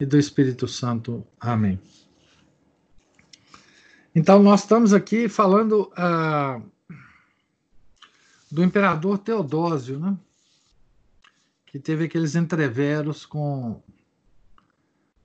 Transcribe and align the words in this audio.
e 0.00 0.06
do 0.06 0.18
Espírito 0.18 0.66
Santo. 0.66 1.24
Amém. 1.38 1.78
Então, 4.14 4.42
nós 4.42 4.62
estamos 4.62 4.94
aqui 4.94 5.28
falando 5.28 5.92
uh, 5.92 6.62
do 8.50 8.64
imperador 8.64 9.18
Teodósio, 9.18 10.00
né? 10.00 10.16
que 11.66 11.78
teve 11.78 12.06
aqueles 12.06 12.34
entreveros 12.34 13.24
com, 13.24 13.80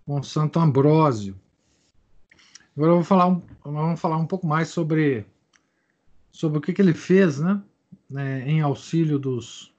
com 0.06 0.22
Santo 0.22 0.60
Ambrósio. 0.60 1.40
Agora 2.78 2.94
vou 2.94 3.04
falar 3.04 3.28
um, 3.28 3.42
vamos 3.64 4.00
falar 4.00 4.18
um 4.18 4.28
pouco 4.28 4.46
mais 4.46 4.68
sobre, 4.68 5.26
sobre 6.32 6.60
o 6.60 6.62
que, 6.62 6.74
que 6.74 6.82
ele 6.82 6.94
fez 6.94 7.40
né? 7.40 7.64
né? 8.08 8.48
em 8.48 8.62
auxílio 8.62 9.18
dos, 9.18 9.74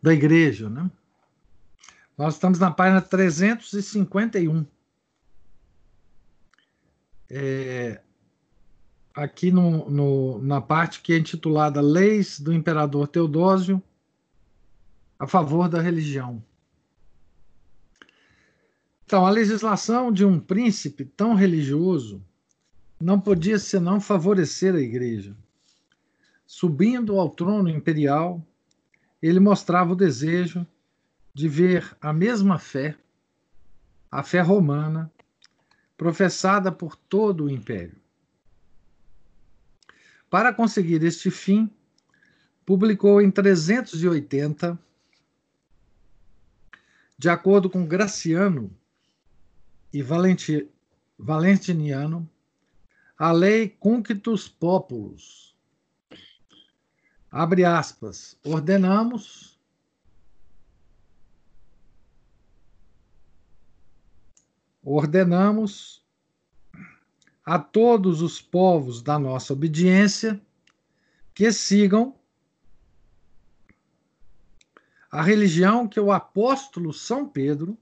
da 0.00 0.14
igreja. 0.14 0.70
Né? 0.70 0.90
Nós 2.16 2.34
estamos 2.34 2.58
na 2.58 2.70
página 2.70 3.02
351. 3.02 4.64
É, 7.28 8.00
aqui 9.14 9.50
no, 9.50 9.90
no, 9.90 10.38
na 10.38 10.60
parte 10.60 11.02
que 11.02 11.12
é 11.12 11.18
intitulada 11.18 11.80
Leis 11.80 12.40
do 12.40 12.54
Imperador 12.54 13.08
Teodósio 13.08 13.82
a 15.18 15.26
favor 15.26 15.68
da 15.68 15.80
religião. 15.80 16.42
Então, 19.04 19.26
a 19.26 19.30
legislação 19.30 20.10
de 20.10 20.24
um 20.24 20.40
príncipe 20.40 21.04
tão 21.04 21.34
religioso 21.34 22.24
não 22.98 23.20
podia 23.20 23.58
senão 23.58 24.00
favorecer 24.00 24.74
a 24.74 24.80
igreja. 24.80 25.36
Subindo 26.46 27.18
ao 27.20 27.28
trono 27.28 27.68
imperial, 27.68 28.44
ele 29.22 29.38
mostrava 29.38 29.92
o 29.92 29.96
desejo 29.96 30.66
de 31.36 31.50
ver 31.50 31.94
a 32.00 32.14
mesma 32.14 32.58
fé, 32.58 32.96
a 34.10 34.22
fé 34.22 34.40
romana, 34.40 35.12
professada 35.94 36.72
por 36.72 36.96
todo 36.96 37.44
o 37.44 37.50
império. 37.50 38.00
Para 40.30 40.50
conseguir 40.50 41.04
este 41.04 41.30
fim, 41.30 41.70
publicou 42.64 43.20
em 43.20 43.30
380, 43.30 44.78
de 47.18 47.28
acordo 47.28 47.68
com 47.68 47.84
Graciano 47.84 48.74
e 49.92 50.00
Valenti, 50.00 50.66
Valentiniano, 51.18 52.26
a 53.18 53.30
lei 53.30 53.68
Cunctus 53.68 54.48
Populus. 54.48 55.54
Abre 57.30 57.66
aspas. 57.66 58.38
Ordenamos 58.42 59.55
ordenamos 64.88 66.00
a 67.44 67.58
todos 67.58 68.22
os 68.22 68.40
povos 68.40 69.02
da 69.02 69.18
nossa 69.18 69.52
obediência 69.52 70.40
que 71.34 71.50
sigam 71.50 72.14
a 75.10 75.22
religião 75.22 75.88
que 75.88 75.98
o 75.98 76.12
apóstolo 76.12 76.92
São 76.92 77.28
Pedro 77.28 77.76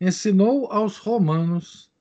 ensinou 0.00 0.66
aos 0.72 0.96
romanos 0.96 1.92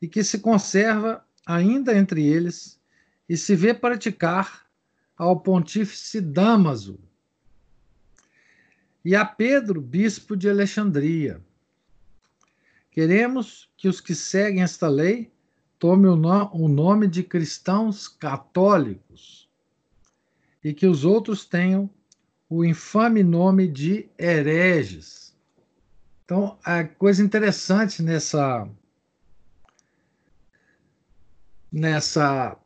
e 0.00 0.08
que 0.08 0.24
se 0.24 0.38
conserva 0.38 1.22
ainda 1.44 1.96
entre 1.96 2.24
eles 2.24 2.80
e 3.28 3.36
se 3.36 3.54
vê 3.54 3.74
praticar 3.74 4.66
ao 5.14 5.38
pontífice 5.38 6.22
Damaso 6.22 6.98
e 9.04 9.14
a 9.14 9.26
Pedro, 9.26 9.80
bispo 9.82 10.36
de 10.36 10.48
Alexandria 10.48 11.38
Queremos 12.92 13.72
que 13.74 13.88
os 13.88 14.02
que 14.02 14.14
seguem 14.14 14.62
esta 14.62 14.86
lei 14.86 15.32
tomem 15.78 16.10
o, 16.10 16.14
no, 16.14 16.54
o 16.54 16.68
nome 16.68 17.08
de 17.08 17.22
cristãos 17.22 18.06
católicos 18.06 19.48
e 20.62 20.74
que 20.74 20.86
os 20.86 21.02
outros 21.02 21.46
tenham 21.46 21.88
o 22.50 22.62
infame 22.62 23.24
nome 23.24 23.66
de 23.66 24.10
hereges. 24.18 25.34
Então, 26.22 26.58
a 26.62 26.84
coisa 26.84 27.22
interessante 27.22 28.02
nessa 28.02 28.68
nessa 31.72 32.58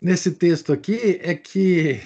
nesse 0.00 0.32
texto 0.32 0.72
aqui 0.72 1.20
é 1.22 1.34
que 1.34 2.00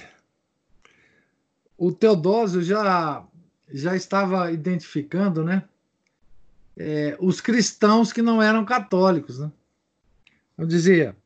o 1.79 1.93
Teodósio 1.93 2.63
já 2.63 3.25
já 3.69 3.95
estava 3.95 4.51
identificando, 4.51 5.45
né, 5.45 5.69
é, 6.77 7.17
os 7.21 7.41
cristãos 7.41 8.13
que 8.13 8.21
não 8.21 8.43
eram 8.43 8.65
católicos. 8.65 9.39
Né? 9.39 9.51
Eu 10.59 10.67
dizia, 10.67 11.17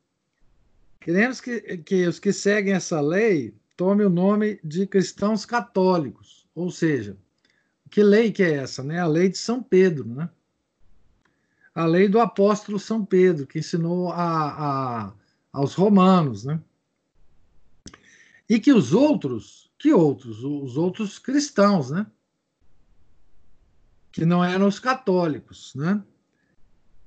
queremos 0.99 1.41
que, 1.41 1.77
que 1.79 2.07
os 2.07 2.19
que 2.19 2.31
seguem 2.31 2.73
essa 2.73 3.01
lei 3.01 3.53
tomem 3.75 4.05
o 4.05 4.09
nome 4.09 4.59
de 4.63 4.87
cristãos 4.87 5.45
católicos, 5.45 6.47
ou 6.55 6.71
seja, 6.71 7.17
que 7.89 8.01
lei 8.01 8.31
que 8.31 8.43
é 8.43 8.53
essa? 8.53 8.83
Né? 8.83 8.99
A 8.99 9.07
lei 9.07 9.29
de 9.29 9.37
São 9.37 9.61
Pedro, 9.61 10.07
né? 10.07 10.29
a 11.73 11.85
lei 11.85 12.07
do 12.07 12.19
apóstolo 12.19 12.79
São 12.79 13.05
Pedro, 13.05 13.47
que 13.47 13.59
ensinou 13.59 14.11
a, 14.11 15.07
a, 15.07 15.13
aos 15.51 15.73
romanos. 15.73 16.45
Né? 16.45 16.59
E 18.49 18.59
que 18.59 18.71
os 18.71 18.93
outros, 18.93 19.71
que 19.77 19.93
outros? 19.93 20.43
Os 20.43 20.77
outros 20.77 21.17
cristãos, 21.17 21.89
né? 21.91 22.05
Que 24.11 24.25
não 24.25 24.43
eram 24.43 24.67
os 24.67 24.79
católicos, 24.79 25.73
né? 25.75 26.01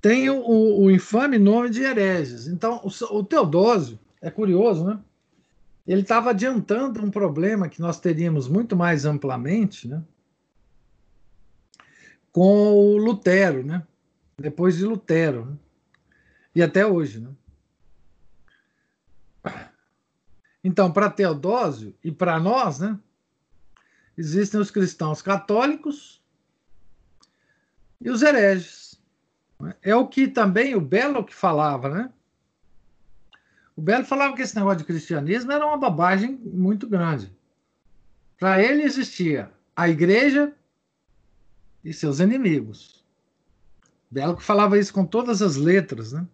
Tem 0.00 0.28
o, 0.28 0.82
o 0.82 0.90
infame 0.90 1.38
nome 1.38 1.70
de 1.70 1.82
hereges. 1.82 2.46
Então, 2.46 2.80
o, 2.84 3.16
o 3.16 3.24
Teodósio, 3.24 3.98
é 4.20 4.30
curioso, 4.30 4.84
né? 4.84 4.98
Ele 5.86 6.00
estava 6.00 6.30
adiantando 6.30 7.04
um 7.04 7.10
problema 7.10 7.68
que 7.68 7.80
nós 7.80 8.00
teríamos 8.00 8.48
muito 8.48 8.74
mais 8.74 9.04
amplamente, 9.04 9.86
né? 9.86 10.02
Com 12.32 12.72
o 12.72 12.96
Lutero, 12.96 13.62
né? 13.64 13.86
Depois 14.38 14.76
de 14.76 14.84
Lutero, 14.84 15.44
né? 15.44 15.56
e 16.54 16.62
até 16.62 16.86
hoje, 16.86 17.20
né? 17.20 17.30
Então, 20.62 20.90
para 20.90 21.10
Teodósio 21.10 21.94
e 22.02 22.10
para 22.10 22.40
nós, 22.40 22.78
né? 22.78 22.98
Existem 24.16 24.58
os 24.58 24.70
cristãos 24.70 25.20
católicos 25.20 26.23
e 28.04 28.10
os 28.10 28.22
hereges. 28.22 29.00
É 29.82 29.96
o 29.96 30.06
que 30.06 30.28
também 30.28 30.74
o 30.74 30.80
Belo 30.80 31.24
que 31.24 31.34
falava, 31.34 31.88
né? 31.88 32.12
O 33.74 33.80
Belo 33.80 34.04
falava 34.04 34.36
que 34.36 34.42
esse 34.42 34.54
negócio 34.54 34.78
de 34.78 34.84
cristianismo 34.84 35.50
era 35.50 35.66
uma 35.66 35.78
babagem 35.78 36.38
muito 36.44 36.86
grande. 36.86 37.32
Para 38.38 38.62
ele 38.62 38.82
existia 38.82 39.50
a 39.74 39.88
igreja 39.88 40.52
e 41.82 41.92
seus 41.92 42.20
inimigos. 42.20 43.02
Belo 44.10 44.36
que 44.36 44.42
falava 44.42 44.78
isso 44.78 44.92
com 44.92 45.06
todas 45.06 45.40
as 45.40 45.56
letras, 45.56 46.12
né? 46.12 46.26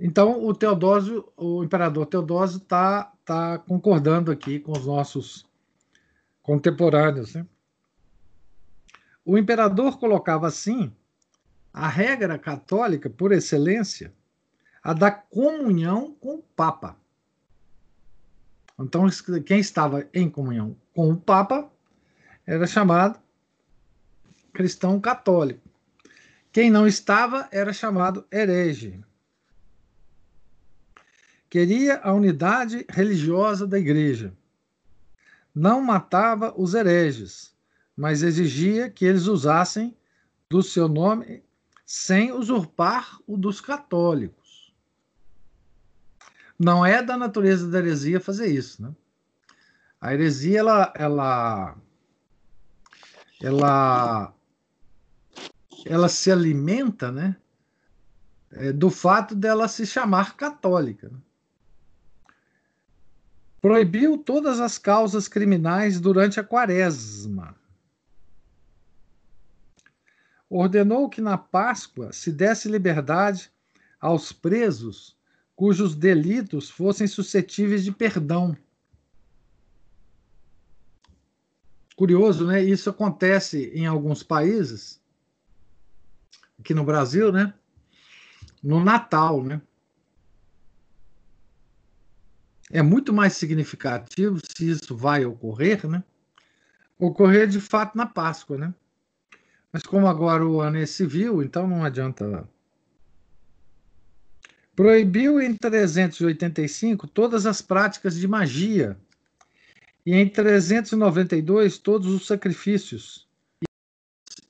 Então 0.00 0.44
o 0.44 0.52
Teodósio, 0.52 1.30
o 1.36 1.62
imperador 1.62 2.06
Teodósio 2.06 2.56
está 2.56 3.12
tá 3.24 3.58
concordando 3.58 4.32
aqui 4.32 4.58
com 4.58 4.72
os 4.72 4.84
nossos 4.84 5.46
contemporâneos, 6.42 7.34
né? 7.34 7.46
O 9.24 9.38
imperador 9.38 9.98
colocava 9.98 10.46
assim 10.48 10.92
a 11.72 11.88
regra 11.88 12.38
católica 12.38 13.08
por 13.08 13.32
excelência, 13.32 14.12
a 14.82 14.92
da 14.92 15.10
comunhão 15.10 16.14
com 16.20 16.36
o 16.36 16.42
Papa. 16.42 16.96
Então, 18.78 19.06
quem 19.46 19.60
estava 19.60 20.06
em 20.12 20.28
comunhão 20.28 20.76
com 20.92 21.10
o 21.10 21.16
Papa 21.16 21.70
era 22.46 22.66
chamado 22.66 23.18
cristão 24.52 25.00
católico. 25.00 25.62
Quem 26.52 26.70
não 26.70 26.86
estava 26.86 27.48
era 27.50 27.72
chamado 27.72 28.26
herege. 28.30 29.02
Queria 31.48 31.98
a 31.98 32.12
unidade 32.12 32.84
religiosa 32.88 33.66
da 33.66 33.78
igreja. 33.78 34.32
Não 35.54 35.80
matava 35.80 36.52
os 36.56 36.74
hereges, 36.74 37.51
mas 38.02 38.24
exigia 38.24 38.90
que 38.90 39.04
eles 39.04 39.28
usassem 39.28 39.96
do 40.50 40.60
seu 40.60 40.88
nome 40.88 41.40
sem 41.86 42.32
usurpar 42.32 43.16
o 43.28 43.36
dos 43.36 43.60
católicos. 43.60 44.74
Não 46.58 46.84
é 46.84 47.00
da 47.00 47.16
natureza 47.16 47.70
da 47.70 47.78
heresia 47.78 48.18
fazer 48.18 48.48
isso, 48.48 48.82
né? 48.82 48.92
A 50.00 50.12
heresia 50.12 50.58
ela 50.58 50.92
ela 50.96 51.76
ela 53.40 54.34
ela 55.86 56.08
se 56.08 56.32
alimenta, 56.32 57.12
né, 57.12 57.36
é, 58.50 58.72
do 58.72 58.90
fato 58.90 59.32
dela 59.36 59.68
se 59.68 59.86
chamar 59.86 60.36
católica. 60.36 61.08
Proibiu 63.60 64.18
todas 64.18 64.58
as 64.58 64.76
causas 64.76 65.28
criminais 65.28 66.00
durante 66.00 66.40
a 66.40 66.44
quaresma. 66.44 67.61
Ordenou 70.54 71.08
que 71.08 71.22
na 71.22 71.38
Páscoa 71.38 72.12
se 72.12 72.30
desse 72.30 72.68
liberdade 72.68 73.50
aos 73.98 74.32
presos 74.32 75.16
cujos 75.56 75.94
delitos 75.94 76.68
fossem 76.68 77.06
suscetíveis 77.06 77.82
de 77.82 77.90
perdão. 77.90 78.54
Curioso, 81.96 82.46
né? 82.46 82.62
Isso 82.62 82.90
acontece 82.90 83.70
em 83.74 83.86
alguns 83.86 84.22
países, 84.22 85.00
aqui 86.58 86.74
no 86.74 86.84
Brasil, 86.84 87.32
né? 87.32 87.54
No 88.62 88.84
Natal, 88.84 89.42
né? 89.42 89.58
É 92.70 92.82
muito 92.82 93.10
mais 93.10 93.32
significativo 93.32 94.38
se 94.54 94.68
isso 94.68 94.94
vai 94.94 95.24
ocorrer, 95.24 95.88
né? 95.88 96.04
Ocorrer 96.98 97.48
de 97.48 97.58
fato 97.58 97.96
na 97.96 98.04
Páscoa, 98.04 98.58
né? 98.58 98.74
Mas 99.72 99.82
como 99.82 100.06
agora 100.06 100.46
o 100.46 100.60
ano 100.60 100.76
é 100.76 100.84
civil, 100.84 101.42
então 101.42 101.66
não 101.66 101.82
adianta. 101.82 102.46
Proibiu 104.76 105.40
em 105.40 105.54
385 105.54 107.06
todas 107.08 107.46
as 107.46 107.62
práticas 107.62 108.16
de 108.16 108.28
magia 108.28 108.96
e 110.04 110.14
em 110.14 110.28
392 110.28 111.78
todos 111.78 112.08
os 112.08 112.26
sacrifícios 112.26 113.26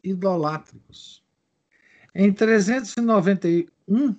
idolátricos. 0.03 1.23
Em 2.15 2.33
391 2.33 4.17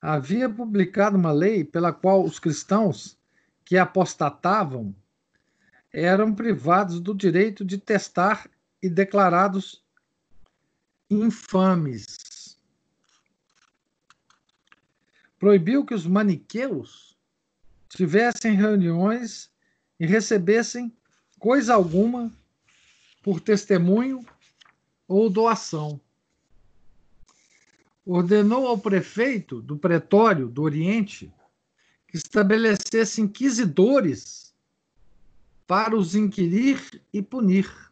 havia 0.00 0.48
publicado 0.48 1.16
uma 1.16 1.32
lei 1.32 1.64
pela 1.64 1.92
qual 1.92 2.24
os 2.24 2.38
cristãos 2.38 3.18
que 3.64 3.76
apostatavam 3.76 4.94
eram 5.92 6.34
privados 6.34 7.00
do 7.00 7.14
direito 7.14 7.64
de 7.64 7.78
testar 7.78 8.48
e 8.82 8.88
declarados 8.88 9.84
infames. 11.10 12.56
Proibiu 15.38 15.84
que 15.84 15.94
os 15.94 16.06
maniqueus 16.06 17.16
tivessem 17.88 18.54
reuniões 18.54 19.50
e 19.98 20.06
recebessem 20.06 20.94
coisa 21.38 21.74
alguma 21.74 22.32
por 23.22 23.40
testemunho 23.40 24.24
ou 25.06 25.30
doação. 25.30 26.00
Ordenou 28.04 28.66
ao 28.66 28.78
prefeito 28.78 29.60
do 29.60 29.76
pretório 29.76 30.48
do 30.48 30.62
Oriente 30.62 31.32
que 32.08 32.16
estabelecesse 32.16 33.20
inquisidores 33.20 34.54
para 35.66 35.96
os 35.96 36.14
inquirir 36.14 37.02
e 37.12 37.20
punir. 37.20 37.85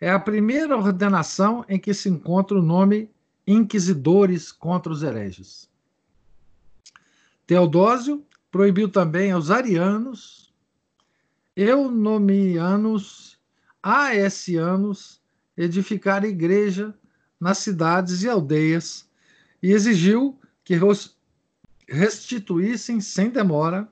É 0.00 0.10
a 0.10 0.18
primeira 0.18 0.76
ordenação 0.76 1.64
em 1.68 1.78
que 1.78 1.92
se 1.92 2.08
encontra 2.08 2.58
o 2.58 2.62
nome 2.62 3.10
inquisidores 3.46 4.50
contra 4.50 4.90
os 4.92 5.02
hereges. 5.02 5.68
Teodósio 7.46 8.24
proibiu 8.50 8.88
também 8.88 9.30
aos 9.30 9.50
arianos, 9.50 10.52
eunomianos, 11.54 13.38
aesianos 13.82 15.20
edificar 15.56 16.24
igreja 16.24 16.94
nas 17.38 17.58
cidades 17.58 18.22
e 18.22 18.28
aldeias 18.28 19.08
e 19.62 19.72
exigiu 19.72 20.38
que 20.64 20.78
restituíssem 21.88 23.00
sem 23.00 23.30
demora 23.30 23.88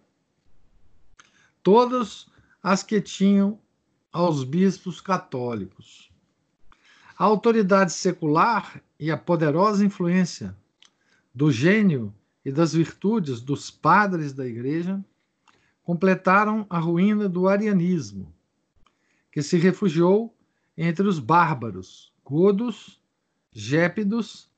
todas 1.62 2.26
as 2.62 2.82
que 2.82 3.00
tinham 3.00 3.60
aos 4.12 4.44
bispos 4.44 5.00
católicos. 5.00 6.10
A 7.18 7.24
autoridade 7.24 7.92
secular 7.92 8.82
e 8.98 9.10
a 9.10 9.16
poderosa 9.16 9.84
influência 9.84 10.56
do 11.34 11.50
gênio 11.50 12.14
e 12.44 12.50
das 12.50 12.72
virtudes 12.72 13.40
dos 13.40 13.70
padres 13.70 14.32
da 14.32 14.46
Igreja 14.46 15.02
completaram 15.82 16.66
a 16.68 16.78
ruína 16.78 17.28
do 17.28 17.48
arianismo, 17.48 18.32
que 19.32 19.42
se 19.42 19.56
refugiou 19.56 20.36
entre 20.76 21.06
os 21.06 21.18
bárbaros, 21.18 22.12
godos, 22.24 23.00
gépidos, 23.52 24.50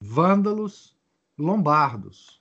vândalos, 0.00 0.96
lombardos. 1.38 2.40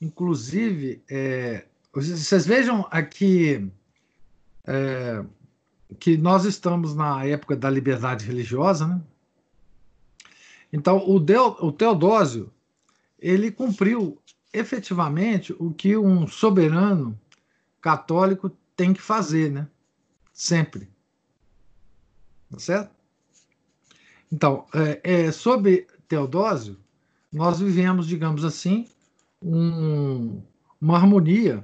Inclusive, 0.00 1.02
é, 1.10 1.66
vocês 1.92 2.46
vejam 2.46 2.86
aqui 2.90 3.70
é, 4.70 5.24
que 5.98 6.16
nós 6.16 6.44
estamos 6.44 6.94
na 6.94 7.24
época 7.24 7.56
da 7.56 7.68
liberdade 7.68 8.24
religiosa, 8.24 8.86
né? 8.86 9.02
Então, 10.72 11.02
o, 11.08 11.18
Deo, 11.18 11.56
o 11.60 11.72
Teodósio 11.72 12.52
ele 13.18 13.50
cumpriu 13.50 14.22
efetivamente 14.52 15.52
o 15.58 15.74
que 15.74 15.96
um 15.96 16.28
soberano 16.28 17.18
católico 17.80 18.50
tem 18.76 18.92
que 18.92 19.02
fazer, 19.02 19.50
né? 19.50 19.66
Sempre. 20.32 20.88
Tá 22.48 22.58
certo? 22.60 22.94
Então, 24.30 24.64
é, 24.72 25.00
é, 25.02 25.32
sob 25.32 25.84
Teodósio, 26.06 26.78
nós 27.32 27.58
vivemos, 27.58 28.06
digamos 28.06 28.44
assim, 28.44 28.86
um, 29.42 30.40
uma 30.80 30.96
harmonia 30.96 31.60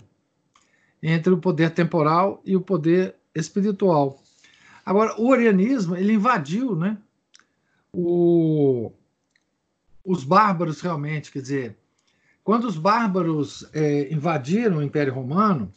entre 1.08 1.32
o 1.32 1.38
poder 1.38 1.70
temporal 1.70 2.42
e 2.44 2.56
o 2.56 2.60
poder 2.60 3.14
espiritual. 3.32 4.20
Agora, 4.84 5.14
o 5.20 5.28
orianismo 5.28 5.94
ele 5.94 6.14
invadiu, 6.14 6.74
né? 6.74 6.98
O, 7.92 8.92
os 10.04 10.24
bárbaros 10.24 10.80
realmente, 10.80 11.30
quer 11.30 11.40
dizer, 11.40 11.76
quando 12.42 12.64
os 12.64 12.76
bárbaros 12.76 13.68
é, 13.72 14.12
invadiram 14.12 14.78
o 14.78 14.82
Império 14.82 15.14
Romano, 15.14 15.72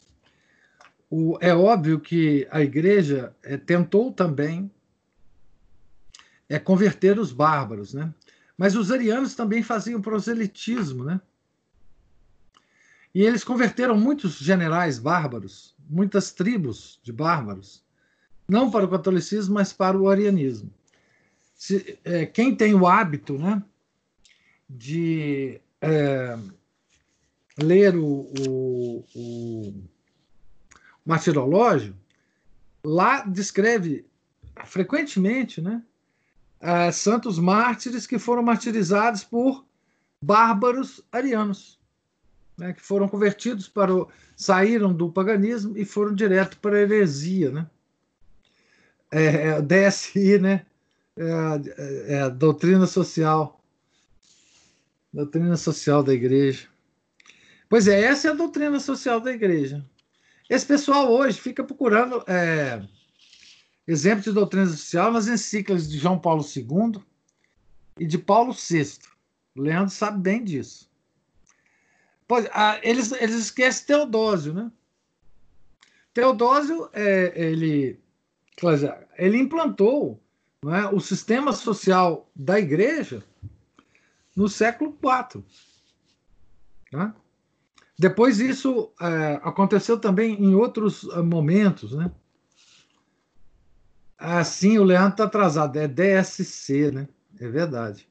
o, 1.08 1.38
é 1.40 1.54
óbvio 1.54 2.00
que 2.00 2.48
a 2.50 2.60
igreja 2.60 3.32
é, 3.44 3.56
tentou 3.56 4.12
também 4.12 4.68
é, 6.48 6.58
converter 6.58 7.20
os 7.20 7.30
bárbaros, 7.30 7.94
né? 7.94 8.12
Mas 8.58 8.74
os 8.74 8.90
arianos 8.90 9.36
também 9.36 9.62
faziam 9.62 10.02
proselitismo, 10.02 11.04
né? 11.04 11.20
E 13.14 13.22
eles 13.22 13.42
converteram 13.42 13.98
muitos 13.98 14.36
generais 14.36 14.98
bárbaros, 14.98 15.74
muitas 15.88 16.30
tribos 16.30 17.00
de 17.02 17.12
bárbaros, 17.12 17.82
não 18.48 18.70
para 18.70 18.84
o 18.84 18.88
catolicismo, 18.88 19.54
mas 19.54 19.72
para 19.72 19.98
o 19.98 20.08
arianismo. 20.08 20.72
Se, 21.54 21.98
é, 22.04 22.24
quem 22.26 22.54
tem 22.54 22.74
o 22.74 22.86
hábito, 22.86 23.36
né, 23.36 23.62
de 24.68 25.60
é, 25.80 26.38
ler 27.58 27.96
o, 27.96 28.30
o, 28.38 29.04
o 29.14 29.74
martirológio, 31.04 31.96
lá 32.84 33.24
descreve 33.24 34.06
frequentemente 34.64 35.60
né, 35.60 35.82
é, 36.60 36.92
santos 36.92 37.38
mártires 37.38 38.06
que 38.06 38.18
foram 38.18 38.42
martirizados 38.42 39.24
por 39.24 39.64
bárbaros 40.22 41.02
arianos, 41.10 41.79
né, 42.60 42.72
que 42.74 42.82
foram 42.82 43.08
convertidos 43.08 43.68
para 43.68 43.92
o, 43.94 44.08
saíram 44.36 44.92
do 44.92 45.10
paganismo 45.10 45.76
e 45.76 45.84
foram 45.84 46.14
direto 46.14 46.58
para 46.58 46.76
a 46.76 46.80
heresia, 46.80 47.50
né? 47.50 47.66
É, 49.10 49.60
DSI, 49.60 50.38
né? 50.38 50.66
É, 51.16 52.12
é, 52.12 52.14
é, 52.14 52.30
doutrina 52.30 52.86
social 52.86 53.60
Doutrina 55.12 55.56
social 55.56 56.04
da 56.04 56.14
igreja. 56.14 56.68
Pois 57.68 57.88
é, 57.88 58.00
essa 58.00 58.28
é 58.28 58.30
a 58.30 58.34
doutrina 58.34 58.78
social 58.78 59.20
da 59.20 59.32
igreja. 59.32 59.84
Esse 60.48 60.64
pessoal 60.64 61.10
hoje 61.10 61.40
fica 61.40 61.64
procurando 61.64 62.22
é, 62.28 62.80
de 63.88 64.32
doutrina 64.32 64.66
social 64.66 65.10
nas 65.10 65.26
encíclicas 65.26 65.88
de 65.88 65.98
João 65.98 66.18
Paulo 66.18 66.44
II 66.44 67.02
e 67.98 68.06
de 68.06 68.18
Paulo 68.18 68.52
VI. 68.52 68.98
Leandro 69.56 69.90
sabe 69.90 70.20
bem 70.20 70.44
disso. 70.44 70.89
Pois, 72.30 72.46
ah, 72.52 72.78
eles, 72.84 73.10
eles 73.10 73.34
esquecem 73.34 73.86
Teodósio, 73.88 74.54
né? 74.54 74.70
Teodósio, 76.14 76.88
é, 76.92 77.32
ele 77.34 77.98
ele 79.18 79.36
implantou 79.36 80.22
é, 80.64 80.94
o 80.94 81.00
sistema 81.00 81.52
social 81.52 82.30
da 82.36 82.56
igreja 82.56 83.24
no 84.36 84.48
século 84.48 84.96
IV. 85.02 85.42
Né? 86.92 87.12
Depois 87.98 88.38
isso 88.38 88.92
é, 89.00 89.40
aconteceu 89.42 89.98
também 89.98 90.40
em 90.40 90.54
outros 90.54 91.08
é, 91.08 91.22
momentos. 91.22 91.96
Né? 91.96 92.12
Assim, 94.16 94.78
o 94.78 94.84
Leandro 94.84 95.14
está 95.14 95.24
atrasado, 95.24 95.76
é 95.80 95.88
DSC, 95.88 96.92
né? 96.92 97.08
É 97.40 97.48
verdade. 97.48 98.08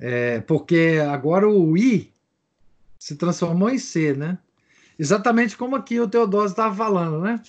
É, 0.00 0.40
porque 0.40 0.98
agora 1.08 1.48
o 1.48 1.76
I 1.76 2.12
se 2.98 3.16
transformou 3.16 3.70
em 3.70 3.78
C, 3.78 4.12
né? 4.14 4.38
Exatamente 4.98 5.56
como 5.56 5.76
aqui 5.76 6.00
o 6.00 6.08
Teodósio 6.08 6.50
estava 6.50 6.74
falando, 6.74 7.20
né? 7.20 7.40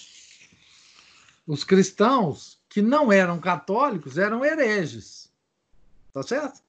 Os 1.48 1.64
cristãos 1.64 2.62
que 2.70 2.82
não 2.82 3.12
eram 3.12 3.40
católicos 3.40 4.18
eram 4.18 4.46
hereges. 4.46 5.32
Tá 6.14 6.22
certo? 6.22 6.62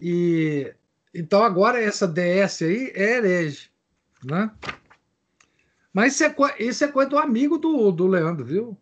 E 0.00 0.72
então 1.12 1.42
agora 1.42 1.82
essa 1.82 2.06
DS 2.06 2.62
aí 2.62 2.92
é 2.94 3.16
herege, 3.16 3.70
né? 4.22 4.50
Mas 5.92 6.14
isso 6.14 6.24
é, 6.24 6.34
isso 6.60 6.84
é 6.84 6.88
coisa 6.88 7.10
do 7.10 7.18
amigo 7.18 7.58
do, 7.58 7.90
do 7.90 8.06
Leandro, 8.06 8.44
viu? 8.44 8.78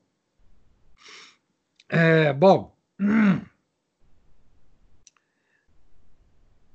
É, 1.89 2.33
bom. 2.33 2.77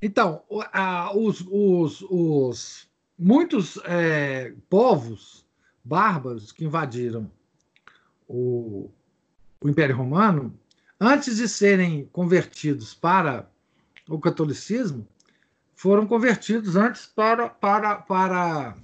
Então, 0.01 0.43
a, 0.73 1.15
os, 1.15 1.45
os, 1.47 2.01
os, 2.09 2.89
muitos 3.17 3.77
é, 3.85 4.53
povos 4.67 5.45
bárbaros 5.83 6.51
que 6.51 6.65
invadiram 6.65 7.31
o, 8.27 8.89
o 9.61 9.69
Império 9.69 9.95
Romano, 9.95 10.57
antes 10.99 11.37
de 11.37 11.47
serem 11.47 12.05
convertidos 12.11 12.95
para 12.95 13.47
o 14.09 14.19
catolicismo, 14.19 15.07
foram 15.75 16.07
convertidos 16.07 16.75
antes 16.75 17.05
para, 17.05 17.47
para, 17.47 17.95
para, 17.95 18.77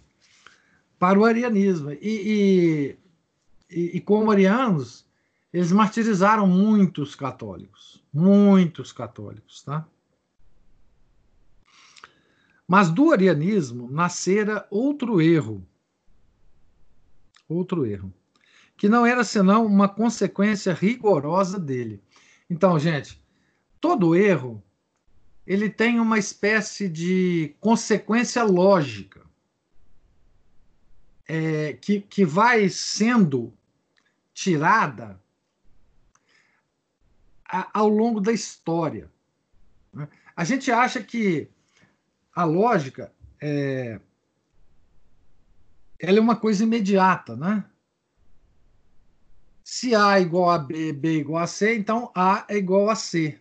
para 1.00 1.20
o 1.20 1.26
arianismo. 1.26 1.92
E, 1.94 2.98
e, 3.70 3.98
e 3.98 4.02
como 4.02 4.30
arianos, 4.30 5.06
eles 5.52 5.72
martirizaram 5.72 6.46
muitos 6.46 7.16
católicos, 7.16 8.04
muitos 8.14 8.92
católicos, 8.92 9.64
tá? 9.64 9.88
Mas 12.68 12.90
do 12.90 13.12
arianismo 13.12 13.90
nascera 13.90 14.68
outro 14.70 15.22
erro. 15.22 15.66
Outro 17.48 17.86
erro. 17.86 18.14
Que 18.76 18.90
não 18.90 19.06
era 19.06 19.24
senão 19.24 19.66
uma 19.66 19.88
consequência 19.88 20.74
rigorosa 20.74 21.58
dele. 21.58 22.04
Então, 22.50 22.78
gente, 22.78 23.22
todo 23.80 24.16
erro 24.16 24.62
ele 25.46 25.70
tem 25.70 25.98
uma 25.98 26.20
espécie 26.20 26.90
de 26.90 27.56
consequência 27.62 28.44
lógica 28.44 29.26
é, 31.26 31.74
que, 31.74 32.02
que 32.02 32.26
vai 32.26 32.68
sendo 32.68 33.54
tirada 34.34 35.18
a, 37.46 37.80
ao 37.80 37.88
longo 37.88 38.20
da 38.20 38.34
história. 38.34 39.10
Né? 39.94 40.10
A 40.36 40.44
gente 40.44 40.70
acha 40.70 41.02
que 41.02 41.50
a 42.38 42.44
lógica 42.44 43.12
é, 43.42 44.00
ela 46.00 46.20
é 46.20 46.22
uma 46.22 46.36
coisa 46.36 46.64
imediata, 46.64 47.36
né? 47.36 47.66
Se 49.64 49.96
A 49.96 50.20
é 50.20 50.22
igual 50.22 50.52
a 50.52 50.60
B, 50.60 50.94
B 50.94 51.16
é 51.16 51.20
igual 51.22 51.42
a 51.42 51.48
C, 51.48 51.76
então 51.76 52.12
A 52.14 52.46
é 52.48 52.56
igual 52.56 52.92
a 52.92 52.96
C. 52.96 53.40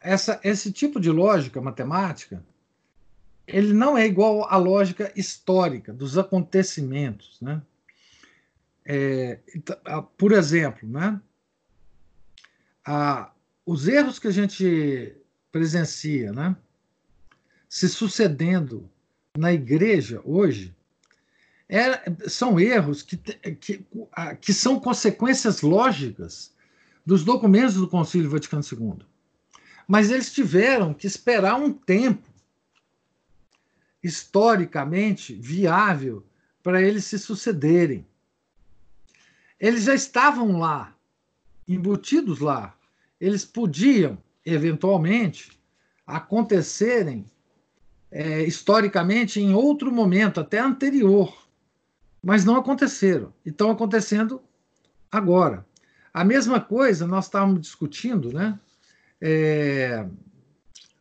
Essa, 0.00 0.40
esse 0.42 0.72
tipo 0.72 0.98
de 0.98 1.12
lógica 1.12 1.60
matemática, 1.60 2.44
ele 3.46 3.72
não 3.72 3.96
é 3.96 4.04
igual 4.04 4.52
à 4.52 4.56
lógica 4.56 5.12
histórica 5.14 5.92
dos 5.92 6.18
acontecimentos, 6.18 7.40
né? 7.40 7.62
É, 8.84 9.38
então, 9.54 9.76
por 10.18 10.32
exemplo, 10.32 10.88
né? 10.88 11.20
A, 12.84 13.32
os 13.64 13.86
erros 13.86 14.18
que 14.18 14.26
a 14.26 14.32
gente 14.32 15.16
presencia, 15.52 16.32
né? 16.32 16.56
Se 17.70 17.88
sucedendo 17.88 18.90
na 19.38 19.52
igreja 19.52 20.20
hoje 20.24 20.74
é, 21.68 22.02
são 22.28 22.58
erros 22.58 23.00
que, 23.00 23.16
que, 23.16 23.86
que 24.40 24.52
são 24.52 24.80
consequências 24.80 25.62
lógicas 25.62 26.52
dos 27.06 27.22
documentos 27.22 27.76
do 27.76 27.86
Concílio 27.86 28.28
Vaticano 28.28 28.64
II. 28.72 29.06
Mas 29.86 30.10
eles 30.10 30.32
tiveram 30.32 30.92
que 30.92 31.06
esperar 31.06 31.54
um 31.54 31.72
tempo 31.72 32.28
historicamente 34.02 35.32
viável 35.32 36.26
para 36.64 36.82
eles 36.82 37.04
se 37.04 37.20
sucederem. 37.20 38.04
Eles 39.60 39.84
já 39.84 39.94
estavam 39.94 40.58
lá, 40.58 40.92
embutidos 41.68 42.40
lá. 42.40 42.76
Eles 43.20 43.44
podiam, 43.44 44.18
eventualmente, 44.44 45.56
acontecerem 46.04 47.30
é, 48.10 48.42
historicamente 48.42 49.40
em 49.40 49.54
outro 49.54 49.92
momento, 49.92 50.40
até 50.40 50.58
anterior, 50.58 51.46
mas 52.22 52.44
não 52.44 52.56
aconteceram. 52.56 53.32
E 53.44 53.50
estão 53.50 53.70
acontecendo 53.70 54.42
agora. 55.10 55.64
A 56.12 56.24
mesma 56.24 56.60
coisa 56.60 57.06
nós 57.06 57.26
estávamos 57.26 57.60
discutindo, 57.60 58.32
né? 58.32 58.58
É, 59.20 60.06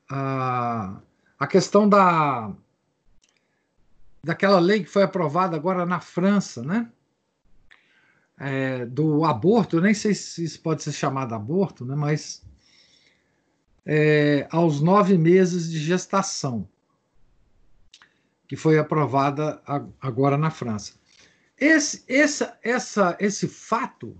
a, 0.09 0.99
a 1.37 1.47
questão 1.47 1.87
da 1.89 2.51
daquela 4.21 4.59
lei 4.59 4.83
que 4.83 4.89
foi 4.89 5.03
aprovada 5.03 5.55
agora 5.55 5.85
na 5.85 5.99
França, 6.01 6.61
né? 6.61 6.91
É, 8.37 8.85
do 8.85 9.25
aborto, 9.25 9.77
eu 9.77 9.81
nem 9.81 9.93
sei 9.93 10.13
se 10.13 10.43
isso 10.43 10.61
pode 10.61 10.83
ser 10.83 10.91
chamado 10.91 11.33
aborto, 11.33 11.85
né? 11.85 11.95
Mas 11.95 12.43
é, 13.85 14.47
aos 14.51 14.81
nove 14.81 15.17
meses 15.17 15.71
de 15.71 15.79
gestação 15.79 16.67
que 18.49 18.55
foi 18.55 18.79
aprovada 18.79 19.61
agora 20.01 20.35
na 20.35 20.49
França. 20.49 20.95
Esse, 21.55 22.03
essa, 22.07 22.57
essa, 22.63 23.15
esse 23.19 23.47
fato, 23.47 24.19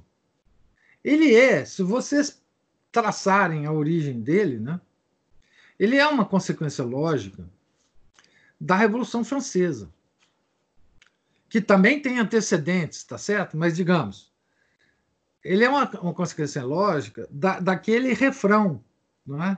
ele 1.04 1.34
é, 1.34 1.66
se 1.66 1.82
vocês 1.82 2.40
traçarem 2.92 3.66
a 3.66 3.72
origem 3.72 4.22
dele, 4.22 4.60
né, 4.60 4.80
ele 5.80 5.98
é 5.98 6.06
uma 6.06 6.26
consequência 6.26 6.84
lógica 6.84 7.50
da 8.62 8.76
Revolução 8.76 9.24
Francesa, 9.24 9.92
que 11.50 11.60
também 11.60 12.00
tem 12.00 12.20
antecedentes, 12.20 13.04
tá 13.04 13.18
certo? 13.18 13.58
Mas 13.58 13.76
digamos, 13.76 14.32
ele 15.44 15.64
é 15.64 15.70
uma, 15.70 15.90
uma 16.02 16.14
consequência 16.14 16.64
lógica 16.64 17.28
da, 17.32 17.60
daquele 17.60 18.14
refrão, 18.14 18.84
não 19.26 19.44
é? 19.44 19.58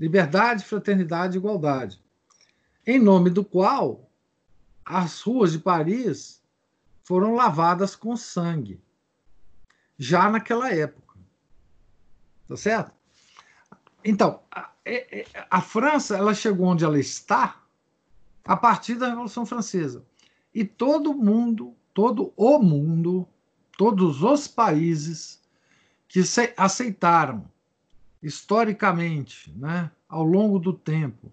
Liberdade, 0.00 0.64
fraternidade, 0.64 1.36
igualdade 1.36 2.05
em 2.86 3.00
nome 3.00 3.30
do 3.30 3.44
qual 3.44 4.08
as 4.84 5.20
ruas 5.20 5.52
de 5.52 5.58
Paris 5.58 6.40
foram 7.02 7.34
lavadas 7.34 7.96
com 7.96 8.16
sangue, 8.16 8.80
já 9.98 10.30
naquela 10.30 10.72
época. 10.72 11.18
Tá 12.48 12.56
certo? 12.56 12.92
Então, 14.04 14.40
a, 14.50 14.70
é, 14.84 15.20
é, 15.20 15.46
a 15.50 15.60
França 15.60 16.16
ela 16.16 16.32
chegou 16.32 16.66
onde 16.66 16.84
ela 16.84 16.98
está 16.98 17.60
a 18.44 18.56
partir 18.56 18.94
da 18.94 19.08
Revolução 19.08 19.44
Francesa. 19.44 20.04
E 20.54 20.64
todo 20.64 21.12
mundo, 21.12 21.74
todo 21.92 22.32
o 22.36 22.58
mundo, 22.60 23.28
todos 23.76 24.22
os 24.22 24.46
países 24.46 25.42
que 26.06 26.20
aceitaram 26.56 27.50
historicamente, 28.22 29.52
né, 29.56 29.90
ao 30.08 30.22
longo 30.22 30.58
do 30.58 30.72
tempo, 30.72 31.32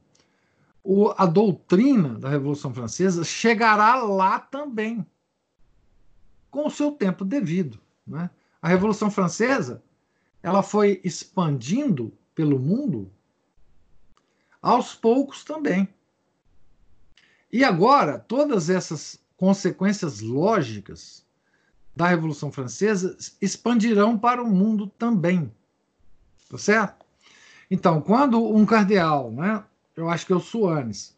o, 0.84 1.13
a 1.18 1.25
doutrina 1.25 2.20
da 2.20 2.30
Revolução 2.30 2.74
Francesa 2.74 3.24
chegará 3.24 3.96
lá 3.96 4.40
também, 4.40 5.06
com 6.52 6.68
o 6.68 6.72
seu 6.72 6.92
tempo 6.92 7.24
devido. 7.24 7.80
Né? 8.06 8.30
A 8.62 8.68
Revolução 8.68 9.10
Francesa 9.10 9.82
ela 10.42 10.62
foi 10.62 11.00
expandindo 11.04 12.12
pelo 12.36 12.60
mundo 12.60 13.10
aos 14.62 14.94
poucos 14.94 15.44
também. 15.44 15.88
E 17.52 17.63
agora, 17.63 18.20
todas 18.20 18.70
essas 18.70 19.20
consequências 19.38 20.20
lógicas 20.20 21.25
da 21.96 22.08
Revolução 22.08 22.52
Francesa 22.52 23.16
expandirão 23.42 24.18
para 24.18 24.44
o 24.44 24.50
mundo 24.50 24.88
também. 24.88 25.54
Tá 26.50 26.58
certo? 26.58 27.06
Então, 27.70 28.02
quando 28.02 28.44
um 28.44 28.66
cardeal, 28.66 29.32
né, 29.32 29.63
eu 29.96 30.10
acho 30.10 30.26
que 30.26 30.34
é 30.34 30.36
o 30.36 30.40
Suanes, 30.40 31.16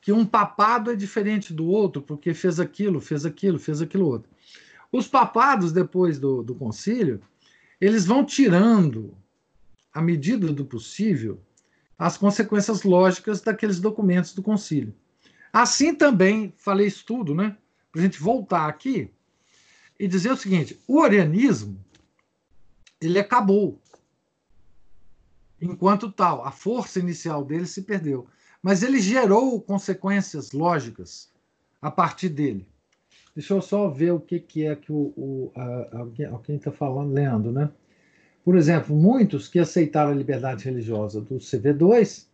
que 0.00 0.12
um 0.12 0.26
papado 0.26 0.90
é 0.90 0.94
diferente 0.94 1.52
do 1.52 1.66
outro, 1.66 2.02
porque 2.02 2.34
fez 2.34 2.60
aquilo, 2.60 3.00
fez 3.00 3.24
aquilo, 3.24 3.58
fez 3.58 3.80
aquilo 3.80 4.06
outro. 4.06 4.30
Os 4.92 5.08
papados, 5.08 5.72
depois 5.72 6.18
do, 6.18 6.42
do 6.42 6.54
concílio, 6.54 7.20
eles 7.80 8.06
vão 8.06 8.24
tirando, 8.24 9.16
à 9.92 10.00
medida 10.00 10.52
do 10.52 10.64
possível, 10.64 11.40
as 11.98 12.16
consequências 12.16 12.82
lógicas 12.82 13.40
daqueles 13.40 13.80
documentos 13.80 14.34
do 14.34 14.42
concílio. 14.42 14.94
Assim 15.62 15.94
também, 15.94 16.52
falei 16.56 16.86
isso 16.86 17.04
tudo, 17.06 17.34
né? 17.34 17.56
Para 17.90 18.00
a 18.00 18.04
gente 18.04 18.20
voltar 18.20 18.68
aqui 18.68 19.10
e 19.98 20.06
dizer 20.06 20.30
o 20.30 20.36
seguinte: 20.36 20.78
o 20.86 20.98
orianismo 21.00 21.82
ele 23.00 23.18
acabou. 23.18 23.80
Enquanto 25.60 26.12
tal, 26.12 26.44
a 26.44 26.50
força 26.50 26.98
inicial 26.98 27.44
dele 27.44 27.66
se 27.66 27.82
perdeu 27.82 28.28
mas 28.66 28.82
ele 28.82 29.00
gerou 29.00 29.60
consequências 29.60 30.50
lógicas 30.50 31.30
a 31.80 31.88
partir 31.88 32.28
dele. 32.28 32.66
Deixa 33.32 33.54
eu 33.54 33.62
só 33.62 33.88
ver 33.88 34.10
o 34.10 34.18
que, 34.18 34.40
que 34.40 34.66
é 34.66 34.74
que 34.74 34.90
o, 34.90 35.12
o 35.16 35.52
a, 35.54 36.00
alguém 36.32 36.56
está 36.56 36.72
falando, 36.72 37.12
lendo, 37.12 37.52
né? 37.52 37.70
Por 38.44 38.56
exemplo, 38.56 38.96
muitos 38.96 39.46
que 39.46 39.60
aceitaram 39.60 40.10
a 40.10 40.14
liberdade 40.16 40.64
religiosa 40.64 41.20
do 41.20 41.36
CV2 41.36 42.26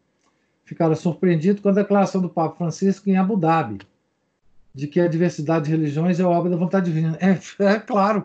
ficaram 0.65 0.95
surpreendidos 0.95 1.63
com 1.63 1.69
a 1.69 1.73
declaração 1.73 2.21
do 2.21 2.29
Papa 2.29 2.57
Francisco 2.57 3.09
em 3.09 3.17
Abu 3.17 3.37
Dhabi, 3.37 3.79
de 4.75 4.87
que 4.87 5.01
a 5.01 5.09
diversidade 5.09 5.67
de 5.67 5.71
religiões 5.71 6.19
é 6.19 6.25
obra 6.25 6.51
da 6.51 6.57
vontade 6.57 6.87
divina. 6.87 7.19
É, 7.21 7.65
é 7.65 7.79
claro, 7.79 8.25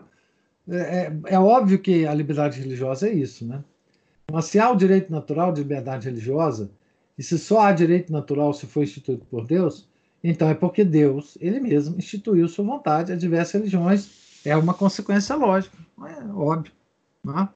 é, 0.68 0.76
é, 0.76 1.12
é 1.34 1.38
óbvio 1.38 1.78
que 1.78 2.06
a 2.06 2.14
liberdade 2.14 2.60
religiosa 2.60 3.08
é 3.08 3.12
isso, 3.12 3.46
né? 3.46 3.62
Mas 4.30 4.46
se 4.46 4.58
há 4.58 4.70
o 4.70 4.76
direito 4.76 5.10
natural 5.10 5.52
de 5.52 5.62
liberdade 5.62 6.06
religiosa, 6.06 6.70
e 7.16 7.22
se 7.22 7.38
só 7.38 7.62
há 7.62 7.72
direito 7.72 8.12
natural 8.12 8.52
se 8.52 8.66
foi 8.66 8.84
instituído 8.84 9.24
por 9.30 9.46
Deus, 9.46 9.88
então 10.22 10.48
é 10.48 10.54
porque 10.54 10.84
Deus, 10.84 11.38
ele 11.40 11.60
mesmo, 11.60 11.96
instituiu 11.96 12.46
sua 12.48 12.64
vontade 12.64 13.12
a 13.12 13.16
diversas 13.16 13.54
religiões. 13.54 14.08
É 14.44 14.56
uma 14.56 14.74
consequência 14.74 15.34
lógica, 15.34 15.76
é 16.06 16.24
óbvio. 16.32 16.72
Né? 17.24 17.48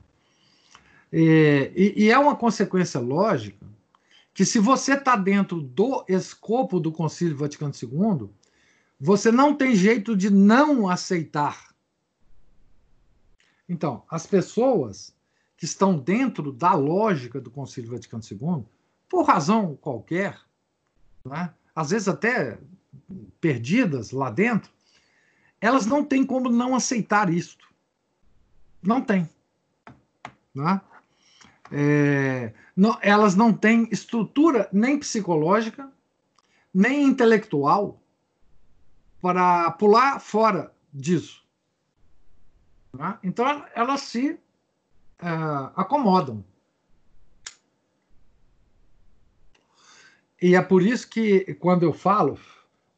E, 1.12 1.70
e, 1.76 2.04
e 2.04 2.10
é 2.10 2.18
uma 2.18 2.34
consequência 2.34 2.98
lógica 2.98 3.71
que, 4.34 4.44
se 4.44 4.58
você 4.58 4.94
está 4.94 5.16
dentro 5.16 5.60
do 5.60 6.04
escopo 6.08 6.80
do 6.80 6.90
Concílio 6.90 7.36
Vaticano 7.36 7.72
II, 7.74 8.30
você 8.98 9.30
não 9.32 9.54
tem 9.54 9.74
jeito 9.74 10.16
de 10.16 10.30
não 10.30 10.88
aceitar. 10.88 11.74
Então, 13.68 14.04
as 14.08 14.26
pessoas 14.26 15.14
que 15.56 15.64
estão 15.64 15.98
dentro 15.98 16.52
da 16.52 16.74
lógica 16.74 17.40
do 17.40 17.50
Concílio 17.50 17.90
Vaticano 17.90 18.22
II 18.30 18.64
por 19.08 19.24
razão 19.24 19.76
qualquer, 19.76 20.40
né? 21.24 21.52
às 21.74 21.90
vezes 21.90 22.08
até 22.08 22.58
perdidas 23.40 24.10
lá 24.10 24.30
dentro, 24.30 24.70
elas 25.60 25.86
não 25.86 26.04
têm 26.04 26.24
como 26.24 26.48
não 26.48 26.74
aceitar 26.74 27.32
isto. 27.32 27.68
Não 28.82 29.00
tem. 29.00 29.28
Né? 30.54 30.80
É, 31.74 32.52
não, 32.76 32.98
elas 33.00 33.34
não 33.34 33.52
têm 33.52 33.88
estrutura 33.90 34.68
nem 34.70 34.98
psicológica, 34.98 35.90
nem 36.72 37.04
intelectual 37.04 38.02
para 39.22 39.70
pular 39.72 40.20
fora 40.20 40.70
disso. 40.92 41.42
Né? 42.92 43.18
Então, 43.22 43.64
elas 43.74 44.02
se 44.02 44.32
uh, 44.32 45.72
acomodam. 45.74 46.44
E 50.42 50.54
é 50.54 50.60
por 50.60 50.82
isso 50.82 51.08
que, 51.08 51.54
quando 51.54 51.84
eu 51.84 51.92
falo, 51.92 52.38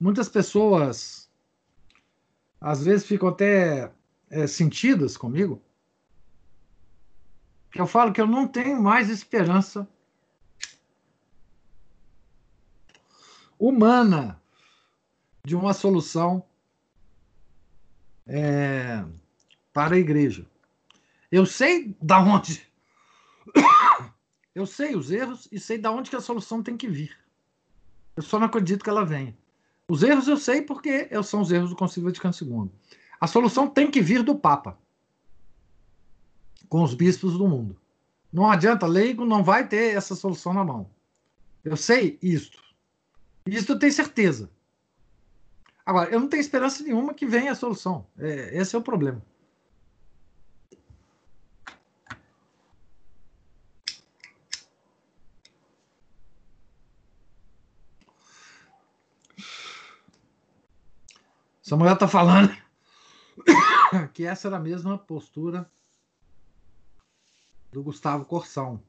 muitas 0.01 0.29
pessoas 0.29 1.31
às 2.61 2.83
vezes 2.83 3.07
ficam 3.07 3.29
até 3.29 3.93
é, 4.31 4.47
sentidas 4.47 5.19
comigo, 5.19 5.63
que 7.75 7.81
eu 7.81 7.89
falo 7.89 8.13
que 8.13 8.21
eu 8.21 8.27
não 8.27 8.47
tenho 8.47 8.81
mais 8.81 9.11
esperança 9.11 9.89
humana 13.59 14.41
de 15.45 15.57
uma 15.57 15.75
solução 15.75 16.45
é, 18.29 19.05
para 19.73 19.97
a 19.97 19.99
igreja. 19.99 20.47
Eu 21.33 21.45
sei 21.45 21.97
da 22.01 22.21
onde. 22.21 22.65
Eu 24.55 24.67
sei 24.67 24.95
os 24.95 25.11
erros 25.11 25.49
e 25.51 25.59
sei 25.59 25.77
da 25.79 25.91
onde 25.91 26.09
que 26.09 26.15
a 26.15 26.21
solução 26.21 26.63
tem 26.63 26.77
que 26.77 26.87
vir. 26.87 27.19
Eu 28.17 28.23
só 28.23 28.39
não 28.39 28.47
acredito 28.47 28.85
que 28.85 28.89
ela 28.89 29.05
venha. 29.05 29.37
Os 29.89 30.01
erros 30.05 30.29
eu 30.29 30.37
sei 30.37 30.63
porque 30.63 31.11
são 31.25 31.41
os 31.41 31.51
erros 31.51 31.71
do 31.71 31.77
Concílio 31.77 32.09
Vaticano 32.09 32.33
II. 32.41 32.71
A 33.21 33.27
solução 33.27 33.69
tem 33.69 33.91
que 33.91 34.01
vir 34.01 34.23
do 34.23 34.37
Papa, 34.37 34.79
com 36.75 36.83
os 36.83 36.93
bispos 36.93 37.39
do 37.39 37.47
mundo. 37.47 37.81
Não 38.33 38.51
adianta, 38.51 38.85
leigo 38.85 39.25
não 39.25 39.45
vai 39.45 39.65
ter 39.69 39.95
essa 39.95 40.17
solução 40.17 40.53
na 40.53 40.65
mão. 40.65 40.91
Eu 41.65 41.77
sei 41.77 42.19
isto. 42.21 42.61
Isto 43.47 43.75
eu 43.75 43.79
tenho 43.79 43.93
certeza. 43.93 44.51
Agora, 45.87 46.11
eu 46.11 46.19
não 46.19 46.27
tenho 46.27 46.41
esperança 46.41 46.83
nenhuma 46.83 47.15
que 47.15 47.27
venha 47.27 47.53
a 47.53 47.55
solução. 47.55 48.09
É, 48.19 48.59
esse 48.59 48.75
é 48.75 48.79
o 48.81 48.83
problema. 48.83 49.23
Samuel 61.63 61.95
está 61.95 62.09
falando 62.09 62.53
que 64.13 64.27
essa 64.27 64.49
era 64.49 64.57
a 64.57 64.61
mesma 64.61 64.99
postura 64.99 65.71
do 67.75 67.83
Gustavo 67.83 68.25
Corsão. 68.25 68.81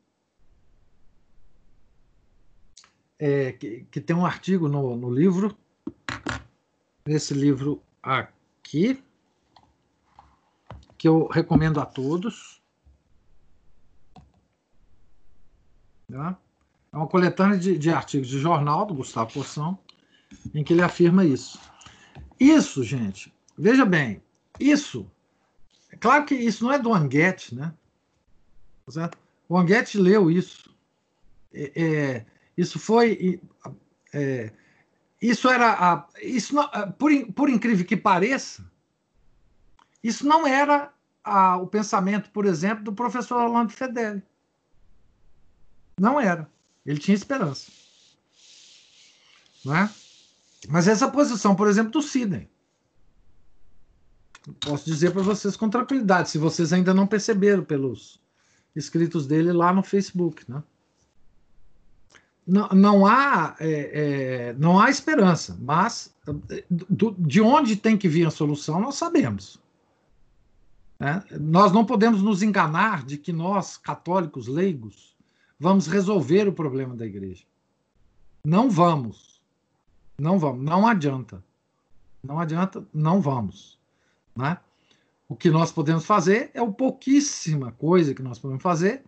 É, 3.18 3.52
que, 3.54 3.88
que, 3.90 4.00
tem 4.00 4.16
um 4.16 4.26
artigo 4.26 4.70
no, 4.70 4.96
no 4.96 5.10
livro, 5.10 5.58
nesse 7.04 7.34
livro 7.34 7.82
aqui, 8.04 9.04
que 10.96 11.08
eu 11.08 11.26
recomendo 11.28 11.80
a 11.80 11.86
todos. 11.86 12.62
Tá? 16.08 16.38
É 16.94 16.98
uma 16.98 17.08
coletânea 17.08 17.58
de, 17.58 17.80
de 17.80 17.90
artigos 17.90 18.28
de 18.28 18.38
jornal 18.38 18.86
do 18.86 18.94
Gustavo 18.94 19.34
Corsão, 19.34 19.80
em 20.54 20.64
que 20.64 20.74
ele 20.74 20.84
afirma 20.84 21.26
isso. 21.26 21.60
Isso, 22.40 22.84
gente, 22.84 23.34
veja 23.58 23.84
bem, 23.84 24.22
isso, 24.60 25.10
é 25.90 25.96
claro 25.96 26.24
que 26.26 26.36
isso 26.36 26.64
não 26.64 26.72
é 26.72 26.78
do 26.78 26.94
Anguete, 26.94 27.56
né? 27.56 27.74
Certo? 28.90 29.18
O 29.50 29.58
Anguete 29.58 29.98
leu 29.98 30.30
isso. 30.30 30.70
É, 31.54 31.72
é, 31.76 32.26
isso 32.58 32.78
foi. 32.80 33.40
É, 34.14 34.52
isso 35.22 35.50
era. 35.50 35.74
A, 35.74 36.08
isso 36.22 36.54
não, 36.54 36.70
por, 36.94 37.12
por 37.34 37.50
incrível 37.50 37.86
que 37.86 37.98
pareça, 37.98 38.70
isso 40.04 40.26
não 40.26 40.46
era 40.46 40.94
a, 41.24 41.58
o 41.58 41.68
pensamento, 41.68 42.30
por 42.32 42.46
exemplo, 42.46 42.84
do 42.84 42.94
professor 42.94 43.42
Orlando 43.42 43.74
Fedeli. 43.74 44.22
Não 46.00 46.20
era. 46.20 46.50
Ele 46.86 47.00
tinha 47.00 47.16
esperança. 47.16 47.72
Não 49.64 49.76
é? 49.76 49.90
Mas 50.68 50.88
essa 50.88 51.10
posição, 51.10 51.56
por 51.56 51.68
exemplo, 51.68 51.92
do 51.92 52.02
Sidney. 52.02 52.50
Posso 54.60 54.86
dizer 54.86 55.12
para 55.12 55.24
vocês 55.24 55.58
com 55.58 55.70
tranquilidade, 55.70 56.30
se 56.30 56.38
vocês 56.38 56.72
ainda 56.72 56.94
não 56.94 57.08
perceberam 57.08 57.64
pelos 57.64 58.20
escritos 58.76 59.26
dele 59.26 59.52
lá 59.52 59.74
no 59.74 59.84
Facebook, 59.84 60.50
né? 60.50 60.62
Não, 62.46 62.70
não 62.70 63.06
há 63.08 63.56
é, 63.60 64.50
é, 64.50 64.54
não 64.54 64.80
há 64.80 64.90
esperança, 64.90 65.58
mas 65.60 66.14
do, 66.70 67.16
de 67.18 67.42
onde 67.42 67.76
tem 67.76 67.98
que 67.98 68.08
vir 68.08 68.28
a 68.28 68.32
solução 68.32 68.80
nós 68.80 68.96
sabemos. 68.96 69.60
Né? 71.00 71.24
Nós 71.40 71.72
não 71.72 71.86
podemos 71.86 72.22
nos 72.22 72.44
enganar 72.44 73.04
de 73.04 73.18
que 73.18 73.34
nós, 73.34 73.78
católicos 73.78 74.48
leigos, 74.48 75.16
vamos 75.60 75.88
resolver 75.88 76.48
o 76.48 76.54
problema 76.54 76.96
da 76.96 77.06
igreja. 77.06 77.44
Não 78.44 78.70
vamos. 78.70 79.42
Não 80.18 80.38
vamos. 80.38 80.64
Não 80.64 80.88
adianta. 80.88 81.44
Não 82.24 82.40
adianta, 82.40 82.86
não 82.94 83.22
vamos. 83.22 83.78
Né? 84.36 84.58
O 85.28 85.36
que 85.36 85.50
nós 85.50 85.72
podemos 85.72 86.06
fazer 86.06 86.52
é 86.54 86.62
o 86.62 86.72
pouquíssima 86.72 87.72
coisa 87.72 88.14
que 88.14 88.22
nós 88.22 88.38
podemos 88.38 88.62
fazer 88.62 89.04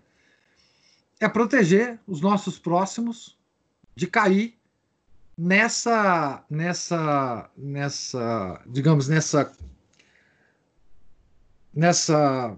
é 1.20 1.28
proteger 1.28 2.00
os 2.08 2.22
nossos 2.22 2.58
próximos 2.58 3.38
de 3.96 4.08
cair 4.08 4.58
nessa 5.38 6.44
nessa 6.50 7.50
nessa 7.56 8.62
digamos 8.68 9.08
nessa 9.08 9.52
nessa 11.74 12.58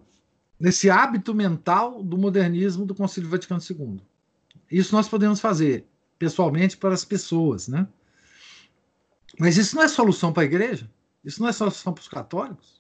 nesse 0.57 0.89
hábito 0.89 1.33
mental 1.33 2.01
do 2.01 2.17
modernismo 2.17 2.85
do 2.85 2.95
Concílio 2.95 3.29
Vaticano 3.29 3.61
II. 3.61 4.01
Isso 4.71 4.95
nós 4.95 5.07
podemos 5.09 5.39
fazer 5.39 5.85
pessoalmente 6.17 6.77
para 6.77 6.93
as 6.93 7.03
pessoas, 7.03 7.67
né? 7.67 7.87
Mas 9.37 9.57
isso 9.57 9.75
não 9.75 9.83
é 9.83 9.87
solução 9.87 10.33
para 10.33 10.43
a 10.43 10.45
igreja? 10.45 10.89
Isso 11.23 11.41
não 11.41 11.49
é 11.49 11.53
solução 11.53 11.93
para 11.93 12.01
os 12.01 12.07
católicos? 12.07 12.78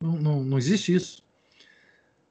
Não, 0.00 0.12
não, 0.12 0.42
não 0.42 0.58
existe 0.58 0.94
isso. 0.94 1.22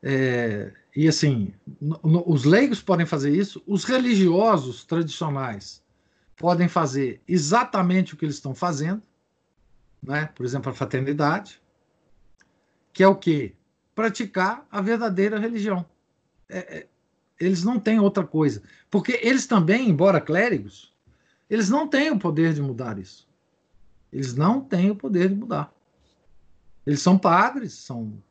É, 0.01 0.73
e 0.95 1.07
assim, 1.07 1.53
os 2.01 2.43
leigos 2.43 2.81
podem 2.81 3.05
fazer 3.05 3.35
isso, 3.35 3.61
os 3.67 3.83
religiosos 3.83 4.83
tradicionais 4.83 5.83
podem 6.35 6.67
fazer 6.67 7.21
exatamente 7.27 8.13
o 8.13 8.17
que 8.17 8.25
eles 8.25 8.35
estão 8.35 8.55
fazendo, 8.55 9.03
né? 10.01 10.27
por 10.27 10.45
exemplo, 10.45 10.71
a 10.71 10.73
fraternidade, 10.73 11.61
que 12.93 13.03
é 13.03 13.07
o 13.07 13.15
que? 13.15 13.53
Praticar 13.93 14.65
a 14.71 14.81
verdadeira 14.81 15.37
religião. 15.37 15.85
É, 16.47 16.79
é, 16.79 16.87
eles 17.39 17.63
não 17.63 17.79
têm 17.79 17.99
outra 17.99 18.25
coisa. 18.25 18.63
Porque 18.89 19.19
eles 19.21 19.45
também, 19.45 19.89
embora 19.89 20.19
clérigos, 20.19 20.93
eles 21.49 21.69
não 21.69 21.87
têm 21.87 22.09
o 22.09 22.17
poder 22.17 22.53
de 22.53 22.61
mudar 22.61 22.97
isso. 22.97 23.27
Eles 24.11 24.33
não 24.33 24.61
têm 24.61 24.89
o 24.89 24.95
poder 24.95 25.29
de 25.29 25.35
mudar. 25.35 25.73
Eles 26.85 27.01
são 27.01 27.17
padres, 27.17 27.73
são 27.73 28.21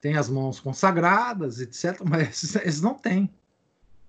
têm 0.00 0.16
as 0.16 0.28
mãos 0.28 0.58
consagradas, 0.58 1.60
etc. 1.60 2.00
Mas 2.08 2.56
eles 2.56 2.80
não 2.80 2.94
têm. 2.94 3.32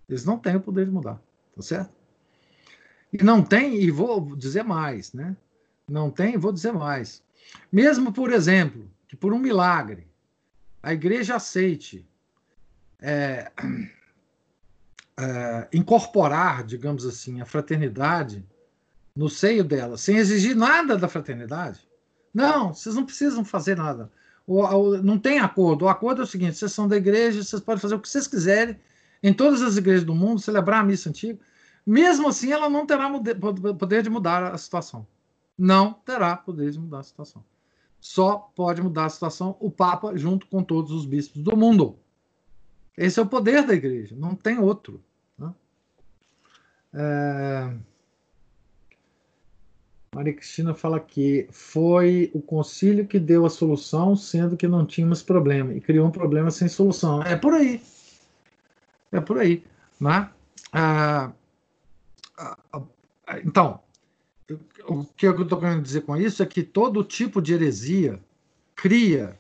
Eles 0.09 0.25
não 0.25 0.38
têm 0.38 0.55
o 0.55 0.62
poder 0.62 0.86
de 0.86 0.91
mudar. 0.91 1.21
Tá 1.55 1.62
certo? 1.62 1.91
E 3.12 3.23
não 3.23 3.43
tem, 3.43 3.75
e 3.75 3.91
vou 3.91 4.36
dizer 4.36 4.63
mais, 4.63 5.13
né? 5.13 5.38
Não 5.88 6.09
tem, 6.09 6.36
vou 6.38 6.51
dizer 6.51 6.73
mais. 6.73 7.21
Mesmo, 7.71 8.12
por 8.12 8.31
exemplo, 8.31 8.89
que 9.07 9.15
por 9.15 9.31
um 9.33 9.39
milagre 9.39 10.07
a 10.81 10.93
igreja 10.93 11.36
aceite 11.36 12.05
é, 12.99 13.51
é, 15.19 15.67
incorporar, 15.71 16.63
digamos 16.63 17.05
assim, 17.05 17.39
a 17.39 17.45
fraternidade 17.45 18.43
no 19.15 19.29
seio 19.29 19.63
dela, 19.63 19.95
sem 19.95 20.17
exigir 20.17 20.55
nada 20.55 20.97
da 20.97 21.07
fraternidade. 21.07 21.88
Não, 22.34 22.74
vocês 22.74 22.96
não 22.96 23.06
precisam 23.06 23.46
fazer 23.46 23.78
nada. 23.78 24.12
O, 24.46 24.62
o, 24.63 25.04
não 25.04 25.17
tem 25.19 25.39
acordo. 25.39 25.86
O 25.86 25.89
acordo 25.89 26.22
é 26.22 26.24
o 26.24 26.28
seguinte: 26.28 26.58
vocês 26.58 26.72
são 26.72 26.88
da 26.88 26.98
igreja, 26.98 27.43
vocês 27.43 27.62
podem 27.62 27.82
fazer 27.82 27.96
o 27.96 28.00
que 28.00 28.10
vocês 28.10 28.28
quiserem 28.28 28.80
em 29.22 29.34
todas 29.34 29.62
as 29.62 29.78
igrejas 29.78 30.04
do 30.04 30.15
mundo, 30.15 30.41
celebrar 30.41 30.82
a 30.82 30.84
missa 30.84 31.10
antiga. 31.10 31.39
Mesmo 31.86 32.28
assim, 32.28 32.52
ela 32.52 32.69
não 32.69 32.86
terá 32.86 33.10
poder 33.78 34.02
de 34.04 34.10
mudar 34.10 34.54
a 34.54 34.58
situação. 34.58 35.06
Não 35.58 35.93
terá 35.93 36.36
poder 36.36 36.72
de 36.72 36.80
mudar 36.80 37.00
a 37.00 37.04
situação 37.04 37.43
só 38.04 38.52
pode 38.54 38.82
mudar 38.82 39.06
a 39.06 39.10
situação 39.10 39.56
o 39.62 39.72
Papa 39.72 40.13
junto 40.17 40.46
com 40.48 40.62
todos 40.62 40.91
os 40.91 41.06
bispos 41.06 41.41
do 41.41 41.56
mundo. 41.56 41.98
Esse 42.98 43.17
é 43.17 43.24
o 43.24 43.26
poder 43.26 43.65
da 43.65 43.74
igreja, 43.74 44.13
não 44.13 44.36
tem 44.36 44.60
outro. 44.60 45.02
Né? 45.38 45.54
É... 46.93 47.74
Maria 50.13 50.34
Cristina 50.34 50.73
fala 50.73 50.99
que 50.99 51.47
foi 51.52 52.30
o 52.34 52.41
concílio 52.41 53.08
que 53.08 53.19
deu 53.19 53.45
a 53.45 53.49
solução, 53.49 54.15
sendo 54.15 54.56
que 54.56 54.67
não 54.67 54.86
tínhamos 54.86 55.23
problema, 55.23 55.73
e 55.73 55.82
criou 55.82 56.08
um 56.08 56.12
problema 56.12 56.52
sem 56.52 56.67
solução. 56.67 57.23
É 57.23 57.36
por 57.36 57.54
aí. 57.54 57.82
É 59.12 59.19
por 59.19 59.39
aí. 59.39 59.63
Né? 59.99 60.30
Ah, 60.71 61.32
então, 63.43 63.80
o 64.88 65.04
que 65.04 65.28
eu 65.28 65.41
estou 65.41 65.60
querendo 65.60 65.82
dizer 65.82 66.02
com 66.02 66.15
isso 66.15 66.43
é 66.43 66.45
que 66.45 66.63
todo 66.63 67.04
tipo 67.04 67.41
de 67.41 67.54
heresia 67.54 68.19
cria. 68.76 69.38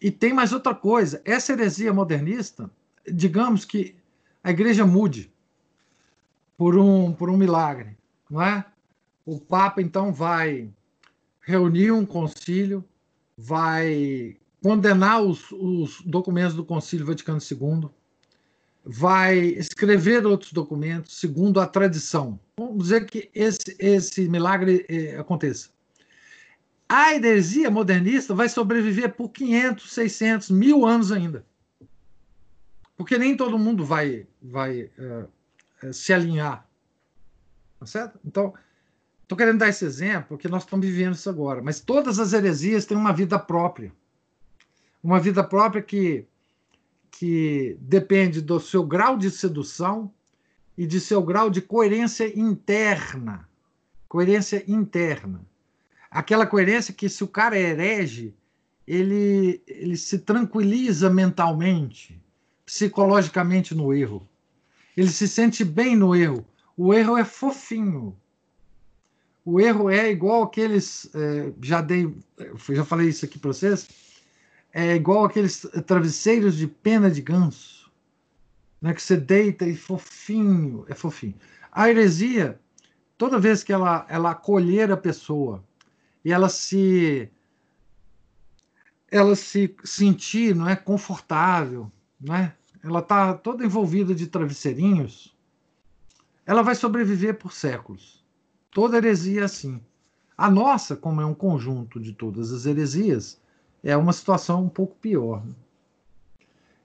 E 0.00 0.10
tem 0.10 0.32
mais 0.32 0.52
outra 0.52 0.74
coisa: 0.74 1.22
essa 1.24 1.52
heresia 1.52 1.92
modernista, 1.92 2.70
digamos 3.06 3.64
que 3.64 3.94
a 4.42 4.50
igreja 4.50 4.84
mude 4.84 5.32
por 6.56 6.76
um, 6.76 7.12
por 7.12 7.30
um 7.30 7.36
milagre, 7.36 7.96
não 8.28 8.42
é? 8.42 8.64
O 9.24 9.38
Papa 9.38 9.80
então 9.80 10.12
vai 10.12 10.68
reunir 11.40 11.92
um 11.92 12.04
concílio, 12.04 12.84
vai 13.36 14.36
condenar 14.62 15.22
os, 15.22 15.50
os 15.52 16.00
documentos 16.02 16.54
do 16.54 16.64
Concílio 16.64 17.06
Vaticano 17.06 17.40
II, 17.40 17.88
vai 18.84 19.38
escrever 19.38 20.26
outros 20.26 20.52
documentos 20.52 21.18
segundo 21.18 21.60
a 21.60 21.66
tradição. 21.66 22.38
Vamos 22.56 22.84
dizer 22.84 23.06
que 23.06 23.30
esse, 23.34 23.76
esse 23.78 24.28
milagre 24.28 24.84
eh, 24.88 25.16
aconteça. 25.18 25.70
A 26.88 27.14
heresia 27.14 27.70
modernista 27.70 28.34
vai 28.34 28.48
sobreviver 28.48 29.14
por 29.14 29.30
500, 29.30 29.92
600, 29.92 30.50
mil 30.50 30.84
anos 30.84 31.10
ainda. 31.10 31.44
Porque 32.96 33.16
nem 33.16 33.36
todo 33.36 33.58
mundo 33.58 33.84
vai, 33.84 34.26
vai 34.42 34.90
uh, 34.98 35.92
se 35.92 36.12
alinhar. 36.12 36.68
Tá 37.80 37.86
certo? 37.86 38.20
Então, 38.24 38.52
estou 39.32 39.36
querendo 39.36 39.58
dar 39.58 39.68
esse 39.68 39.84
exemplo 39.84 40.28
porque 40.30 40.48
nós 40.48 40.62
estamos 40.62 40.86
vivendo 40.86 41.14
isso 41.14 41.28
agora. 41.28 41.62
Mas 41.62 41.80
todas 41.80 42.18
as 42.18 42.32
heresias 42.32 42.84
têm 42.84 42.96
uma 42.96 43.12
vida 43.12 43.38
própria. 43.38 43.92
Uma 45.02 45.18
vida 45.18 45.42
própria 45.42 45.82
que 45.82 46.26
que 47.12 47.76
depende 47.78 48.40
do 48.40 48.58
seu 48.58 48.82
grau 48.82 49.18
de 49.18 49.30
sedução 49.30 50.10
e 50.76 50.86
de 50.86 50.98
seu 50.98 51.22
grau 51.22 51.50
de 51.50 51.60
coerência 51.60 52.26
interna. 52.38 53.46
Coerência 54.08 54.64
interna. 54.66 55.44
Aquela 56.10 56.46
coerência 56.46 56.92
que, 56.92 57.08
se 57.08 57.22
o 57.22 57.28
cara 57.28 57.56
é 57.56 57.60
herege, 57.60 58.34
ele, 58.86 59.62
ele 59.66 59.96
se 59.96 60.18
tranquiliza 60.18 61.08
mentalmente, 61.10 62.20
psicologicamente 62.64 63.74
no 63.74 63.94
erro. 63.94 64.26
Ele 64.96 65.08
se 65.08 65.28
sente 65.28 65.64
bem 65.64 65.94
no 65.94 66.16
erro. 66.16 66.44
O 66.76 66.92
erro 66.92 67.16
é 67.16 67.24
fofinho. 67.24 68.16
O 69.44 69.60
erro 69.60 69.90
é 69.90 70.10
igual 70.10 70.42
aqueles. 70.42 71.10
É, 71.14 71.52
já 71.60 71.80
dei, 71.80 72.14
já 72.70 72.84
falei 72.84 73.08
isso 73.08 73.24
aqui 73.24 73.38
para 73.38 73.52
vocês 73.52 73.88
é 74.72 74.94
igual 74.94 75.24
aqueles 75.24 75.66
travesseiros 75.86 76.56
de 76.56 76.66
pena 76.66 77.10
de 77.10 77.20
ganso, 77.20 77.92
né, 78.80 78.94
que 78.94 79.02
você 79.02 79.16
deita 79.16 79.66
e 79.66 79.76
fofinho, 79.76 80.86
é 80.88 80.94
fofinho. 80.94 81.34
A 81.70 81.90
heresia, 81.90 82.58
toda 83.18 83.38
vez 83.38 83.62
que 83.62 83.72
ela, 83.72 84.06
ela 84.08 84.30
acolher 84.30 84.90
a 84.90 84.96
pessoa 84.96 85.62
e 86.24 86.32
ela 86.32 86.48
se 86.48 87.28
ela 89.10 89.36
se 89.36 89.76
sentir 89.84 90.54
não 90.56 90.66
é 90.66 90.74
confortável, 90.74 91.92
não 92.18 92.34
é? 92.34 92.56
Ela 92.82 93.00
está 93.00 93.34
toda 93.34 93.64
envolvida 93.64 94.14
de 94.14 94.26
travesseirinhos, 94.26 95.36
ela 96.46 96.62
vai 96.62 96.74
sobreviver 96.74 97.34
por 97.34 97.52
séculos. 97.52 98.21
Toda 98.72 98.96
heresia 98.96 99.42
é 99.42 99.44
assim. 99.44 99.80
A 100.36 100.50
nossa, 100.50 100.96
como 100.96 101.20
é 101.20 101.26
um 101.26 101.34
conjunto 101.34 102.00
de 102.00 102.12
todas 102.12 102.52
as 102.52 102.66
heresias, 102.66 103.40
é 103.84 103.96
uma 103.96 104.12
situação 104.12 104.64
um 104.64 104.68
pouco 104.68 104.96
pior. 104.96 105.44
Né? 105.44 105.52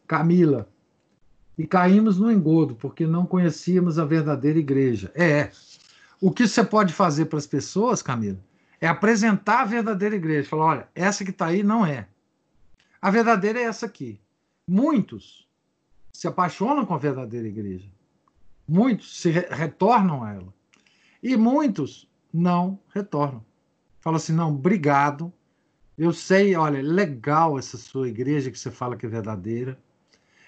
Camila, 0.06 0.70
e 1.58 1.66
caímos 1.66 2.20
no 2.20 2.32
engodo 2.32 2.76
porque 2.76 3.08
não 3.08 3.26
conhecíamos 3.26 3.98
a 3.98 4.06
verdadeira 4.06 4.60
igreja. 4.60 5.12
É. 5.16 5.50
O 6.22 6.32
que 6.32 6.48
você 6.48 6.64
pode 6.64 6.94
fazer 6.94 7.26
para 7.26 7.40
as 7.40 7.48
pessoas, 7.48 8.02
Camila, 8.02 8.38
é 8.80 8.88
apresentar 8.88 9.62
a 9.62 9.66
verdadeira 9.66 10.16
igreja. 10.16 10.50
Falar, 10.50 10.66
olha, 10.66 10.90
essa 10.94 11.24
que 11.24 11.32
está 11.32 11.48
aí 11.48 11.64
não 11.64 11.86
é. 11.86 12.08
A 13.02 13.10
verdadeira 13.10 13.60
é 13.60 13.64
essa 13.64 13.86
aqui. 13.86 14.20
Muitos 14.68 15.48
se 16.12 16.28
apaixonam 16.28 16.86
com 16.86 16.94
a 16.94 16.98
verdadeira 16.98 17.48
igreja. 17.48 17.88
Muitos 18.68 19.20
se 19.20 19.30
re 19.30 19.48
retornam 19.50 20.24
a 20.24 20.34
ela. 20.34 20.57
E 21.22 21.36
muitos 21.36 22.10
não 22.34 22.80
retornam. 22.94 23.46
Falam 24.00 24.18
assim, 24.18 24.34
não, 24.34 24.50
obrigado, 24.50 25.34
eu 25.98 26.14
sei, 26.14 26.56
olha, 26.56 26.82
legal 26.82 27.58
essa 27.58 27.78
sua 27.78 28.08
igreja 28.08 28.52
que 28.52 28.60
você 28.60 28.70
fala 28.70 28.96
que 28.96 29.06
é 29.06 29.10
verdadeira. 29.10 29.78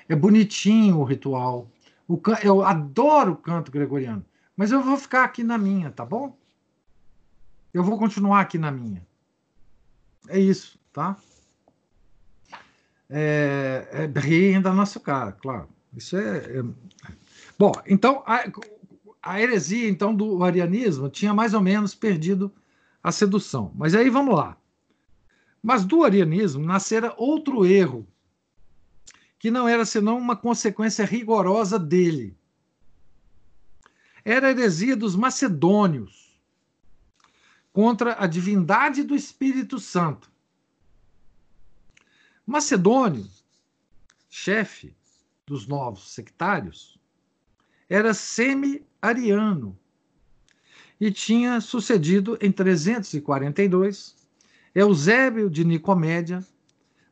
É 0.08 0.16
bonitinho 0.16 1.00
o 1.00 1.04
ritual. 1.04 1.70
O 2.08 2.18
can... 2.18 2.38
Eu 2.44 2.64
adoro 2.64 3.34
o 3.34 3.38
canto 3.38 3.72
gregoriano. 3.72 4.26
Mas 4.56 4.72
eu 4.72 4.82
vou 4.82 4.98
ficar 4.98 5.24
aqui 5.24 5.44
na 5.44 5.58
minha, 5.58 5.92
tá 5.92 6.06
bom? 6.06 6.38
Eu 7.74 7.84
vou 7.84 7.98
continuar 7.98 8.42
aqui 8.42 8.58
na 8.58 8.72
minha. 8.72 9.06
É 10.28 10.40
isso, 10.40 10.80
tá? 10.92 11.18
é, 13.10 13.88
é, 13.92 14.20
riem 14.20 14.62
da 14.62 14.72
nossa 14.72 15.00
cara, 15.00 15.32
claro. 15.32 15.68
Isso 15.96 16.16
é, 16.16 16.60
é... 16.60 16.64
Bom, 17.58 17.72
então, 17.88 18.24
a, 18.26 18.44
a 19.22 19.42
heresia 19.42 19.90
então 19.90 20.16
do 20.16 20.44
arianismo 20.44 21.10
tinha 21.10 21.34
mais 21.34 21.54
ou 21.54 21.62
menos 21.62 21.94
perdido 21.94 22.54
a 23.04 23.12
sedução. 23.12 23.72
Mas 23.76 23.94
aí 23.94 24.10
vamos 24.10 24.36
lá. 24.36 24.58
Mas 25.62 25.84
do 25.86 26.04
arianismo 26.04 26.66
nascera 26.66 27.14
outro 27.18 27.66
erro, 27.66 28.08
que 29.38 29.52
não 29.52 29.68
era 29.68 29.86
senão 29.86 30.18
uma 30.18 30.36
consequência 30.36 31.06
rigorosa 31.06 31.78
dele. 31.78 32.38
Era 34.24 34.48
a 34.48 34.52
heresia 34.52 34.96
dos 34.96 35.16
macedônios 35.16 36.40
contra 37.72 38.22
a 38.22 38.28
divindade 38.28 39.04
do 39.04 39.16
Espírito 39.16 39.80
Santo. 39.80 40.32
Macedônio, 42.46 43.30
chefe 44.30 44.96
dos 45.46 45.68
novos 45.68 46.12
sectários, 46.12 47.00
era 47.88 48.14
semi-ariano 49.02 49.78
e 51.00 51.12
tinha 51.12 51.62
sucedido 51.62 52.38
em 52.42 52.52
342 52.52 54.16
Eusébio 54.76 55.50
de 55.50 55.64
Nicomédia 55.64 56.46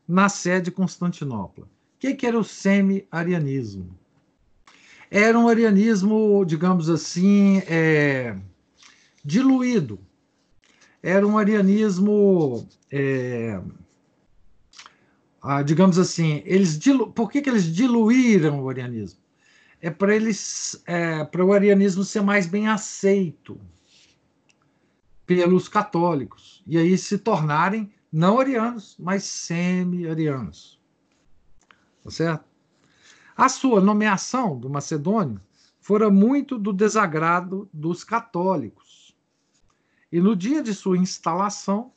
na 0.08 0.30
sede 0.30 0.65
de 0.65 0.71
Constantinopla. 0.71 1.65
O 1.65 2.00
que, 2.00 2.13
que 2.13 2.28
era 2.28 2.38
o 2.38 2.43
semi-arianismo? 2.43 3.97
Era 5.10 5.39
um 5.39 5.47
arianismo, 5.47 6.45
digamos 6.45 6.89
assim, 6.89 7.60
é, 7.65 8.38
diluído. 9.23 10.00
Era 11.02 11.26
um 11.26 11.38
arianismo, 11.38 12.67
é, 12.91 13.60
ah, 15.41 15.62
digamos 15.63 15.97
assim, 15.97 16.43
eles 16.45 16.78
dilu... 16.78 17.12
por 17.12 17.32
que, 17.32 17.41
que 17.41 17.50
eles 17.50 17.73
diluíram 17.73 18.62
o 18.62 18.69
arianismo? 18.69 19.19
É 19.82 19.90
para 19.90 20.16
eles, 20.16 20.82
é, 20.86 21.24
para 21.24 21.46
o 21.46 21.54
arianismo 21.54 22.04
ser 22.04 22.22
mais 22.22 22.48
bem 22.48 22.68
aceito 22.68 23.60
pelos 25.26 25.68
católicos 25.68 26.63
e 26.66 26.78
aí 26.78 26.98
se 26.98 27.18
tornarem 27.18 27.92
não 28.12 28.40
arianos, 28.40 28.96
mas 28.98 29.24
semi-arianos. 29.24 30.82
Tá 32.04 32.10
certo? 32.10 32.46
A 33.36 33.50
sua 33.50 33.80
nomeação 33.80 34.58
do 34.58 34.70
Macedônio 34.70 35.40
fora 35.80 36.10
muito 36.10 36.58
do 36.58 36.74
desagrado 36.74 37.70
dos 37.72 38.04
católicos. 38.04 39.16
E 40.12 40.20
no 40.20 40.36
dia 40.36 40.63
de 40.63 40.74
sua 40.74 40.98
instalação, 40.98 41.92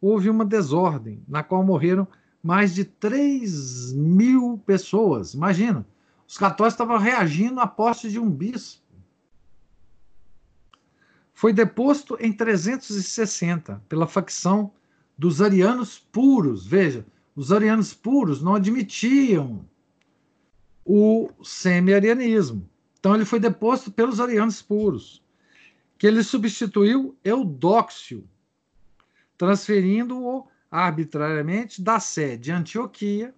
houve 0.00 0.30
uma 0.30 0.44
desordem, 0.44 1.22
na 1.28 1.42
qual 1.42 1.64
morreram 1.64 2.06
mais 2.42 2.74
de 2.74 2.84
3 2.84 3.92
mil 3.92 4.62
pessoas. 4.64 5.34
Imagina, 5.34 5.86
os 6.26 6.36
católicos 6.36 6.74
estavam 6.74 6.98
reagindo 6.98 7.60
à 7.60 7.66
posse 7.66 8.10
de 8.10 8.18
um 8.18 8.30
bispo 8.30 8.86
foi 11.36 11.52
deposto 11.52 12.16
em 12.18 12.32
360 12.32 13.82
pela 13.90 14.06
facção 14.06 14.72
dos 15.18 15.42
arianos 15.42 15.98
puros. 15.98 16.66
Veja, 16.66 17.04
os 17.36 17.52
arianos 17.52 17.92
puros 17.92 18.42
não 18.42 18.54
admitiam 18.54 19.68
o 20.82 21.28
semi-arianismo. 21.44 22.66
Então 22.98 23.14
ele 23.14 23.26
foi 23.26 23.38
deposto 23.38 23.92
pelos 23.92 24.18
arianos 24.18 24.62
puros, 24.62 25.22
que 25.98 26.06
ele 26.06 26.22
substituiu 26.22 27.14
Eudóxio, 27.22 28.26
transferindo-o 29.36 30.48
arbitrariamente 30.70 31.82
da 31.82 32.00
sede 32.00 32.44
de 32.44 32.52
Antioquia, 32.52 33.34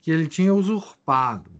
que 0.00 0.12
ele 0.12 0.28
tinha 0.28 0.54
usurpado. 0.54 1.50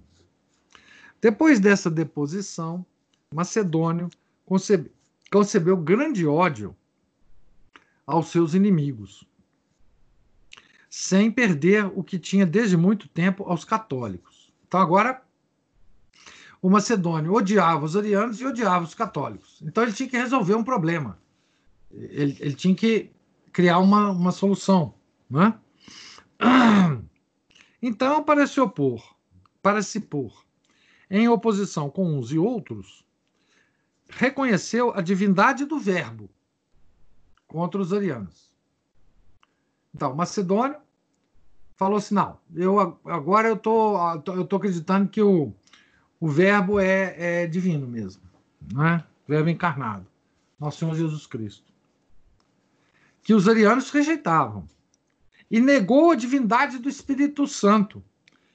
Depois 1.26 1.58
dessa 1.58 1.90
deposição, 1.90 2.86
Macedônio 3.34 4.08
concebeu 4.44 4.92
concebeu 5.28 5.76
grande 5.76 6.24
ódio 6.24 6.72
aos 8.06 8.28
seus 8.28 8.54
inimigos, 8.54 9.26
sem 10.88 11.28
perder 11.28 11.90
o 11.96 12.04
que 12.04 12.16
tinha 12.16 12.46
desde 12.46 12.76
muito 12.76 13.08
tempo 13.08 13.42
aos 13.42 13.64
católicos. 13.64 14.52
Então, 14.68 14.78
agora, 14.78 15.20
o 16.62 16.70
Macedônio 16.70 17.34
odiava 17.34 17.84
os 17.84 17.96
arianos 17.96 18.40
e 18.40 18.46
odiava 18.46 18.84
os 18.84 18.94
católicos. 18.94 19.60
Então, 19.62 19.82
ele 19.82 19.92
tinha 19.92 20.08
que 20.08 20.16
resolver 20.16 20.54
um 20.54 20.62
problema. 20.62 21.18
Ele, 21.90 22.36
ele 22.38 22.54
tinha 22.54 22.74
que 22.76 23.10
criar 23.52 23.80
uma, 23.80 24.12
uma 24.12 24.30
solução. 24.30 24.94
Né? 25.28 25.52
Então, 27.82 28.22
para 28.24 28.46
se 28.46 28.58
opor, 28.58 29.16
para 29.60 29.82
se 29.82 30.00
pôr 30.00 30.45
em 31.10 31.28
oposição 31.28 31.88
com 31.88 32.18
uns 32.18 32.32
e 32.32 32.38
outros, 32.38 33.04
reconheceu 34.08 34.92
a 34.94 35.00
divindade 35.00 35.64
do 35.64 35.78
Verbo 35.78 36.28
contra 37.46 37.80
os 37.80 37.92
arianos. 37.92 38.50
Então, 39.94 40.14
Macedônio 40.14 40.76
falou 41.76 41.98
assim: 41.98 42.14
não, 42.14 42.38
eu, 42.54 42.98
agora 43.04 43.48
eu 43.48 43.56
tô, 43.56 43.96
eu 44.26 44.44
tô 44.44 44.56
acreditando 44.56 45.08
que 45.08 45.22
o, 45.22 45.52
o 46.20 46.28
Verbo 46.28 46.78
é, 46.78 47.42
é 47.42 47.46
divino 47.46 47.86
mesmo, 47.86 48.22
né? 48.72 49.04
Verbo 49.26 49.48
encarnado, 49.48 50.06
nosso 50.58 50.78
Senhor 50.78 50.94
Jesus 50.94 51.26
Cristo. 51.26 51.64
Que 53.22 53.34
os 53.34 53.48
arianos 53.48 53.90
rejeitavam. 53.90 54.68
E 55.50 55.60
negou 55.60 56.10
a 56.10 56.16
divindade 56.16 56.78
do 56.78 56.88
Espírito 56.88 57.46
Santo, 57.46 58.02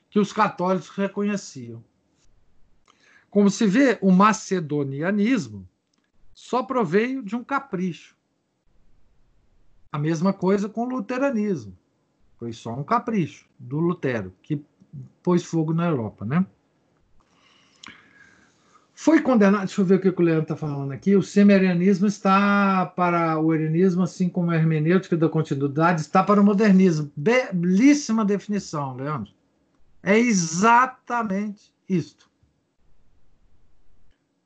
que 0.09 0.19
os 0.19 0.33
católicos 0.33 0.89
reconheciam. 0.89 1.83
Como 3.31 3.49
se 3.49 3.65
vê, 3.65 3.97
o 4.01 4.11
macedonianismo 4.11 5.65
só 6.33 6.63
proveio 6.63 7.23
de 7.23 7.33
um 7.33 7.43
capricho. 7.43 8.13
A 9.89 9.97
mesma 9.97 10.33
coisa 10.33 10.67
com 10.67 10.81
o 10.81 10.89
luteranismo. 10.89 11.75
Foi 12.37 12.51
só 12.51 12.73
um 12.73 12.83
capricho 12.83 13.45
do 13.57 13.79
Lutero, 13.79 14.33
que 14.41 14.61
pôs 15.23 15.43
fogo 15.43 15.73
na 15.73 15.87
Europa, 15.87 16.25
né? 16.25 16.45
Foi 18.93 19.21
condenado, 19.21 19.65
deixa 19.65 19.81
eu 19.81 19.85
ver 19.85 19.95
o 19.95 20.01
que 20.01 20.09
o 20.09 20.21
Leandro 20.21 20.43
está 20.43 20.55
falando 20.55 20.91
aqui. 20.91 21.15
O 21.15 21.23
semerianismo 21.23 22.07
está 22.07 22.85
para 22.85 23.39
o 23.39 23.51
arianismo, 23.51 24.03
assim 24.03 24.27
como 24.27 24.51
a 24.51 24.55
hermenêutica 24.55 25.15
da 25.15 25.29
continuidade 25.29 26.01
está 26.01 26.23
para 26.23 26.41
o 26.41 26.43
modernismo. 26.43 27.11
Belíssima 27.15 28.25
definição, 28.25 28.95
Leandro. 28.95 29.31
É 30.03 30.17
exatamente 30.17 31.73
isto. 31.87 32.30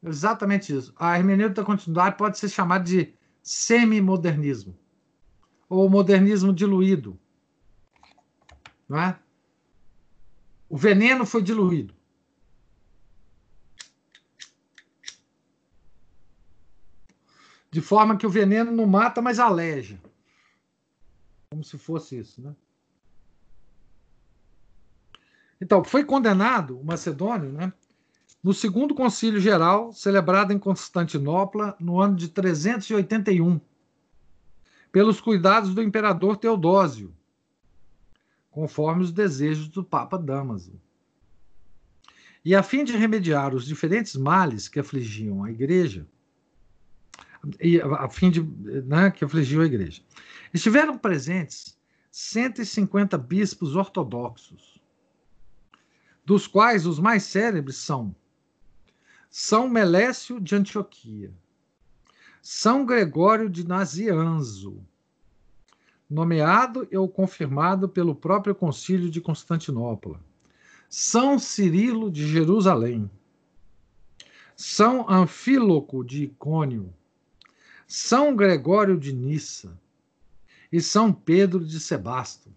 Exatamente 0.05 0.75
isso. 0.75 0.93
A 0.95 1.17
hermenêutica 1.17 1.61
da 1.61 1.65
continuidade 1.65 2.15
pode 2.15 2.37
ser 2.37 2.47
chamada 2.47 2.83
de 2.83 3.13
semi-modernismo 3.41 4.77
ou 5.67 5.89
modernismo 5.89 6.53
diluído. 6.53 7.19
Não 8.87 8.99
é? 8.99 9.19
O 10.69 10.77
veneno 10.77 11.25
foi 11.25 11.41
diluído. 11.41 11.95
De 17.71 17.81
forma 17.81 18.15
que 18.15 18.27
o 18.27 18.29
veneno 18.29 18.71
não 18.71 18.85
mata, 18.85 19.21
mas 19.21 19.39
aleja. 19.39 19.99
Como 21.49 21.63
se 21.63 21.77
fosse 21.79 22.19
isso, 22.19 22.41
né? 22.41 22.55
Então, 25.59 25.83
foi 25.83 26.05
condenado 26.05 26.79
o 26.79 26.85
Macedônio, 26.85 27.51
né? 27.51 27.73
No 28.45 28.53
segundo 28.53 28.93
concílio 28.93 29.39
geral, 29.39 29.91
celebrado 29.91 30.53
em 30.53 30.59
Constantinopla 30.59 31.75
no 31.79 31.99
ano 31.99 32.15
de 32.15 32.27
381, 32.27 33.59
pelos 34.91 35.19
cuidados 35.19 35.73
do 35.73 35.81
imperador 35.81 36.37
Teodósio, 36.37 37.11
conforme 38.51 39.01
os 39.01 39.11
desejos 39.11 39.67
do 39.67 39.83
Papa 39.83 40.15
Damaso. 40.19 40.79
E 42.45 42.53
a 42.53 42.61
fim 42.61 42.83
de 42.83 42.95
remediar 42.95 43.55
os 43.55 43.65
diferentes 43.65 44.15
males 44.15 44.67
que 44.67 44.79
afligiam 44.79 45.43
a 45.43 45.49
igreja, 45.49 46.07
e 47.59 47.81
a 47.81 48.07
fim 48.07 48.29
de 48.29 48.43
né, 48.43 49.09
que 49.09 49.25
afligiu 49.25 49.63
a 49.63 49.65
igreja, 49.65 50.03
estiveram 50.53 50.99
presentes 50.99 51.75
150 52.11 53.17
bispos 53.17 53.75
ortodoxos, 53.75 54.79
dos 56.23 56.45
quais 56.45 56.85
os 56.85 56.99
mais 56.99 57.23
célebres 57.23 57.77
são 57.77 58.15
são 59.37 59.67
Melécio 59.67 60.39
de 60.39 60.55
Antioquia, 60.55 61.29
São 62.41 62.85
Gregório 62.85 63.49
de 63.49 63.67
Nazianzo, 63.67 64.81
nomeado 66.09 66.87
ou 66.93 67.09
confirmado 67.09 67.89
pelo 67.89 68.15
próprio 68.15 68.55
Concílio 68.55 69.11
de 69.11 69.19
Constantinopla, 69.19 70.21
São 70.87 71.37
Cirilo 71.37 72.09
de 72.09 72.25
Jerusalém, 72.25 73.11
São 74.55 75.05
Anfíloco 75.09 76.01
de 76.01 76.23
Icônio, 76.23 76.93
São 77.85 78.37
Gregório 78.37 78.97
de 78.97 79.11
Nissa. 79.11 79.77
E 80.71 80.79
São 80.79 81.11
Pedro 81.11 81.65
de 81.65 81.79
Sebasto. 81.81 82.49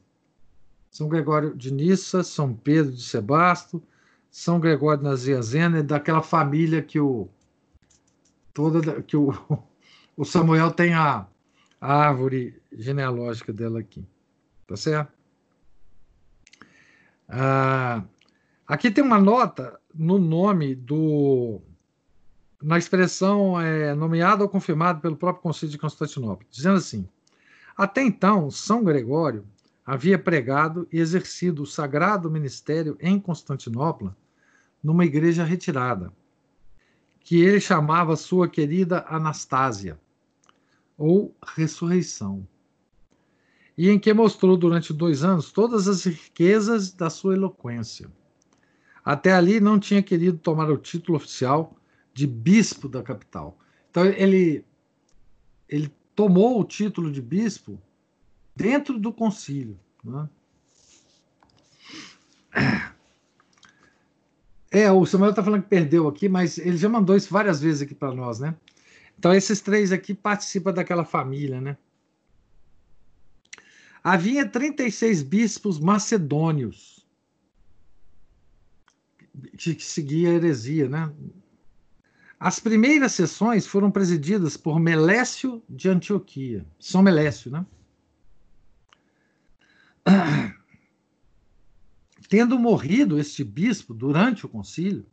São 0.93 1.09
Gregório 1.09 1.57
de 1.57 1.73
Nissa, 1.73 2.23
São 2.23 2.55
Pedro 2.55 2.93
de 2.93 3.03
Sebasto, 3.03 3.83
São 4.31 4.61
Gregório 4.61 5.03
de 5.03 5.09
Nazianzena, 5.09 5.83
daquela 5.83 6.23
família 6.23 6.83
que 6.83 7.01
o 7.01 7.29
toda 8.53 9.03
que 9.03 9.17
o, 9.17 9.33
o 10.17 10.25
Samuel 10.25 10.71
tem 10.73 10.95
a, 10.95 11.27
a 11.81 11.95
árvore 11.95 12.61
genealógica 12.73 13.53
dela 13.53 13.81
aqui. 13.81 14.05
Tá 14.67 14.77
certo? 14.77 15.13
Ah, 17.29 18.03
aqui 18.67 18.91
tem 18.91 19.05
uma 19.05 19.21
nota 19.21 19.79
no 19.95 20.19
nome 20.19 20.75
do. 20.75 21.61
Na 22.61 22.77
expressão 22.77 23.61
é, 23.61 23.95
nomeado 23.95 24.43
ou 24.43 24.49
confirmado 24.49 25.01
pelo 25.01 25.17
próprio 25.17 25.43
Conselho 25.43 25.71
de 25.71 25.79
Constantinopla, 25.79 26.47
dizendo 26.51 26.77
assim: 26.77 27.09
Até 27.77 28.03
então, 28.03 28.51
São 28.51 28.83
Gregório 28.83 29.47
havia 29.89 30.19
pregado 30.19 30.87
e 30.93 30.99
exercido 30.99 31.63
o 31.63 31.67
sagrado 31.67 32.31
ministério 32.31 32.99
em 33.01 33.19
Constantinopla, 33.19 34.15
numa 34.85 35.03
igreja 35.03 35.45
retirada, 35.45 36.13
que 37.21 37.41
ele 37.41 37.59
chamava 37.59 38.15
sua 38.15 38.47
querida 38.47 39.07
Anastásia, 39.09 39.99
ou 40.95 41.35
Ressurreição 41.57 42.47
e 43.79 43.89
em 43.89 43.99
que 43.99 44.13
mostrou 44.13 44.59
durante 44.59 44.93
dois 44.93 45.25
anos 45.25 45.51
todas 45.51 45.89
as 45.89 46.05
riquezas 46.05 46.93
da 46.93 47.09
sua 47.09 47.33
eloquência. 47.33 48.13
Até 49.03 49.33
ali 49.33 49.59
não 49.59 49.79
tinha 49.79 50.03
querido 50.03 50.37
tomar 50.37 50.71
o 50.71 50.77
título 50.77 51.17
oficial 51.17 51.75
de 52.13 52.27
bispo 52.27 52.91
da 52.91 53.03
capital. 53.03 53.57
Então 53.91 54.05
ele, 54.05 54.63
ele 55.67 55.91
tomou 56.15 56.61
o 56.61 56.65
título 56.65 57.11
de 57.11 57.23
bispo 57.23 57.81
dentro 58.59 58.99
do 58.99 59.13
concílio. 59.13 59.79
Né? 60.03 60.29
É, 64.69 64.91
o 64.91 65.07
Samuel 65.07 65.31
está 65.31 65.45
falando 65.45 65.63
que 65.63 65.69
perdeu 65.69 66.09
aqui, 66.09 66.29
mas 66.29 66.59
ele 66.59 66.77
já 66.77 66.89
mandou 66.89 67.17
isso 67.17 67.33
várias 67.33 67.61
vezes 67.61 67.83
aqui 67.83 67.95
para 67.95 68.13
nós, 68.13 68.41
né? 68.41 68.57
Então 69.17 69.33
esses 69.33 69.61
três 69.61 69.93
aqui 69.93 70.13
participam 70.13 70.73
daquela 70.73 71.05
família, 71.05 71.61
né? 71.61 71.77
Havia 74.03 74.47
36 74.47 75.23
bispos 75.23 75.79
macedônios 75.79 77.07
que 79.57 79.81
seguia 79.81 80.31
a 80.31 80.33
heresia, 80.35 80.89
né? 80.89 81.13
As 82.41 82.59
primeiras 82.59 83.13
sessões 83.13 83.67
foram 83.67 83.91
presididas 83.91 84.57
por 84.57 84.79
Melécio 84.81 85.63
de 85.69 85.89
Antioquia, 85.89 86.67
São 86.79 87.03
Melécio, 87.03 87.51
né? 87.51 87.65
Tendo 92.29 92.59
morrido 92.59 93.19
este 93.19 93.43
bispo 93.45 93.95
durante 93.95 94.45
o 94.45 94.49
concílio, 94.49 95.07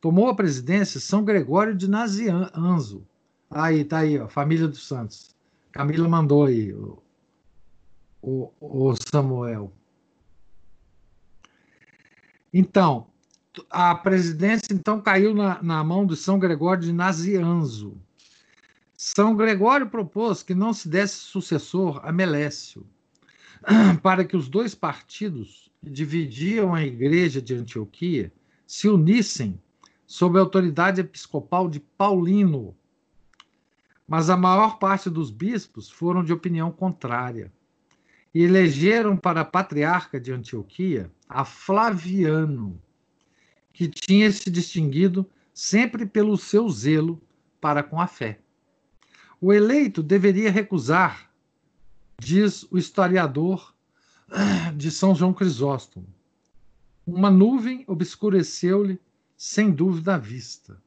tomou 0.00 0.28
a 0.28 0.34
presidência 0.34 1.00
São 1.00 1.24
Gregório 1.24 1.74
de 1.74 1.88
Nazianzo. 1.88 3.06
Aí, 3.50 3.84
tá 3.84 3.98
aí, 3.98 4.18
ó, 4.18 4.28
família 4.28 4.68
dos 4.68 4.86
santos. 4.86 5.34
Camila 5.72 6.08
mandou 6.08 6.46
aí 6.46 6.72
o, 6.72 7.02
o, 8.20 8.52
o 8.60 8.94
Samuel. 9.10 9.72
Então, 12.52 13.06
a 13.68 13.94
presidência 13.94 14.72
então 14.72 15.00
caiu 15.00 15.34
na, 15.34 15.62
na 15.62 15.82
mão 15.84 16.06
de 16.06 16.16
São 16.16 16.38
Gregório 16.38 16.82
de 16.82 16.92
Nazianzo. 16.92 17.96
São 18.96 19.34
Gregório 19.34 19.88
propôs 19.88 20.42
que 20.42 20.54
não 20.54 20.72
se 20.72 20.88
desse 20.88 21.16
sucessor 21.16 22.00
a 22.04 22.12
Melécio, 22.12 22.86
para 24.02 24.24
que 24.24 24.36
os 24.36 24.48
dois 24.48 24.74
partidos 24.74 25.70
que 25.82 25.90
dividiam 25.90 26.74
a 26.74 26.82
igreja 26.82 27.40
de 27.40 27.54
Antioquia 27.54 28.32
se 28.66 28.88
unissem 28.88 29.60
sob 30.06 30.38
a 30.38 30.42
autoridade 30.42 31.00
episcopal 31.00 31.68
de 31.68 31.80
Paulino. 31.80 32.74
Mas 34.06 34.28
a 34.28 34.36
maior 34.36 34.78
parte 34.78 35.08
dos 35.08 35.30
bispos 35.30 35.88
foram 35.88 36.24
de 36.24 36.32
opinião 36.32 36.70
contrária 36.70 37.52
e 38.34 38.42
elegeram 38.42 39.16
para 39.16 39.44
patriarca 39.44 40.20
de 40.20 40.32
Antioquia 40.32 41.10
a 41.28 41.44
Flaviano, 41.44 42.80
que 43.72 43.88
tinha 43.88 44.30
se 44.32 44.50
distinguido 44.50 45.28
sempre 45.54 46.06
pelo 46.06 46.36
seu 46.36 46.68
zelo 46.68 47.20
para 47.60 47.82
com 47.82 48.00
a 48.00 48.06
fé. 48.06 48.40
O 49.40 49.52
eleito 49.52 50.02
deveria 50.02 50.50
recusar, 50.50 51.29
diz 52.20 52.66
o 52.70 52.76
historiador 52.76 53.74
de 54.76 54.90
São 54.90 55.14
João 55.14 55.32
Crisóstomo. 55.32 56.06
Uma 57.06 57.30
nuvem 57.30 57.82
obscureceu-lhe, 57.86 59.00
sem 59.36 59.70
dúvida, 59.70 60.14
a 60.14 60.18
vista. 60.18 60.80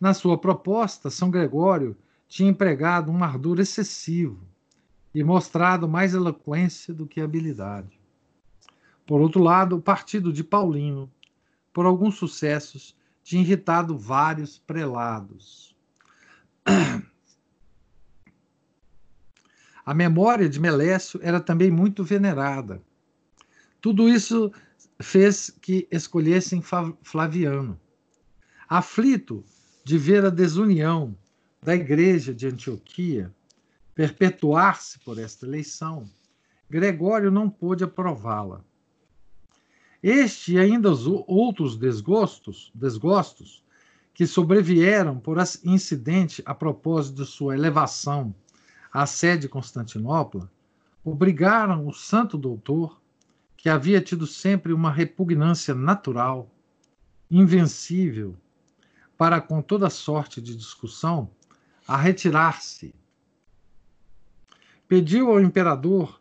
Na 0.00 0.12
sua 0.12 0.36
proposta, 0.36 1.10
São 1.10 1.30
Gregório 1.30 1.96
tinha 2.26 2.50
empregado 2.50 3.12
um 3.12 3.22
ardor 3.22 3.60
excessivo 3.60 4.44
e 5.14 5.22
mostrado 5.22 5.88
mais 5.88 6.12
eloquência 6.12 6.92
do 6.92 7.06
que 7.06 7.20
habilidade. 7.20 8.00
Por 9.06 9.20
outro 9.20 9.40
lado, 9.40 9.76
o 9.76 9.82
partido 9.82 10.32
de 10.32 10.42
Paulino, 10.42 11.08
por 11.72 11.86
alguns 11.86 12.16
sucessos, 12.16 12.96
tinha 13.22 13.42
irritado 13.42 13.96
vários 13.96 14.58
prelados. 14.58 15.76
A 19.84 19.92
memória 19.92 20.48
de 20.48 20.60
Melécio 20.60 21.18
era 21.22 21.40
também 21.40 21.70
muito 21.70 22.04
venerada. 22.04 22.80
Tudo 23.80 24.08
isso 24.08 24.52
fez 25.00 25.50
que 25.50 25.88
escolhessem 25.90 26.62
Flaviano. 27.02 27.78
Aflito 28.68 29.44
de 29.84 29.98
ver 29.98 30.24
a 30.24 30.30
desunião 30.30 31.16
da 31.60 31.74
igreja 31.74 32.32
de 32.32 32.46
Antioquia, 32.46 33.34
perpetuar-se 33.94 34.98
por 35.00 35.18
esta 35.18 35.46
eleição, 35.46 36.08
Gregório 36.70 37.30
não 37.30 37.50
pôde 37.50 37.84
aprová-la. 37.84 38.64
Este 40.02 40.54
e 40.54 40.58
ainda 40.58 40.90
os 40.90 41.06
outros 41.06 41.76
desgostos, 41.76 42.72
desgostos 42.74 43.62
que 44.14 44.26
sobrevieram 44.26 45.18
por 45.18 45.36
incidente 45.64 46.42
a 46.46 46.54
propósito 46.54 47.22
de 47.22 47.28
sua 47.28 47.54
elevação 47.54 48.34
à 48.92 49.06
sede 49.06 49.42
de 49.42 49.48
Constantinopla, 49.48 50.50
obrigaram 51.04 51.86
o 51.86 51.92
santo 51.92 52.36
doutor, 52.36 53.00
que 53.56 53.68
havia 53.68 54.00
tido 54.00 54.26
sempre 54.26 54.72
uma 54.72 54.90
repugnância 54.90 55.74
natural, 55.74 56.50
invencível, 57.30 58.36
para 59.16 59.40
com 59.40 59.62
toda 59.62 59.88
sorte 59.88 60.40
de 60.40 60.56
discussão, 60.56 61.30
a 61.86 61.96
retirar-se 61.96 62.94
pediu 64.92 65.30
ao 65.30 65.40
imperador 65.40 66.20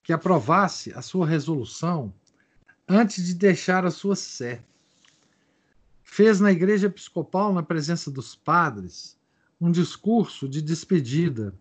que 0.00 0.12
aprovasse 0.12 0.92
a 0.92 1.02
sua 1.02 1.26
resolução 1.26 2.14
antes 2.88 3.26
de 3.26 3.34
deixar 3.34 3.84
a 3.84 3.90
sua 3.90 4.14
sé. 4.14 4.62
Fez 6.04 6.38
na 6.38 6.52
igreja 6.52 6.86
episcopal, 6.86 7.52
na 7.52 7.64
presença 7.64 8.12
dos 8.12 8.36
padres, 8.36 9.18
um 9.60 9.72
discurso 9.72 10.48
de 10.48 10.62
despedida 10.62 11.52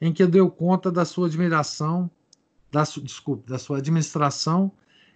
em 0.00 0.12
que 0.12 0.26
deu 0.26 0.50
conta 0.50 0.90
da 0.90 1.04
sua 1.04 1.26
admiração, 1.26 2.10
da, 2.70 2.82
desculpe, 2.82 3.48
da 3.48 3.58
sua 3.58 3.78
administração 3.78 4.70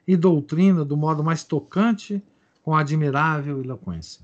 e 0.07 0.17
doutrina 0.17 0.85
do 0.85 0.97
modo 0.97 1.23
mais 1.23 1.45
tocante, 1.45 2.23
com 2.63 2.75
admirável 2.75 3.63
eloquência. 3.63 4.23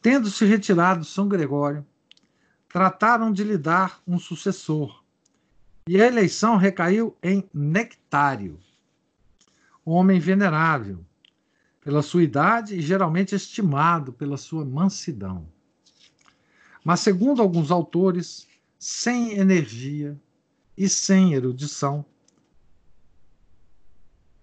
Tendo-se 0.00 0.44
retirado 0.44 1.04
São 1.04 1.28
Gregório, 1.28 1.86
trataram 2.68 3.32
de 3.32 3.44
lhe 3.44 3.56
dar 3.56 4.00
um 4.06 4.18
sucessor, 4.18 5.02
e 5.86 6.00
a 6.00 6.06
eleição 6.06 6.56
recaiu 6.56 7.16
em 7.22 7.48
Nectário, 7.52 8.58
homem 9.84 10.18
venerável, 10.20 11.04
pela 11.80 12.02
sua 12.02 12.22
idade 12.22 12.76
e 12.76 12.80
geralmente 12.80 13.34
estimado 13.34 14.12
pela 14.12 14.36
sua 14.36 14.64
mansidão. 14.64 15.46
Mas, 16.84 17.00
segundo 17.00 17.42
alguns 17.42 17.70
autores, 17.70 18.46
sem 18.82 19.38
energia 19.38 20.20
e 20.76 20.88
sem 20.88 21.34
erudição, 21.34 22.04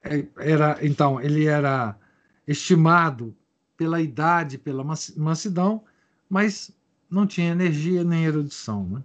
é, 0.01 0.25
era 0.37 0.79
então 0.81 1.19
ele 1.19 1.43
era 1.43 1.99
estimado 2.47 3.35
pela 3.75 4.01
idade, 4.01 4.57
pela 4.57 4.81
mansidão, 5.17 5.83
mas 6.29 6.71
não 7.09 7.27
tinha 7.27 7.51
energia 7.51 8.01
nem 8.05 8.23
erudição. 8.23 8.85
Né? 8.85 9.03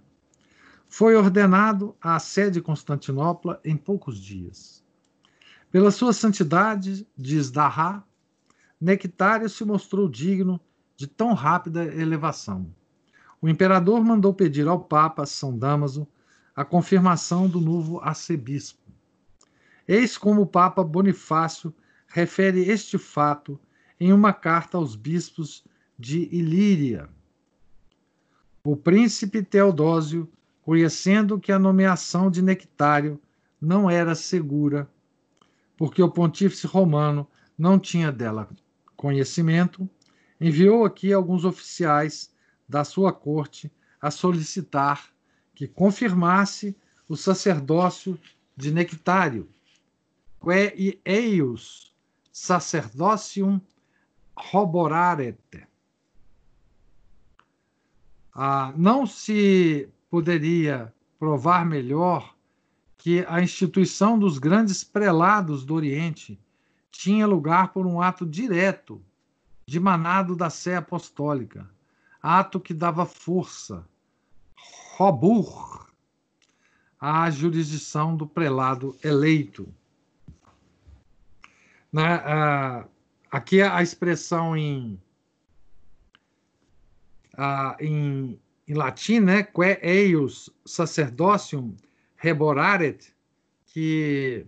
Foi 0.87 1.17
ordenado 1.17 1.93
à 1.99 2.17
sede 2.17 2.51
de 2.51 2.61
Constantinopla 2.61 3.59
em 3.65 3.75
poucos 3.75 4.17
dias. 4.21 4.81
Pela 5.69 5.91
sua 5.91 6.13
santidade, 6.13 7.05
diz 7.17 7.51
Darra, 7.51 8.07
Nectário 8.79 9.49
se 9.49 9.65
mostrou 9.65 10.07
digno 10.07 10.61
de 10.95 11.07
tão 11.07 11.33
rápida 11.33 11.83
elevação. 11.83 12.73
O 13.45 13.47
imperador 13.47 14.03
mandou 14.03 14.33
pedir 14.33 14.67
ao 14.67 14.79
Papa 14.79 15.23
São 15.23 15.55
Damaso 15.55 16.07
a 16.55 16.65
confirmação 16.65 17.47
do 17.47 17.61
novo 17.61 17.99
arcebispo. 17.99 18.81
Eis 19.87 20.17
como 20.17 20.41
o 20.41 20.47
Papa 20.47 20.83
Bonifácio 20.83 21.71
refere 22.07 22.61
este 22.67 22.97
fato 22.97 23.59
em 23.99 24.11
uma 24.11 24.33
carta 24.33 24.77
aos 24.77 24.95
bispos 24.95 25.63
de 25.95 26.27
Ilíria. 26.35 27.07
O 28.63 28.75
príncipe 28.75 29.43
Teodósio, 29.43 30.27
conhecendo 30.63 31.39
que 31.39 31.51
a 31.51 31.59
nomeação 31.59 32.31
de 32.31 32.41
Nectário 32.41 33.21
não 33.61 33.87
era 33.87 34.15
segura, 34.15 34.89
porque 35.77 36.01
o 36.01 36.09
pontífice 36.09 36.65
romano 36.65 37.27
não 37.55 37.77
tinha 37.77 38.11
dela 38.11 38.49
conhecimento, 38.95 39.87
enviou 40.41 40.83
aqui 40.83 41.13
alguns 41.13 41.45
oficiais 41.45 42.33
da 42.67 42.83
sua 42.83 43.13
corte 43.13 43.71
a 44.01 44.11
solicitar 44.11 45.09
que 45.53 45.67
confirmasse 45.67 46.75
o 47.07 47.15
sacerdócio 47.15 48.19
de 48.55 48.71
Nectário, 48.71 49.49
que 50.41 50.99
eius 51.05 51.93
sacerdocium 52.31 53.61
roborarete. 54.35 55.67
Ah, 58.33 58.73
não 58.75 59.05
se 59.05 59.89
poderia 60.09 60.93
provar 61.17 61.65
melhor 61.65 62.35
que 62.97 63.25
a 63.27 63.41
instituição 63.41 64.19
dos 64.19 64.37
grandes 64.37 64.83
prelados 64.83 65.63
do 65.63 65.73
Oriente 65.73 66.39
tinha 66.91 67.25
lugar 67.25 67.71
por 67.71 67.85
um 67.85 68.01
ato 68.01 68.25
direto, 68.25 69.01
dimanado 69.65 70.35
da 70.35 70.49
Sé 70.49 70.75
Apostólica, 70.75 71.69
ato 72.25 72.59
que 72.59 72.73
dava 72.73 73.05
força, 73.05 73.87
robur, 74.97 75.85
à 76.99 77.29
jurisdição 77.29 78.17
do 78.17 78.25
prelado 78.25 78.97
eleito. 79.03 79.71
Na, 81.93 82.81
uh, 82.85 82.89
aqui 83.29 83.61
a 83.61 83.79
expressão 83.83 84.57
em, 84.57 84.99
uh, 87.35 87.75
em, 87.79 88.39
em 88.67 88.73
latim, 88.73 89.19
né, 89.19 89.43
que 89.43 89.79
eius 89.83 90.49
sacerdocium 90.65 91.75
reboraret, 92.15 93.13
que 93.67 94.47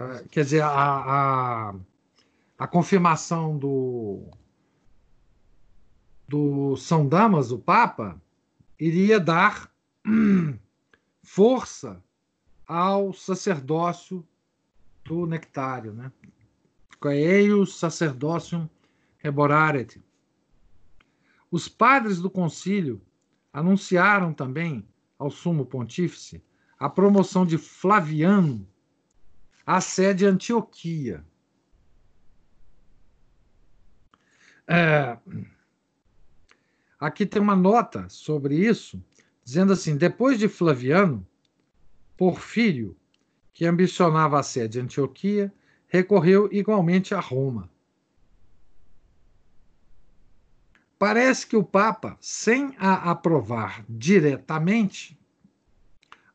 uh, 0.00 0.28
quer 0.28 0.44
dizer, 0.44 0.62
a, 0.62 0.70
a, 0.70 1.74
a 2.56 2.66
confirmação 2.68 3.58
do, 3.58 4.30
do 6.26 6.76
São 6.76 7.06
Damas, 7.08 7.50
o 7.52 7.58
Papa, 7.58 8.20
iria 8.78 9.20
dar 9.20 9.70
força 11.22 12.02
ao 12.66 13.12
sacerdócio 13.12 14.26
do 15.04 15.26
nectário, 15.26 15.92
né? 15.92 16.10
Coeius 16.98 17.78
sacerdocium 17.78 18.68
reboraret. 19.18 20.00
Os 21.50 21.68
padres 21.68 22.20
do 22.20 22.30
concílio 22.30 23.02
anunciaram 23.52 24.32
também 24.32 24.86
ao 25.18 25.30
sumo 25.30 25.66
pontífice 25.66 26.42
a 26.78 26.88
promoção 26.88 27.44
de 27.44 27.58
Flaviano 27.58 28.66
à 29.66 29.80
sede 29.80 30.26
Antioquia. 30.26 31.24
É, 34.66 35.18
aqui 37.02 37.26
tem 37.26 37.42
uma 37.42 37.56
nota 37.56 38.08
sobre 38.08 38.56
isso, 38.56 39.02
dizendo 39.44 39.72
assim: 39.72 39.96
depois 39.96 40.38
de 40.38 40.48
Flaviano, 40.48 41.26
Porfírio, 42.16 42.96
que 43.52 43.66
ambicionava 43.66 44.38
a 44.38 44.42
sede 44.42 44.74
de 44.74 44.80
Antioquia, 44.80 45.52
recorreu 45.88 46.48
igualmente 46.52 47.14
a 47.14 47.20
Roma. 47.20 47.68
Parece 50.96 51.44
que 51.48 51.56
o 51.56 51.64
Papa, 51.64 52.16
sem 52.20 52.76
a 52.78 53.10
aprovar 53.10 53.84
diretamente, 53.88 55.18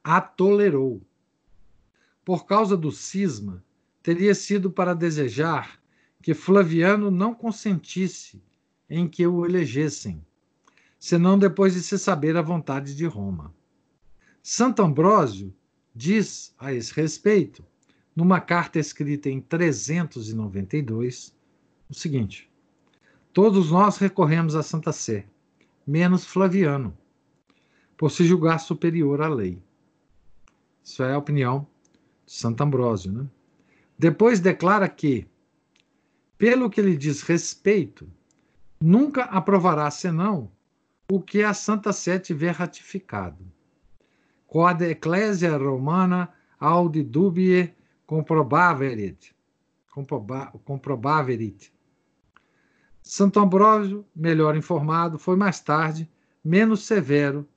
a 0.03 0.20
tolerou. 0.20 1.01
Por 2.26 2.45
causa 2.45 2.76
do 2.76 2.91
cisma, 2.91 3.63
teria 4.03 4.36
sido 4.36 4.70
para 4.70 4.93
desejar 4.93 5.80
que 6.22 6.34
Flaviano 6.34 7.09
não 7.09 7.34
consentisse 7.34 8.43
em 8.89 9.07
que 9.07 9.26
o 9.26 9.45
elegessem, 9.45 10.26
senão 10.99 11.37
depois 11.37 11.73
de 11.73 11.81
se 11.81 11.97
saber 11.97 12.35
a 12.35 12.41
vontade 12.41 12.95
de 12.95 13.05
Roma. 13.05 13.53
Santo 14.41 14.81
Ambrósio 14.81 15.53
diz 15.93 16.53
a 16.57 16.73
esse 16.73 16.93
respeito, 16.93 17.63
numa 18.15 18.39
carta 18.39 18.79
escrita 18.79 19.29
em 19.29 19.39
392, 19.39 21.35
o 21.89 21.93
seguinte: 21.93 22.51
Todos 23.31 23.71
nós 23.71 23.97
recorremos 23.97 24.55
à 24.55 24.63
Santa 24.63 24.91
Sé, 24.91 25.25
menos 25.85 26.25
Flaviano, 26.25 26.97
por 27.95 28.11
se 28.11 28.25
julgar 28.25 28.59
superior 28.59 29.21
à 29.21 29.27
lei. 29.27 29.61
Isso 30.83 31.03
é 31.03 31.13
a 31.13 31.17
opinião 31.17 31.67
de 32.25 32.33
Santo 32.33 32.63
Ambrósio. 32.63 33.11
Né? 33.11 33.27
Depois 33.99 34.39
declara 34.39 34.87
que, 34.87 35.27
pelo 36.37 36.69
que 36.69 36.81
lhe 36.81 36.95
diz 36.95 37.21
respeito, 37.21 38.09
nunca 38.79 39.23
aprovará 39.23 39.91
senão 39.91 40.51
o 41.09 41.21
que 41.21 41.41
a 41.43 41.53
Santa 41.53 41.93
Sé 41.93 42.19
tiver 42.19 42.51
ratificado 42.51 43.45
quod 44.47 44.81
ecclesia 44.81 45.57
romana 45.57 46.33
audi 46.59 47.03
dubie 47.03 47.75
comprobaverit. 48.05 49.35
comprobaverit. 50.63 51.71
Santo 53.03 53.39
Ambrósio, 53.39 54.05
melhor 54.15 54.55
informado, 54.55 55.19
foi 55.19 55.35
mais 55.35 55.59
tarde 55.59 56.09
menos 56.43 56.85
severo 56.85 57.47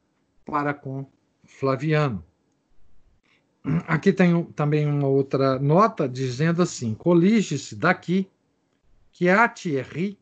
para 0.45 0.75
com 0.75 1.07
Flaviano. 1.45 2.25
Aqui 3.87 4.13
tem 4.13 4.45
também 4.53 4.87
uma 4.87 5.07
outra 5.07 5.59
nota 5.59 6.09
dizendo 6.09 6.63
assim: 6.63 6.95
colige-se 6.95 7.77
daqui 7.77 8.29
que 9.13 9.29
a 9.29 9.49
Thierry 9.49 10.19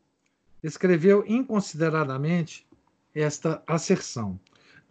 escreveu 0.63 1.25
inconsideradamente 1.27 2.68
esta 3.21 3.63
asserção. 3.67 4.39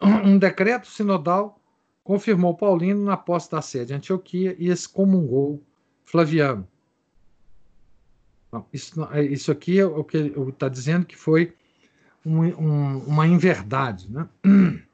Um 0.00 0.38
decreto 0.38 0.86
sinodal 0.86 1.60
confirmou 2.04 2.56
Paulino 2.56 3.04
na 3.04 3.16
posse 3.16 3.50
da 3.50 3.60
sede 3.60 3.86
de 3.86 3.94
Antioquia 3.94 4.56
e 4.58 4.68
excomungou 4.68 5.62
Flaviano. 6.04 6.66
Não, 8.50 8.64
isso, 8.72 9.04
é, 9.12 9.22
isso, 9.22 9.52
aqui 9.52 9.78
é 9.78 9.84
o 9.84 10.02
que 10.02 10.32
está 10.48 10.68
dizendo 10.68 11.04
que 11.04 11.16
foi 11.16 11.52
um, 12.24 12.44
um, 12.44 12.98
uma 13.00 13.26
inverdade. 13.26 14.10
Né? 14.10 14.28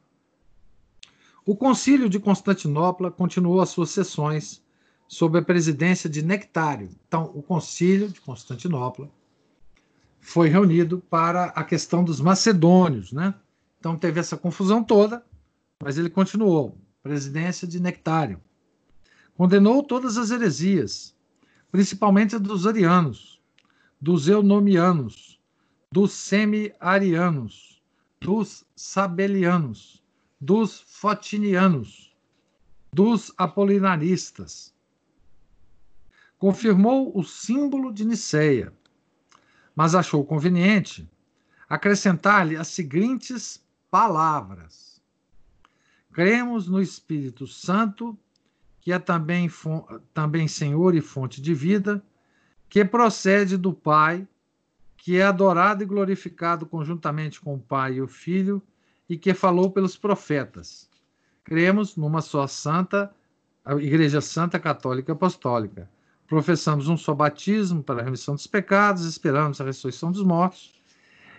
O 1.46 1.54
Concílio 1.54 2.08
de 2.08 2.18
Constantinopla 2.18 3.10
continuou 3.10 3.60
as 3.60 3.68
suas 3.68 3.90
sessões 3.90 4.64
sob 5.06 5.38
a 5.38 5.42
presidência 5.42 6.08
de 6.08 6.22
Nectário. 6.22 6.88
Então, 7.06 7.30
o 7.34 7.42
Concílio 7.42 8.08
de 8.08 8.18
Constantinopla 8.18 9.10
foi 10.24 10.48
reunido 10.48 11.00
para 11.10 11.44
a 11.48 11.62
questão 11.62 12.02
dos 12.02 12.18
macedônios. 12.18 13.12
Né? 13.12 13.34
Então, 13.78 13.94
teve 13.94 14.18
essa 14.18 14.38
confusão 14.38 14.82
toda, 14.82 15.22
mas 15.82 15.98
ele 15.98 16.08
continuou 16.08 16.78
presidência 17.02 17.68
de 17.68 17.78
Nectário. 17.78 18.40
Condenou 19.36 19.82
todas 19.82 20.16
as 20.16 20.30
heresias, 20.30 21.14
principalmente 21.70 22.38
dos 22.38 22.66
arianos, 22.66 23.38
dos 24.00 24.26
eunomianos, 24.26 25.38
dos 25.92 26.12
semi-arianos, 26.12 27.82
dos 28.18 28.64
sabelianos, 28.74 30.02
dos 30.40 30.80
fotinianos, 30.80 32.16
dos 32.90 33.30
apolinaristas. 33.36 34.72
Confirmou 36.38 37.12
o 37.14 37.22
símbolo 37.22 37.92
de 37.92 38.06
Niceia, 38.06 38.72
mas 39.74 39.94
achou 39.94 40.24
conveniente 40.24 41.08
acrescentar-lhe 41.68 42.56
as 42.56 42.68
seguintes 42.68 43.62
palavras 43.90 44.94
Cremos 46.14 46.68
no 46.68 46.80
Espírito 46.80 47.44
Santo, 47.44 48.16
que 48.80 48.92
é 48.92 49.00
também, 49.00 49.50
também 50.14 50.46
Senhor 50.46 50.94
e 50.94 51.00
fonte 51.00 51.42
de 51.42 51.52
vida, 51.52 52.00
que 52.68 52.84
procede 52.84 53.56
do 53.56 53.72
Pai, 53.72 54.26
que 54.96 55.16
é 55.16 55.24
adorado 55.24 55.82
e 55.82 55.86
glorificado 55.86 56.66
conjuntamente 56.66 57.40
com 57.40 57.56
o 57.56 57.58
Pai 57.58 57.94
e 57.94 58.00
o 58.00 58.06
Filho, 58.06 58.62
e 59.08 59.18
que 59.18 59.34
falou 59.34 59.72
pelos 59.72 59.96
profetas. 59.96 60.88
Cremos 61.42 61.96
numa 61.96 62.22
só 62.22 62.46
santa, 62.46 63.12
Igreja 63.80 64.20
Santa 64.20 64.60
Católica 64.60 65.14
Apostólica. 65.14 65.90
Professamos 66.26 66.88
um 66.88 66.96
só 66.96 67.14
batismo 67.14 67.82
para 67.82 68.00
a 68.00 68.04
remissão 68.04 68.34
dos 68.34 68.46
pecados, 68.46 69.04
esperamos 69.04 69.60
a 69.60 69.64
ressurreição 69.64 70.10
dos 70.10 70.22
mortos 70.22 70.72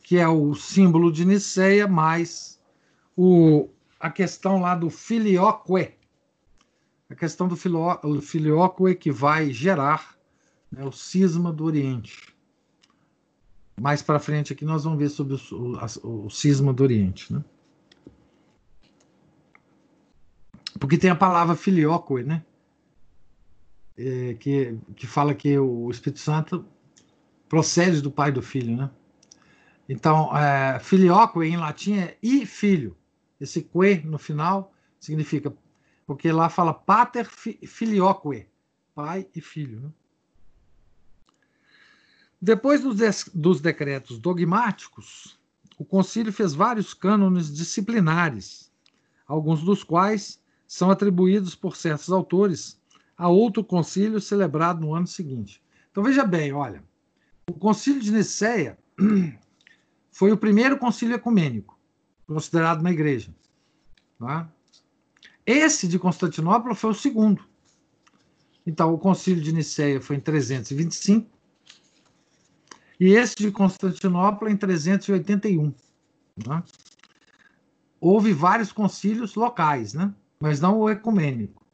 que 0.01 0.17
é 0.17 0.29
o 0.29 0.55
símbolo 0.55 1.11
de 1.11 1.25
Niceia, 1.25 1.85
mais 1.85 2.61
o, 3.13 3.67
a 3.99 4.09
questão 4.09 4.61
lá 4.61 4.73
do 4.73 4.89
filioque, 4.89 5.97
a 7.09 7.15
questão 7.15 7.45
do 7.45 7.57
filioque 8.21 8.95
que 8.95 9.11
vai 9.11 9.51
gerar 9.51 10.17
né, 10.71 10.85
o 10.85 10.93
cisma 10.93 11.51
do 11.51 11.65
Oriente. 11.65 12.36
Mais 13.79 14.01
para 14.01 14.19
frente 14.19 14.51
aqui 14.51 14.65
nós 14.65 14.83
vamos 14.83 14.97
ver 14.97 15.09
sobre 15.09 15.35
o, 15.35 15.39
o, 15.51 16.25
o 16.25 16.29
cisma 16.29 16.73
do 16.73 16.83
Oriente. 16.83 17.31
Né? 17.31 17.43
Porque 20.79 20.97
tem 20.97 21.09
a 21.09 21.15
palavra 21.15 21.55
filioque, 21.55 22.23
né? 22.23 22.43
É, 23.97 24.35
que, 24.35 24.77
que 24.95 25.07
fala 25.07 25.33
que 25.33 25.57
o 25.57 25.89
Espírito 25.89 26.19
Santo 26.19 26.65
procede 27.49 28.01
do 28.01 28.11
pai 28.11 28.31
do 28.31 28.41
filho, 28.41 28.75
né? 28.75 28.91
Então, 29.89 30.35
é, 30.37 30.79
filioque 30.79 31.39
em 31.39 31.57
latim 31.57 31.97
é 31.97 32.17
e 32.21 32.45
filho. 32.45 32.95
Esse 33.39 33.61
que 33.61 34.01
no 34.05 34.17
final 34.17 34.73
significa, 34.99 35.53
porque 36.05 36.31
lá 36.31 36.49
fala 36.49 36.73
pater 36.73 37.25
filioque, 37.25 38.47
pai 38.93 39.27
e 39.33 39.39
filho. 39.39 39.79
Né? 39.79 39.89
Depois 42.41 42.81
dos, 43.33 43.61
decretos 43.61 44.19
dogmáticos, 44.19 45.39
o 45.77 45.83
concílio 45.83 46.31
fez 46.31 46.53
vários 46.53 46.93
cânones 46.93 47.53
disciplinares, 47.53 48.71
alguns 49.27 49.63
dos 49.63 49.83
quais 49.83 50.39
são 50.67 50.91
atribuídos 50.91 51.55
por 51.55 51.75
certos 51.75 52.11
autores 52.11 52.79
a 53.17 53.27
outro 53.27 53.63
concílio 53.63 54.21
celebrado 54.21 54.81
no 54.81 54.93
ano 54.93 55.07
seguinte. 55.07 55.63
Então 55.89 56.03
veja 56.03 56.23
bem, 56.23 56.53
olha, 56.53 56.83
o 57.49 57.53
concílio 57.53 58.01
de 58.01 58.11
Nicéia 58.11 58.77
foi 60.11 60.31
o 60.31 60.37
primeiro 60.37 60.77
concílio 60.77 61.15
ecumênico 61.15 61.77
considerado 62.27 62.83
na 62.83 62.91
igreja. 62.91 63.33
Tá? 64.19 64.51
Esse 65.45 65.87
de 65.87 65.97
Constantinopla 65.97 66.75
foi 66.75 66.91
o 66.91 66.93
segundo. 66.93 67.43
Então, 68.65 68.93
o 68.93 68.99
concílio 68.99 69.41
de 69.41 69.53
Nicéia 69.53 70.01
foi 70.01 70.17
em 70.17 70.19
325 70.19 71.36
e 72.99 73.13
esse 73.13 73.35
de 73.35 73.51
Constantinopla 73.51 74.49
em 74.49 74.57
381. 74.57 75.73
Né? 76.45 76.63
Houve 77.99 78.33
vários 78.33 78.71
concílios 78.71 79.35
locais, 79.35 79.93
né? 79.93 80.13
mas 80.39 80.59
não 80.59 80.79
o 80.79 80.89
ecumênico. 80.89 81.65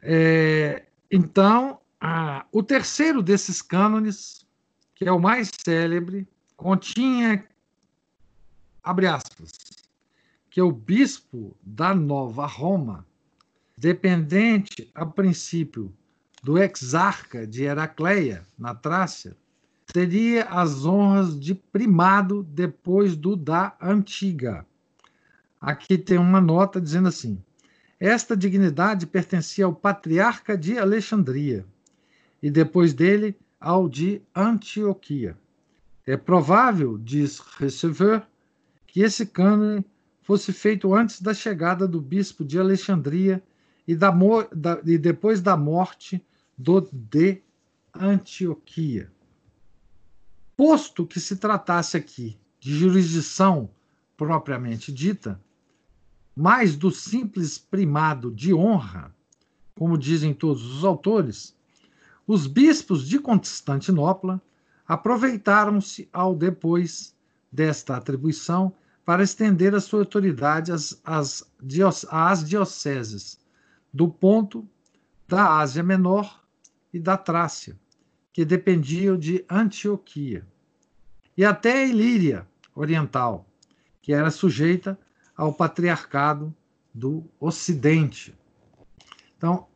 É, 0.00 0.86
então, 1.10 1.80
a, 2.00 2.46
o 2.52 2.62
terceiro 2.62 3.22
desses 3.22 3.60
cânones, 3.60 4.46
que 4.94 5.04
é 5.04 5.12
o 5.12 5.20
mais 5.20 5.50
célebre, 5.64 6.28
continha, 6.56 7.44
abre 8.82 9.06
aspas, 9.06 9.52
que 10.48 10.62
o 10.62 10.72
bispo 10.72 11.56
da 11.62 11.94
Nova 11.94 12.46
Roma, 12.46 13.06
dependente 13.76 14.90
a 14.94 15.04
princípio 15.04 15.92
do 16.46 16.56
exarca 16.56 17.44
de 17.44 17.64
Heracleia, 17.64 18.44
na 18.56 18.72
Trácia, 18.72 19.36
teria 19.92 20.44
as 20.44 20.86
honras 20.86 21.40
de 21.40 21.56
primado 21.56 22.44
depois 22.44 23.16
do 23.16 23.34
da 23.34 23.76
antiga. 23.82 24.64
Aqui 25.60 25.98
tem 25.98 26.18
uma 26.18 26.40
nota 26.40 26.80
dizendo 26.80 27.08
assim: 27.08 27.42
esta 27.98 28.36
dignidade 28.36 29.08
pertencia 29.08 29.64
ao 29.64 29.74
patriarca 29.74 30.56
de 30.56 30.78
Alexandria 30.78 31.66
e 32.40 32.48
depois 32.48 32.94
dele 32.94 33.36
ao 33.60 33.88
de 33.88 34.22
Antioquia. 34.32 35.36
É 36.06 36.16
provável, 36.16 36.96
diz 36.96 37.40
Receveur, 37.40 38.22
que 38.86 39.00
esse 39.00 39.26
cânone 39.26 39.84
fosse 40.22 40.52
feito 40.52 40.94
antes 40.94 41.20
da 41.20 41.34
chegada 41.34 41.88
do 41.88 42.00
bispo 42.00 42.44
de 42.44 42.56
Alexandria 42.56 43.42
e, 43.84 43.96
da, 43.96 44.12
da, 44.52 44.80
e 44.84 44.96
depois 44.96 45.40
da 45.40 45.56
morte 45.56 46.22
do 46.56 46.80
de 46.80 47.42
Antioquia. 47.94 49.12
Posto 50.56 51.06
que 51.06 51.20
se 51.20 51.36
tratasse 51.36 51.96
aqui 51.96 52.38
de 52.58 52.74
jurisdição 52.74 53.70
propriamente 54.16 54.90
dita, 54.90 55.40
mais 56.34 56.76
do 56.76 56.90
simples 56.90 57.58
primado 57.58 58.30
de 58.30 58.54
honra, 58.54 59.14
como 59.74 59.98
dizem 59.98 60.32
todos 60.32 60.64
os 60.64 60.84
autores, 60.84 61.54
os 62.26 62.46
bispos 62.46 63.06
de 63.06 63.18
Constantinopla 63.18 64.40
aproveitaram-se 64.88 66.08
ao 66.12 66.34
depois 66.34 67.14
desta 67.52 67.96
atribuição 67.96 68.72
para 69.04 69.22
estender 69.22 69.74
a 69.74 69.80
sua 69.80 70.00
autoridade 70.00 70.72
às, 70.72 71.00
às, 71.04 71.46
às 72.10 72.44
dioceses 72.44 73.38
do 73.92 74.08
ponto 74.08 74.66
da 75.28 75.58
Ásia 75.58 75.82
Menor 75.82 76.45
e 76.92 76.98
da 76.98 77.16
Trácia, 77.16 77.78
que 78.32 78.44
dependiam 78.44 79.16
de 79.16 79.44
Antioquia, 79.48 80.46
e 81.36 81.44
até 81.44 81.72
a 81.72 81.84
Ilíria 81.84 82.46
Oriental, 82.74 83.46
que 84.00 84.12
era 84.12 84.30
sujeita 84.30 84.98
ao 85.36 85.52
patriarcado 85.52 86.54
do 86.92 87.24
Ocidente. 87.38 88.34
Então, 89.36 89.66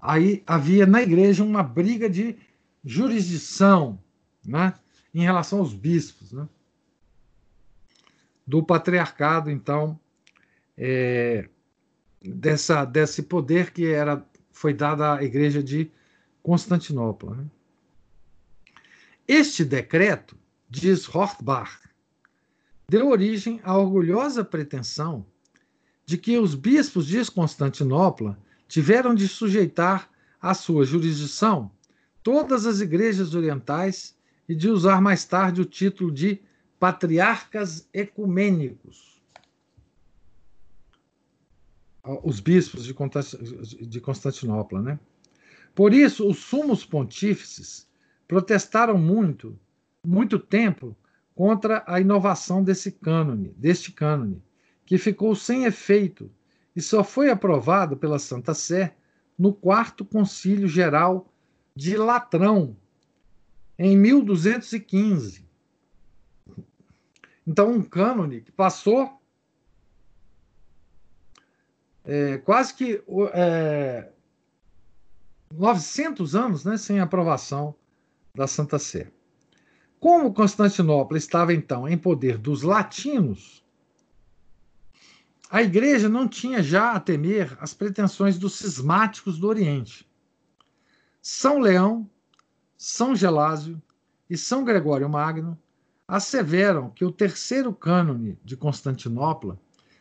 aí 0.00 0.42
havia 0.46 0.86
na 0.86 1.02
igreja 1.02 1.42
uma 1.42 1.62
briga 1.62 2.08
de 2.08 2.36
jurisdição 2.84 3.98
né, 4.44 4.74
em 5.12 5.22
relação 5.22 5.58
aos 5.58 5.74
bispos. 5.74 6.32
Né? 6.32 6.48
Do 8.46 8.62
patriarcado, 8.62 9.50
então, 9.50 9.98
é, 10.76 11.48
dessa, 12.24 12.84
desse 12.84 13.22
poder 13.22 13.72
que 13.72 13.86
era 13.86 14.24
foi 14.52 14.72
dado 14.72 15.02
à 15.02 15.22
igreja 15.22 15.62
de 15.62 15.90
Constantinopla. 16.42 17.36
Né? 17.36 17.46
Este 19.26 19.64
decreto, 19.64 20.36
diz 20.68 21.06
Rothbard, 21.06 21.78
deu 22.88 23.08
origem 23.08 23.60
à 23.62 23.76
orgulhosa 23.76 24.44
pretensão 24.44 25.24
de 26.04 26.18
que 26.18 26.36
os 26.38 26.54
bispos 26.54 27.06
de 27.06 27.24
Constantinopla 27.30 28.38
tiveram 28.66 29.14
de 29.14 29.28
sujeitar 29.28 30.10
à 30.40 30.52
sua 30.54 30.84
jurisdição 30.84 31.70
todas 32.22 32.66
as 32.66 32.80
igrejas 32.80 33.34
orientais 33.34 34.16
e 34.48 34.54
de 34.54 34.68
usar 34.68 35.00
mais 35.00 35.24
tarde 35.24 35.60
o 35.60 35.64
título 35.64 36.10
de 36.10 36.40
patriarcas 36.78 37.88
ecumênicos. 37.92 39.22
Os 42.24 42.40
bispos 42.40 42.84
de 42.84 44.00
Constantinopla, 44.00 44.82
né? 44.82 44.98
Por 45.74 45.94
isso, 45.94 46.28
os 46.28 46.38
sumos 46.38 46.84
pontífices 46.84 47.88
protestaram 48.28 48.98
muito, 48.98 49.58
muito 50.04 50.38
tempo 50.38 50.96
contra 51.34 51.82
a 51.86 52.00
inovação 52.00 52.62
desse 52.62 52.92
cânone, 52.92 53.54
deste 53.56 53.90
cânone, 53.90 54.42
que 54.84 54.98
ficou 54.98 55.34
sem 55.34 55.64
efeito 55.64 56.30
e 56.74 56.80
só 56.80 57.02
foi 57.02 57.30
aprovado 57.30 57.96
pela 57.96 58.18
Santa 58.18 58.54
Sé 58.54 58.94
no 59.38 59.52
quarto 59.52 60.04
Concílio 60.04 60.68
Geral 60.68 61.32
de 61.74 61.96
Latrão, 61.96 62.76
em 63.78 63.96
1215. 63.96 65.46
Então, 67.46 67.72
um 67.72 67.82
cânone 67.82 68.40
que 68.40 68.52
passou 68.52 69.20
é, 72.04 72.38
quase 72.38 72.74
que 72.74 73.02
é, 73.32 74.10
900 75.58 76.34
anos 76.34 76.64
né, 76.64 76.76
sem 76.76 77.00
aprovação 77.00 77.74
da 78.34 78.46
Santa 78.46 78.78
Sé. 78.78 79.10
Como 80.00 80.32
Constantinopla 80.32 81.16
estava 81.16 81.54
então 81.54 81.88
em 81.88 81.96
poder 81.96 82.36
dos 82.36 82.62
latinos, 82.62 83.64
a 85.50 85.62
igreja 85.62 86.08
não 86.08 86.26
tinha 86.26 86.62
já 86.62 86.92
a 86.92 87.00
temer 87.00 87.56
as 87.60 87.74
pretensões 87.74 88.38
dos 88.38 88.54
cismáticos 88.54 89.38
do 89.38 89.46
Oriente. 89.46 90.08
São 91.20 91.60
Leão, 91.60 92.08
São 92.76 93.14
Gelásio 93.14 93.80
e 94.28 94.36
São 94.36 94.64
Gregório 94.64 95.08
Magno 95.08 95.58
asseveram 96.08 96.90
que 96.90 97.04
o 97.04 97.12
terceiro 97.12 97.72
cânone 97.72 98.38
de 98.42 98.56
Constantinopla 98.56 99.60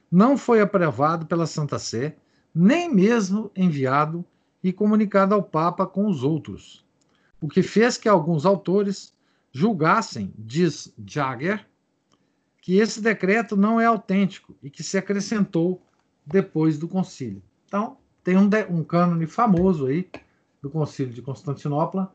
não 0.09 0.37
foi 0.37 0.61
aprovado 0.61 1.25
pela 1.25 1.45
Santa 1.45 1.77
Sé, 1.77 2.17
nem 2.55 2.93
mesmo 2.93 3.51
enviado 3.55 4.25
e 4.63 4.71
comunicado 4.71 5.33
ao 5.33 5.43
Papa 5.43 5.85
com 5.85 6.07
os 6.07 6.23
outros, 6.23 6.85
o 7.39 7.47
que 7.47 7.63
fez 7.63 7.97
que 7.97 8.07
alguns 8.07 8.45
autores 8.45 9.13
julgassem, 9.51 10.33
diz 10.37 10.93
Jagger, 11.05 11.65
que 12.61 12.77
esse 12.77 13.01
decreto 13.01 13.57
não 13.57 13.79
é 13.81 13.85
autêntico 13.85 14.55
e 14.61 14.69
que 14.69 14.83
se 14.83 14.97
acrescentou 14.97 15.81
depois 16.25 16.77
do 16.77 16.87
concílio. 16.87 17.41
Então, 17.65 17.97
tem 18.23 18.37
um, 18.37 18.49
um 18.69 18.83
cânone 18.83 19.25
famoso 19.25 19.87
aí 19.87 20.07
do 20.61 20.69
concílio 20.69 21.11
de 21.11 21.21
Constantinopla. 21.21 22.13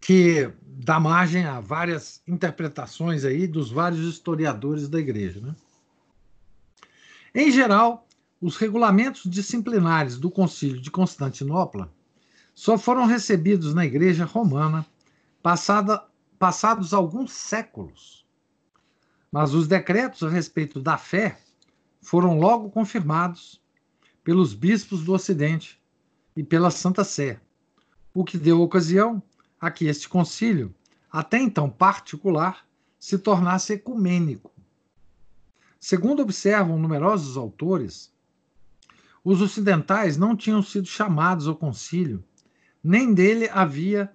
Que 0.00 0.52
dá 0.66 0.98
margem 0.98 1.46
a 1.46 1.60
várias 1.60 2.22
interpretações 2.26 3.24
aí 3.24 3.46
dos 3.46 3.70
vários 3.70 4.00
historiadores 4.00 4.88
da 4.88 4.98
igreja. 4.98 5.40
Né? 5.40 5.54
Em 7.34 7.50
geral, 7.50 8.06
os 8.40 8.56
regulamentos 8.56 9.28
disciplinares 9.28 10.18
do 10.18 10.30
Concílio 10.30 10.80
de 10.80 10.88
Constantinopla 10.88 11.92
só 12.54 12.78
foram 12.78 13.06
recebidos 13.06 13.74
na 13.74 13.84
Igreja 13.84 14.24
Romana 14.24 14.86
passada, 15.42 16.06
passados 16.38 16.94
alguns 16.94 17.32
séculos. 17.32 18.24
Mas 19.32 19.52
os 19.52 19.66
decretos 19.66 20.22
a 20.22 20.28
respeito 20.28 20.80
da 20.80 20.96
fé 20.96 21.40
foram 22.00 22.38
logo 22.38 22.70
confirmados 22.70 23.60
pelos 24.22 24.54
bispos 24.54 25.02
do 25.02 25.12
Ocidente 25.12 25.82
e 26.36 26.44
pela 26.44 26.70
Santa 26.70 27.02
Sé, 27.02 27.40
o 28.14 28.22
que 28.22 28.38
deu 28.38 28.60
ocasião 28.60 29.20
a 29.60 29.72
que 29.72 29.86
este 29.86 30.08
concílio, 30.08 30.72
até 31.10 31.40
então 31.40 31.68
particular, 31.68 32.64
se 32.96 33.18
tornasse 33.18 33.72
ecumênico. 33.72 34.53
Segundo 35.84 36.22
observam 36.22 36.78
numerosos 36.78 37.36
autores, 37.36 38.10
os 39.22 39.42
ocidentais 39.42 40.16
não 40.16 40.34
tinham 40.34 40.62
sido 40.62 40.86
chamados 40.86 41.46
ao 41.46 41.54
concílio, 41.54 42.24
nem 42.82 43.12
dele 43.12 43.50
havia 43.50 44.10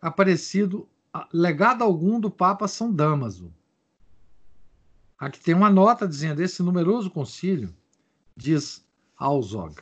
aparecido 0.00 0.88
legado 1.30 1.84
algum 1.84 2.18
do 2.18 2.30
Papa 2.30 2.66
São 2.66 2.90
Damaso. 2.90 3.52
Aqui 5.18 5.38
tem 5.38 5.52
uma 5.52 5.68
nota 5.68 6.08
dizendo: 6.08 6.40
esse 6.40 6.62
numeroso 6.62 7.10
concílio, 7.10 7.76
diz 8.34 8.82
Alzog, 9.14 9.74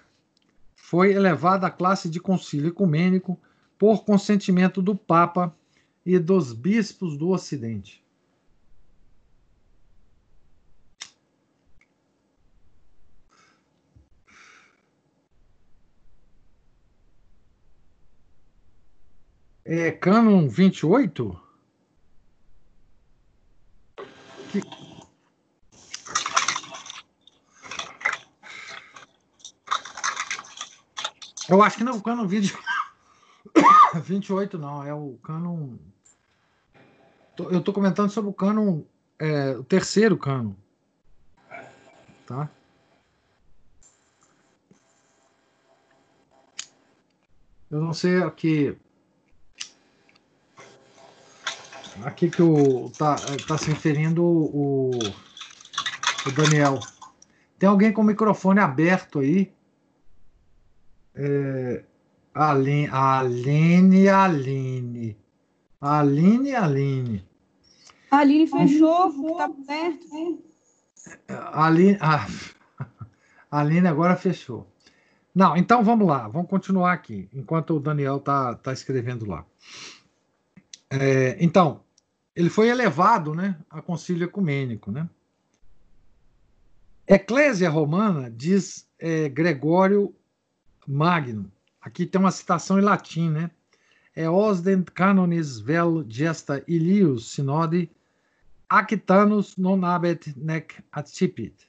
foi 0.74 1.12
elevado 1.12 1.64
à 1.64 1.70
classe 1.70 2.11
de 2.11 2.18
concílio 2.18 2.70
ecumênico 2.70 3.39
por 3.78 4.05
consentimento 4.05 4.82
do 4.82 4.97
Papa 4.97 5.57
e 6.05 6.18
dos 6.18 6.53
bispos 6.53 7.16
do 7.16 7.28
Ocidente. 7.28 8.05
É 19.71 19.93
Canon 19.93 20.49
28? 20.49 21.39
Que... 24.51 24.62
Eu 31.51 31.62
acho 31.62 31.77
que 31.77 31.85
não 31.85 31.93
é 31.93 31.97
o 31.97 32.01
Canon 32.01 32.27
20... 32.27 32.57
28, 34.03 34.57
não, 34.57 34.83
é 34.83 34.95
o 34.95 35.19
Canon. 35.23 35.77
Eu 37.37 37.59
estou 37.59 37.75
comentando 37.75 38.09
sobre 38.09 38.31
o 38.31 38.35
Canon, 38.35 38.85
é, 39.19 39.51
o 39.51 39.64
terceiro 39.64 40.16
Canon. 40.16 40.55
Tá? 42.25 42.49
Eu 47.71 47.83
não 47.83 47.93
sei 47.93 48.23
aqui. 48.23 48.75
Aqui 52.05 52.31
que 52.31 52.43
o 52.43 52.91
tá, 52.97 53.17
tá 53.47 53.59
se 53.59 53.71
referindo 53.71 54.25
o, 54.25 54.99
o 54.99 56.31
Daniel. 56.37 56.81
Tem 57.59 57.69
alguém 57.69 57.93
com 57.93 58.03
o 58.03 58.05
microfone 58.05 58.61
aberto 58.61 59.19
aí? 59.19 59.53
É, 61.15 61.85
Aline, 62.33 62.89
Aline, 62.91 64.09
Aline. 64.09 65.17
Aline, 65.81 66.55
Aline. 66.55 67.25
Aline 68.11 68.47
fechou, 68.47 69.37
tá 69.37 69.45
aberto. 69.45 70.43
Aline, 71.29 71.99
ah, 72.01 72.27
Aline 73.51 73.89
agora 73.89 74.17
fechou. 74.17 74.67
Não, 75.35 75.57
então 75.57 75.85
vamos 75.85 76.07
lá, 76.07 76.27
vamos 76.29 76.49
continuar 76.49 76.93
aqui, 76.93 77.29
enquanto 77.33 77.75
o 77.75 77.81
Daniel 77.81 78.19
tá, 78.19 78.55
tá 78.55 78.73
escrevendo 78.73 79.27
lá. 79.27 79.45
É, 80.91 81.37
então, 81.39 81.85
ele 82.39 82.49
foi 82.49 82.68
elevado 82.68 83.34
né, 83.34 83.59
a 83.68 83.82
concílio 83.82 84.24
ecumênico. 84.24 84.93
Né? 84.93 85.11
Eclésia 87.05 87.68
Romana, 87.68 88.30
diz 88.30 88.89
é, 88.97 89.28
Gregório 89.28 90.14
Magno, 90.86 91.51
aqui 91.80 92.07
tem 92.07 92.20
uma 92.20 92.30
citação 92.30 92.78
em 92.78 92.82
latim, 92.82 93.28
né? 93.28 93.51
É 94.14 94.30
osdent 94.30 94.89
canonis 94.91 95.59
vel 95.59 96.05
gesta 96.09 96.62
ilius 96.68 97.32
synodi 97.32 97.91
actanus 98.68 99.57
non 99.57 99.84
abet 99.84 100.32
nec 100.36 100.80
accipit. 100.93 101.68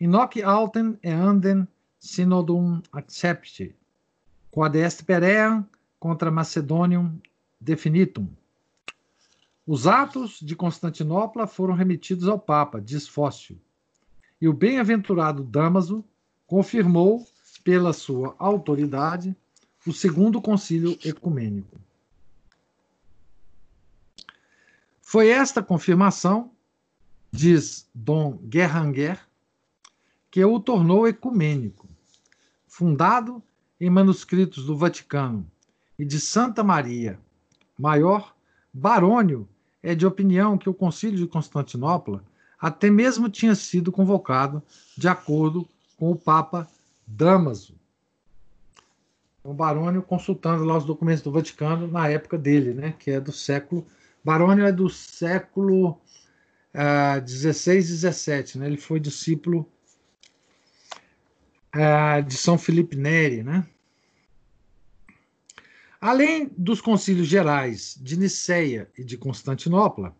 Inoc 0.00 0.42
alten 0.42 0.98
eandem 1.02 1.68
synodum 1.98 2.82
accepti, 2.92 3.74
quod 4.50 4.76
est 4.76 5.04
peream 5.04 5.66
contra 5.98 6.30
Macedonium 6.30 7.20
definitum. 7.60 8.28
Os 9.66 9.86
atos 9.86 10.40
de 10.40 10.54
Constantinopla 10.54 11.46
foram 11.46 11.74
remetidos 11.74 12.28
ao 12.28 12.38
Papa, 12.38 12.80
diz 12.80 13.08
Fócio, 13.08 13.58
e 14.38 14.46
o 14.46 14.52
bem-aventurado 14.52 15.42
Damaso 15.42 16.04
confirmou, 16.46 17.26
pela 17.62 17.94
sua 17.94 18.36
autoridade, 18.38 19.34
o 19.86 19.92
segundo 19.92 20.42
concílio 20.42 20.98
ecumênico. 21.02 21.80
Foi 25.00 25.28
esta 25.28 25.62
confirmação, 25.62 26.50
diz 27.32 27.88
Dom 27.94 28.36
Guerranger, 28.36 29.26
que 30.30 30.44
o 30.44 30.60
tornou 30.60 31.08
ecumênico, 31.08 31.88
fundado 32.66 33.42
em 33.80 33.88
manuscritos 33.88 34.66
do 34.66 34.76
Vaticano 34.76 35.50
e 35.98 36.04
de 36.04 36.20
Santa 36.20 36.62
Maria 36.62 37.18
Maior, 37.78 38.36
Barônio 38.72 39.48
é 39.84 39.94
de 39.94 40.06
opinião 40.06 40.56
que 40.56 40.68
o 40.68 40.74
Concílio 40.74 41.18
de 41.18 41.26
Constantinopla 41.26 42.24
até 42.58 42.90
mesmo 42.90 43.28
tinha 43.28 43.54
sido 43.54 43.92
convocado 43.92 44.62
de 44.96 45.06
acordo 45.06 45.68
com 45.98 46.10
o 46.10 46.16
Papa 46.16 46.66
Damaso. 47.06 47.74
O 49.44 49.52
Barônio 49.52 50.02
consultando 50.02 50.64
lá 50.64 50.78
os 50.78 50.86
documentos 50.86 51.22
do 51.22 51.30
Vaticano 51.30 51.86
na 51.86 52.08
época 52.08 52.38
dele, 52.38 52.72
né, 52.72 52.94
que 52.98 53.10
é 53.10 53.20
do 53.20 53.30
século. 53.30 53.86
Barônio 54.24 54.64
é 54.64 54.72
do 54.72 54.88
século 54.88 55.90
uh, 55.90 55.98
ah, 56.72 57.18
16 57.18 57.90
17, 57.90 58.58
né? 58.58 58.66
Ele 58.66 58.78
foi 58.78 58.98
discípulo 58.98 59.68
uh, 61.76 62.22
de 62.22 62.38
São 62.38 62.56
Felipe 62.56 62.96
Neri, 62.96 63.42
né? 63.42 63.66
Além 66.06 66.50
dos 66.58 66.82
concílios 66.82 67.26
gerais 67.26 67.98
de 67.98 68.18
Niceia 68.18 68.90
e 68.94 69.02
de 69.02 69.16
Constantinopla, 69.16 70.14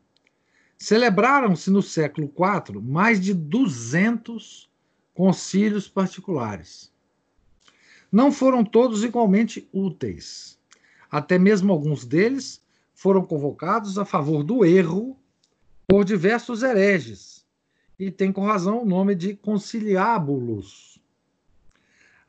celebraram-se 0.78 1.70
no 1.70 1.82
século 1.82 2.26
IV 2.26 2.80
mais 2.80 3.20
de 3.20 3.34
200 3.34 4.70
concílios 5.12 5.86
particulares. 5.86 6.90
Não 8.10 8.32
foram 8.32 8.64
todos 8.64 9.04
igualmente 9.04 9.68
úteis. 9.74 10.58
Até 11.10 11.38
mesmo 11.38 11.70
alguns 11.70 12.06
deles 12.06 12.64
foram 12.94 13.22
convocados 13.22 13.98
a 13.98 14.06
favor 14.06 14.42
do 14.42 14.64
erro 14.64 15.18
por 15.86 16.02
diversos 16.02 16.62
hereges, 16.62 17.44
e 17.98 18.10
tem 18.10 18.32
com 18.32 18.46
razão 18.46 18.82
o 18.82 18.86
nome 18.86 19.14
de 19.14 19.36
conciliábulos. 19.36 20.98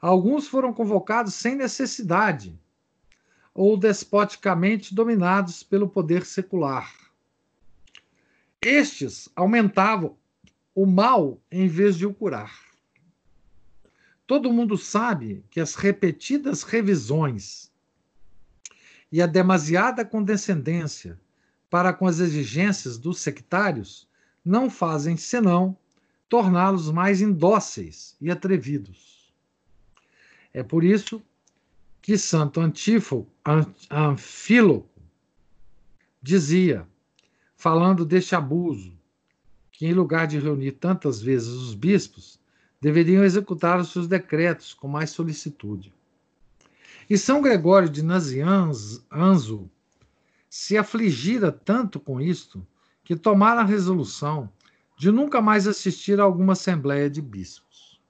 Alguns 0.02 0.46
foram 0.46 0.74
convocados 0.74 1.36
sem 1.36 1.56
necessidade, 1.56 2.60
ou 3.56 3.78
despoticamente 3.78 4.94
dominados 4.94 5.64
pelo 5.64 5.88
poder 5.88 6.26
secular. 6.26 6.94
Estes 8.62 9.30
aumentavam 9.34 10.18
o 10.76 10.86
mal 10.86 11.40
em 11.50 11.66
vez 11.66 11.96
de 11.98 12.06
o 12.06 12.14
curar. 12.14 12.54
Todo 14.28 14.52
mundo 14.52 14.78
sabe 14.78 15.46
que 15.50 15.62
as 15.62 15.76
repetidas 15.76 16.64
revisões 16.64 17.72
e 19.10 19.22
a 19.22 19.26
demasiada 19.26 20.04
condescendência 20.04 21.18
para 21.70 21.94
com 21.94 22.06
as 22.06 22.20
exigências 22.20 22.98
dos 22.98 23.20
sectários 23.20 24.10
não 24.44 24.70
fazem 24.70 25.16
senão 25.16 25.78
torná-los 26.28 26.92
mais 26.92 27.22
indóceis 27.22 28.18
e 28.20 28.30
atrevidos. 28.30 29.34
É 30.54 30.64
por 30.64 30.84
isso 30.84 31.24
que 32.02 32.18
Santo 32.18 32.60
Antífo, 32.60 33.28
Anfíloco 33.92 34.90
dizia, 36.20 36.88
falando 37.56 38.04
deste 38.04 38.36
abuso, 38.36 38.98
que 39.72 39.86
em 39.86 39.94
lugar 39.94 40.26
de 40.26 40.40
reunir 40.40 40.72
tantas 40.72 41.22
vezes 41.22 41.50
os 41.50 41.76
bispos, 41.76 42.40
deveriam 42.82 43.24
executar 43.24 43.80
os 43.80 43.92
seus 43.92 44.08
decretos 44.08 44.74
com 44.74 44.88
mais 44.88 45.12
solicitude. 45.12 45.94
E 47.08 47.18
São 47.18 47.40
Gregório 47.42 47.88
de 47.88 48.02
Nazianzo 48.02 49.70
se 50.50 50.76
afligira 50.76 51.52
tanto 51.52 52.00
com 52.00 52.20
isto 52.20 52.66
que 53.04 53.16
tomara 53.16 53.62
a 53.62 53.66
resolução 53.66 54.52
de 54.98 55.12
nunca 55.12 55.40
mais 55.40 55.68
assistir 55.68 56.20
a 56.20 56.24
alguma 56.24 56.54
assembleia 56.54 57.10
de 57.10 57.22
bispos. 57.22 58.02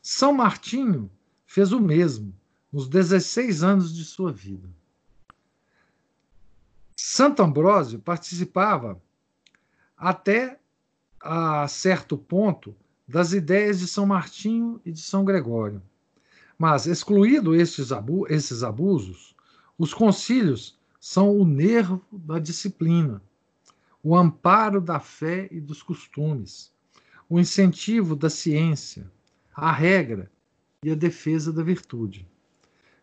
São 0.00 0.32
Martinho 0.32 1.10
fez 1.44 1.72
o 1.72 1.80
mesmo 1.80 2.39
nos 2.72 2.88
16 2.88 3.62
anos 3.62 3.94
de 3.94 4.04
sua 4.04 4.32
vida. 4.32 4.68
Santo 6.96 7.42
Ambrósio 7.42 7.98
participava 7.98 9.00
até 9.96 10.58
a 11.20 11.66
certo 11.68 12.16
ponto 12.16 12.74
das 13.06 13.32
ideias 13.32 13.80
de 13.80 13.88
São 13.88 14.06
Martinho 14.06 14.80
e 14.84 14.92
de 14.92 15.00
São 15.00 15.24
Gregório. 15.24 15.82
Mas, 16.56 16.86
excluído 16.86 17.54
estes 17.54 17.90
abu 17.90 18.26
esses 18.28 18.62
abusos, 18.62 19.34
os 19.76 19.92
concílios 19.92 20.78
são 21.00 21.36
o 21.36 21.44
nervo 21.44 22.04
da 22.12 22.38
disciplina, 22.38 23.22
o 24.02 24.16
amparo 24.16 24.80
da 24.80 25.00
fé 25.00 25.48
e 25.50 25.60
dos 25.60 25.82
costumes, 25.82 26.72
o 27.28 27.40
incentivo 27.40 28.14
da 28.14 28.28
ciência, 28.28 29.10
a 29.54 29.72
regra 29.72 30.30
e 30.84 30.90
a 30.90 30.94
defesa 30.94 31.52
da 31.52 31.62
virtude. 31.62 32.28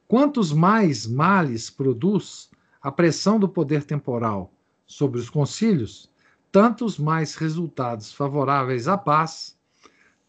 Quantos 0.08 0.54
mais 0.54 1.06
males 1.06 1.70
produz 1.70 2.50
a 2.82 2.90
pressão 2.90 3.38
do 3.38 3.50
poder 3.50 3.84
temporal 3.84 4.54
sobre 4.86 5.20
os 5.20 5.30
concílios, 5.30 6.10
tantos 6.50 6.98
mais 6.98 7.36
resultados 7.36 8.14
favoráveis 8.14 8.88
à 8.88 8.98
paz, 8.98 9.58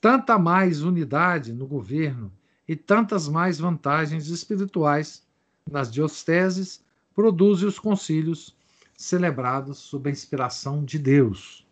tanta 0.01 0.37
mais 0.37 0.83
unidade 0.83 1.53
no 1.53 1.65
governo 1.65 2.33
e 2.67 2.75
tantas 2.75 3.29
mais 3.29 3.61
vantagens 3.61 4.27
espirituais 4.27 5.25
nas 5.71 5.93
dioceses 5.93 6.85
produzem 7.15 7.69
os 7.69 7.79
concílios 7.79 8.57
celebrados 8.97 9.79
sob 9.79 10.09
a 10.09 10.13
inspiração 10.13 10.85
de 10.85 10.99
Deus. 10.99 11.65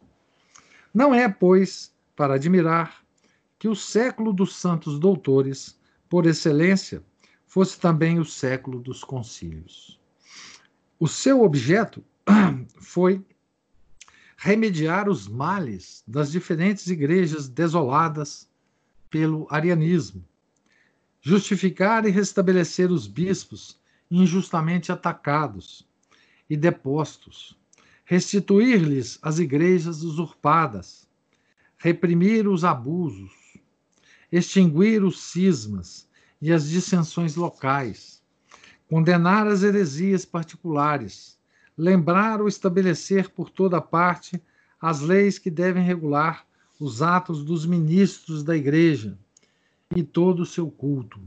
Não 0.94 1.12
é, 1.12 1.28
pois, 1.28 1.92
para 2.14 2.34
admirar 2.34 3.02
que 3.58 3.66
o 3.66 3.74
século 3.74 4.32
dos 4.32 4.54
santos 4.54 4.96
doutores, 4.98 5.76
por 6.08 6.24
excelência, 6.24 7.02
fosse 7.56 7.80
também 7.80 8.18
o 8.18 8.24
século 8.26 8.78
dos 8.78 9.02
concílios. 9.02 9.98
O 11.00 11.08
seu 11.08 11.42
objeto 11.42 12.04
foi 12.78 13.24
remediar 14.36 15.08
os 15.08 15.26
males 15.26 16.04
das 16.06 16.30
diferentes 16.30 16.86
igrejas 16.88 17.48
desoladas 17.48 18.46
pelo 19.08 19.46
arianismo, 19.48 20.22
justificar 21.18 22.04
e 22.04 22.10
restabelecer 22.10 22.92
os 22.92 23.06
bispos 23.06 23.80
injustamente 24.10 24.92
atacados 24.92 25.88
e 26.50 26.58
depostos, 26.58 27.58
restituir-lhes 28.04 29.18
as 29.22 29.38
igrejas 29.38 30.02
usurpadas, 30.02 31.08
reprimir 31.78 32.46
os 32.46 32.64
abusos, 32.64 33.32
extinguir 34.30 35.02
os 35.02 35.18
cismas 35.18 36.05
e 36.40 36.52
as 36.52 36.68
dissensões 36.68 37.36
locais, 37.36 38.22
condenar 38.88 39.46
as 39.46 39.62
heresias 39.62 40.24
particulares, 40.24 41.38
lembrar 41.76 42.40
ou 42.40 42.48
estabelecer 42.48 43.30
por 43.30 43.50
toda 43.50 43.80
parte 43.80 44.42
as 44.80 45.00
leis 45.00 45.38
que 45.38 45.50
devem 45.50 45.82
regular 45.82 46.46
os 46.78 47.02
atos 47.02 47.44
dos 47.44 47.64
ministros 47.64 48.42
da 48.42 48.56
Igreja 48.56 49.18
e 49.94 50.02
todo 50.02 50.40
o 50.40 50.46
seu 50.46 50.70
culto. 50.70 51.20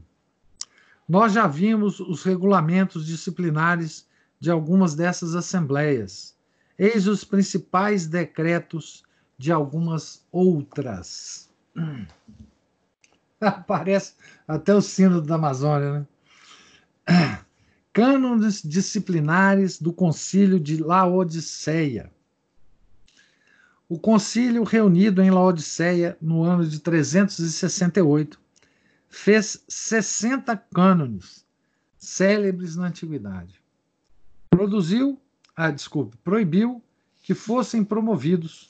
Nós 1.08 1.34
já 1.34 1.48
vimos 1.48 2.00
os 2.00 2.24
regulamentos 2.24 3.06
disciplinares 3.06 4.08
de 4.40 4.52
algumas 4.52 4.94
dessas 4.94 5.36
assembleias. 5.36 6.36
Eis 6.78 7.08
os 7.08 7.24
principais 7.24 8.06
decretos 8.06 9.04
de 9.38 9.52
algumas 9.52 10.24
outras. 10.32 11.50
Aparece 13.42 14.14
até 14.48 14.74
o 14.74 14.82
sino 14.82 15.22
da 15.22 15.36
Amazônia, 15.36 16.00
né? 16.00 16.08
Cânones 17.94 18.62
disciplinares 18.62 19.82
do 19.82 19.92
Concílio 19.92 20.60
de 20.60 20.78
Laodiceia. 20.78 22.12
O 23.90 23.98
concílio 23.98 24.64
reunido 24.64 25.20
em 25.20 25.32
Laodiceia 25.32 26.16
no 26.22 26.44
ano 26.44 26.64
de 26.64 26.80
368 26.80 28.40
fez 29.10 29.66
60 29.68 30.56
cânones 30.72 31.44
célebres 31.98 32.76
na 32.76 32.88
antiguidade. 32.88 33.60
Produziu, 34.52 35.20
ah, 35.56 35.72
desculpe, 35.72 36.16
proibiu 36.18 36.84
que 37.24 37.34
fossem 37.34 37.84
promovidos 37.84 38.70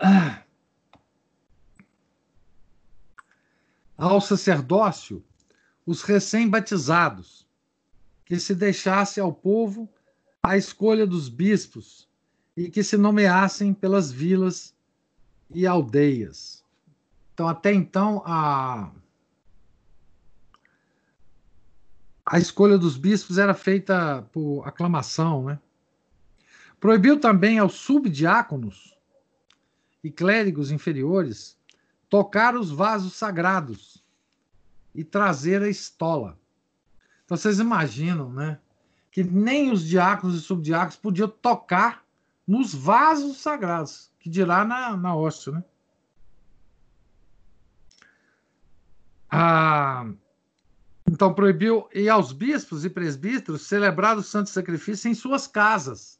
ah, 0.00 0.42
ao 4.00 4.18
sacerdócio 4.18 5.22
os 5.84 6.02
recém-batizados, 6.02 7.46
que 8.24 8.38
se 8.38 8.54
deixasse 8.54 9.20
ao 9.20 9.30
povo 9.30 9.88
a 10.42 10.56
escolha 10.56 11.06
dos 11.06 11.28
bispos 11.28 12.08
e 12.56 12.70
que 12.70 12.82
se 12.82 12.96
nomeassem 12.96 13.74
pelas 13.74 14.10
vilas 14.10 14.74
e 15.50 15.66
aldeias. 15.66 16.64
Então, 17.34 17.46
até 17.46 17.74
então, 17.74 18.22
a, 18.24 18.90
a 22.24 22.38
escolha 22.38 22.78
dos 22.78 22.96
bispos 22.96 23.36
era 23.36 23.52
feita 23.52 24.22
por 24.32 24.66
aclamação, 24.66 25.44
né? 25.44 25.58
Proibiu 26.78 27.20
também 27.20 27.58
aos 27.58 27.74
subdiáconos 27.74 28.96
e 30.02 30.10
clérigos 30.10 30.70
inferiores 30.70 31.59
tocar 32.10 32.56
os 32.56 32.70
vasos 32.70 33.14
sagrados 33.14 34.04
e 34.92 35.04
trazer 35.04 35.62
a 35.62 35.68
estola. 35.68 36.36
Então 37.24 37.36
vocês 37.36 37.60
imaginam, 37.60 38.32
né? 38.32 38.58
Que 39.12 39.22
nem 39.22 39.70
os 39.70 39.86
diáconos 39.86 40.36
e 40.36 40.40
subdiáconos 40.40 40.96
podiam 40.96 41.28
tocar 41.28 42.04
nos 42.46 42.74
vasos 42.74 43.36
sagrados, 43.36 44.10
que 44.18 44.28
dirá 44.28 44.64
na, 44.64 44.96
na 44.96 45.14
hóstia, 45.14 45.52
né? 45.52 45.64
Ah, 49.30 50.10
então 51.08 51.32
proibiu 51.32 51.88
e 51.94 52.08
aos 52.08 52.32
bispos 52.32 52.84
e 52.84 52.90
presbíteros 52.90 53.62
celebrar 53.62 54.18
o 54.18 54.22
santo 54.24 54.50
sacrifício 54.50 55.08
em 55.08 55.14
suas 55.14 55.46
casas. 55.46 56.18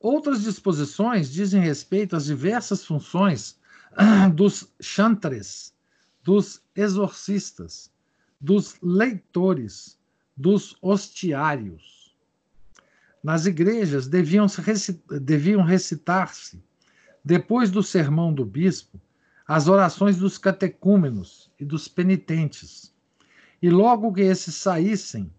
Outras 0.00 0.42
disposições 0.42 1.30
dizem 1.30 1.60
respeito 1.60 2.16
às 2.16 2.24
diversas 2.24 2.84
funções 2.84 3.59
dos 4.34 4.72
chantres, 4.80 5.74
dos 6.22 6.62
exorcistas, 6.74 7.90
dos 8.40 8.76
leitores, 8.82 9.98
dos 10.36 10.76
hostiários. 10.80 12.14
Nas 13.22 13.46
igrejas 13.46 14.06
deviam, 14.06 14.46
deviam 15.20 15.62
recitar-se, 15.62 16.62
depois 17.22 17.70
do 17.70 17.82
sermão 17.82 18.32
do 18.32 18.44
bispo, 18.44 19.00
as 19.46 19.68
orações 19.68 20.16
dos 20.16 20.38
catecúmenos 20.38 21.50
e 21.58 21.64
dos 21.64 21.88
penitentes, 21.88 22.94
e 23.60 23.68
logo 23.68 24.12
que 24.12 24.22
esses 24.22 24.54
saíssem, 24.54 25.30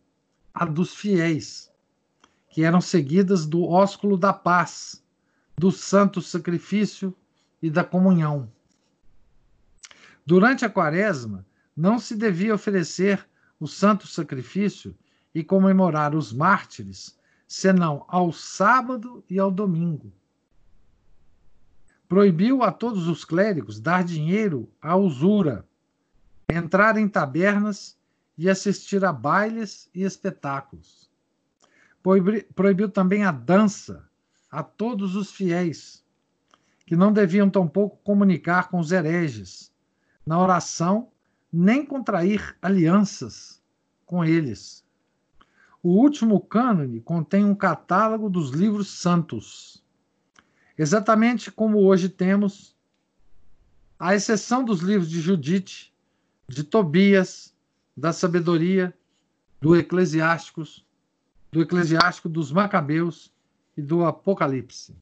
a 0.54 0.66
dos 0.66 0.94
fiéis, 0.94 1.72
que 2.50 2.64
eram 2.64 2.82
seguidas 2.82 3.46
do 3.46 3.64
ósculo 3.64 4.18
da 4.18 4.34
paz, 4.34 5.02
do 5.58 5.72
santo 5.72 6.22
sacrifício 6.22 7.16
e 7.62 7.70
da 7.70 7.84
comunhão. 7.84 8.52
Durante 10.26 10.66
a 10.66 10.70
quaresma, 10.70 11.46
não 11.76 12.00
se 12.00 12.16
devia 12.16 12.56
oferecer 12.56 13.28
o 13.60 13.68
santo 13.68 14.08
sacrifício 14.08 14.96
e 15.34 15.44
comemorar 15.44 16.16
os 16.16 16.34
mártires, 16.34 17.18
senão 17.48 18.06
ao 18.08 18.32
sábado 18.32 19.24
e 19.30 19.40
ao 19.40 19.52
domingo. 19.52 20.12
proibiu 22.12 22.62
a 22.62 22.74
todos 22.74 23.08
os 23.08 23.24
clérigos 23.24 23.80
dar 23.80 24.04
dinheiro 24.04 24.70
à 24.82 24.98
usura, 24.98 25.66
entrar 26.50 26.98
em 26.98 27.08
tabernas 27.08 27.98
e 28.38 28.50
assistir 28.50 29.06
a 29.06 29.14
bailes 29.14 29.90
e 29.96 30.04
espetáculos. 30.04 31.10
Proibiu 32.54 32.90
também 32.90 33.24
a 33.24 33.32
dança 33.32 34.06
a 34.52 34.62
todos 34.62 35.16
os 35.16 35.32
fiéis, 35.32 36.01
que 36.92 36.96
não 36.98 37.14
deviam 37.14 37.50
tampouco 37.50 38.04
comunicar 38.04 38.68
com 38.68 38.78
os 38.78 38.92
hereges, 38.92 39.72
na 40.26 40.38
oração, 40.38 41.08
nem 41.50 41.86
contrair 41.86 42.58
alianças 42.62 43.64
com 44.06 44.26
eles. 44.26 44.84
O 45.82 45.92
último 45.92 46.38
cânone 46.42 47.00
contém 47.00 47.46
um 47.46 47.56
catálogo 47.56 48.30
dos 48.30 48.50
livros 48.50 48.90
santos, 48.90 49.82
exatamente 50.78 51.50
como 51.50 51.78
hoje 51.78 52.10
temos, 52.10 52.76
à 53.98 54.14
exceção 54.14 54.62
dos 54.62 54.82
livros 54.82 55.10
de 55.10 55.22
Judite, 55.22 55.94
de 56.46 56.62
Tobias, 56.62 57.56
da 57.96 58.12
sabedoria, 58.12 58.94
do 59.62 59.78
Eclesiásticos, 59.78 60.86
do 61.54 61.62
Eclesiástico 61.62 62.28
dos 62.28 62.52
Macabeus 62.52 63.34
e 63.78 63.82
do 63.82 64.04
Apocalipse, 64.04 64.94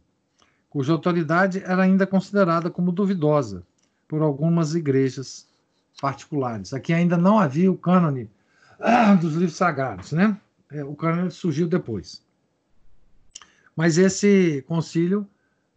cuja 0.69 0.93
autoridade 0.93 1.63
era 1.63 1.83
ainda 1.83 2.05
considerada 2.05 2.69
como 2.69 2.91
duvidosa 2.91 3.63
por 4.07 4.21
algumas 4.21 4.75
igrejas 4.75 5.47
particulares. 6.01 6.73
Aqui 6.73 6.93
ainda 6.93 7.17
não 7.17 7.39
havia 7.39 7.71
o 7.71 7.77
cânone 7.77 8.29
ah, 8.79 9.15
dos 9.15 9.33
livros 9.33 9.57
sagrados, 9.57 10.11
né? 10.11 10.37
É, 10.71 10.83
o 10.83 10.95
cânone 10.95 11.31
surgiu 11.31 11.67
depois. 11.67 12.23
Mas 13.75 13.97
esse 13.97 14.63
concílio 14.67 15.27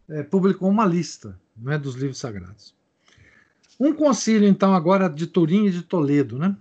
é, 0.08 0.22
publicou 0.22 0.68
uma 0.68 0.84
lista 0.84 1.38
né, 1.56 1.78
dos 1.78 1.94
livros 1.94 2.18
sagrados. 2.18 2.74
Um 3.80 3.92
concílio, 3.92 4.48
então, 4.48 4.74
agora 4.74 5.08
de 5.08 5.26
Turim 5.26 5.66
e 5.66 5.70
de 5.70 5.82
Toledo, 5.82 6.38
né? 6.38 6.56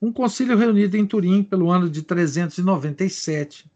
Um 0.00 0.12
concílio 0.12 0.56
reunido 0.56 0.96
em 0.96 1.06
Turim 1.06 1.42
pelo 1.42 1.70
ano 1.70 1.88
de 1.88 2.02
397 2.02 3.70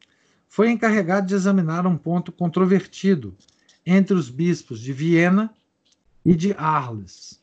foi 0.49 0.71
encarregado 0.71 1.27
de 1.27 1.35
examinar 1.35 1.87
um 1.87 1.97
ponto 1.97 2.33
controvertido 2.33 3.35
entre 3.85 4.15
os 4.15 4.31
bispos 4.31 4.81
de 4.81 4.93
Viena 4.93 5.55
e 6.25 6.35
de 6.35 6.53
Arles, 6.53 7.41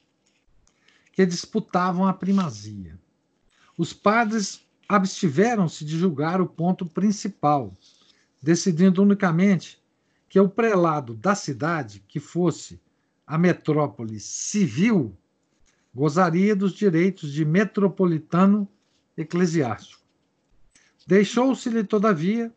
que 1.11 1.25
disputavam 1.25 2.05
a 2.05 2.13
primazia. 2.13 2.99
Os 3.77 3.93
padres 3.93 4.61
abstiveram-se 4.87 5.83
de 5.83 5.97
julgar 5.97 6.39
o 6.39 6.47
ponto 6.47 6.85
principal, 6.85 7.75
decidindo 8.41 9.01
unicamente 9.01 9.81
que 10.29 10.39
o 10.39 10.49
prelado 10.49 11.13
da 11.13 11.35
cidade, 11.35 12.03
que 12.07 12.19
fosse 12.19 12.79
a 13.25 13.37
metrópole 13.37 14.19
civil, 14.19 15.17
gozaria 15.93 16.55
dos 16.55 16.73
direitos 16.73 17.33
de 17.33 17.43
metropolitano 17.43 18.67
eclesiástico. 19.17 20.01
Deixou-se-lhe, 21.05 21.83
todavia, 21.83 22.53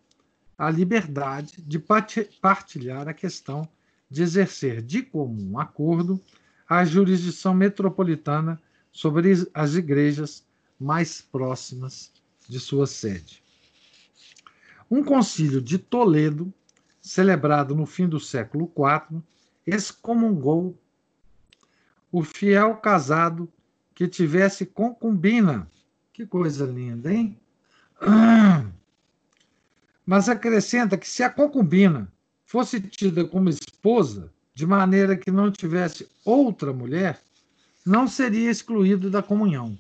a 0.61 0.69
liberdade 0.69 1.63
de 1.63 1.79
partilhar 1.79 3.09
a 3.09 3.15
questão 3.15 3.67
de 4.11 4.23
exercer 4.23 4.83
de 4.83 5.03
comum 5.03 5.59
acordo 5.59 6.21
a 6.69 6.85
jurisdição 6.85 7.55
metropolitana 7.55 8.61
sobre 8.93 9.33
as 9.55 9.75
igrejas 9.75 10.45
mais 10.79 11.23
próximas 11.23 12.13
de 12.47 12.61
sua 12.61 12.87
sede. 12.87 13.43
Um 14.91 15.03
concílio 15.03 15.63
de 15.63 15.79
Toledo, 15.79 16.53
celebrado 17.01 17.75
no 17.75 17.87
fim 17.87 18.07
do 18.07 18.21
século 18.21 18.71
IV, 18.77 19.23
excomungou 19.67 20.79
o 22.13 22.23
fiel 22.23 22.77
casado 22.77 23.51
que 23.95 24.07
tivesse 24.07 24.67
concubina. 24.67 25.67
Que 26.13 26.27
coisa 26.27 26.67
linda, 26.67 27.11
hein? 27.11 27.41
Mas 30.11 30.29
acrescenta 30.29 30.99
que 30.99 31.09
se 31.09 31.23
a 31.23 31.31
concubina 31.31 32.13
fosse 32.45 32.81
tida 32.81 33.25
como 33.25 33.49
esposa, 33.49 34.29
de 34.53 34.67
maneira 34.67 35.17
que 35.17 35.31
não 35.31 35.53
tivesse 35.53 36.09
outra 36.25 36.73
mulher, 36.73 37.23
não 37.87 38.09
seria 38.09 38.51
excluído 38.51 39.09
da 39.09 39.23
comunhão. 39.23 39.79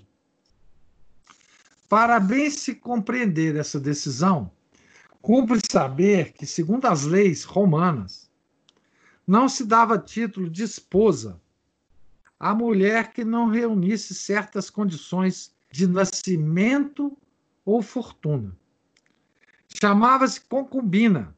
Para 1.88 2.20
bem 2.20 2.48
se 2.48 2.76
compreender 2.76 3.56
essa 3.56 3.80
decisão, 3.80 4.52
cumpre 5.20 5.58
saber 5.68 6.32
que, 6.32 6.46
segundo 6.46 6.86
as 6.86 7.02
leis 7.02 7.42
romanas, 7.42 8.30
não 9.26 9.48
se 9.48 9.64
dava 9.64 9.98
título 9.98 10.48
de 10.48 10.62
esposa 10.62 11.40
à 12.38 12.54
mulher 12.54 13.12
que 13.12 13.24
não 13.24 13.48
reunisse 13.48 14.14
certas 14.14 14.70
condições 14.70 15.52
de 15.72 15.88
nascimento 15.88 17.18
ou 17.64 17.82
fortuna. 17.82 18.59
Chamava-se 19.78 20.40
concubina, 20.42 21.34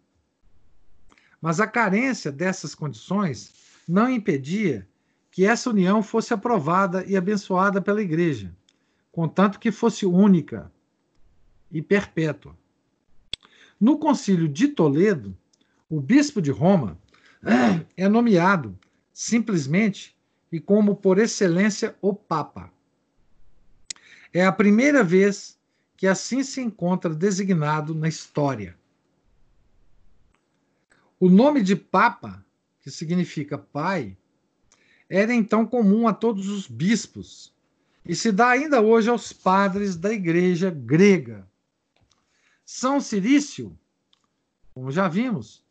mas 1.41 1.61
a 1.61 1.67
carência 1.67 2.31
dessas 2.31 2.75
condições 2.75 3.53
não 3.87 4.09
impedia 4.09 4.89
que 5.31 5.45
essa 5.45 5.71
união 5.71 6.03
fosse 6.03 6.33
aprovada 6.33 7.05
e 7.07 7.17
abençoada 7.17 7.81
pela 7.81 8.03
Igreja, 8.03 8.55
contanto 9.11 9.59
que 9.59 9.73
fosse 9.73 10.07
única 10.07 10.71
e 11.71 11.83
perpétua. 11.83 12.57
No 13.81 13.99
Concílio 13.99 14.49
de 14.49 14.69
Toledo, 14.69 15.37
o 15.89 16.01
bispo 16.01 16.41
de 16.41 16.51
Roma 16.51 16.99
é 17.97 18.09
nomeado 18.09 18.79
simplesmente 19.13 20.17
e 20.51 20.61
como 20.61 20.95
por 20.95 21.19
excelência 21.19 21.97
o 22.01 22.15
Papa. 22.15 22.71
É 24.33 24.45
a 24.45 24.53
primeira 24.53 25.03
vez 25.03 25.59
que 26.03 26.09
assim 26.09 26.43
se 26.43 26.61
encontra 26.61 27.15
designado 27.15 27.95
na 27.95 28.09
história. 28.09 28.77
O 31.21 31.29
nome 31.29 31.63
de 31.63 31.77
Papa, 31.77 32.45
que 32.81 32.91
significa 32.91 33.57
pai, 33.57 34.19
era 35.09 35.33
então 35.33 35.65
comum 35.65 36.09
a 36.09 36.13
todos 36.13 36.49
os 36.49 36.67
bispos 36.67 37.55
e 38.05 38.17
se 38.17 38.33
dá 38.33 38.49
ainda 38.49 38.81
hoje 38.81 39.11
aos 39.11 39.33
padres 39.33 39.95
da 39.95 40.13
igreja 40.13 40.71
grega. 40.71 41.49
São 42.65 43.01
Cirício, 43.01 43.79
como 44.75 44.91
já 44.91 45.07
vimos, 45.07 45.65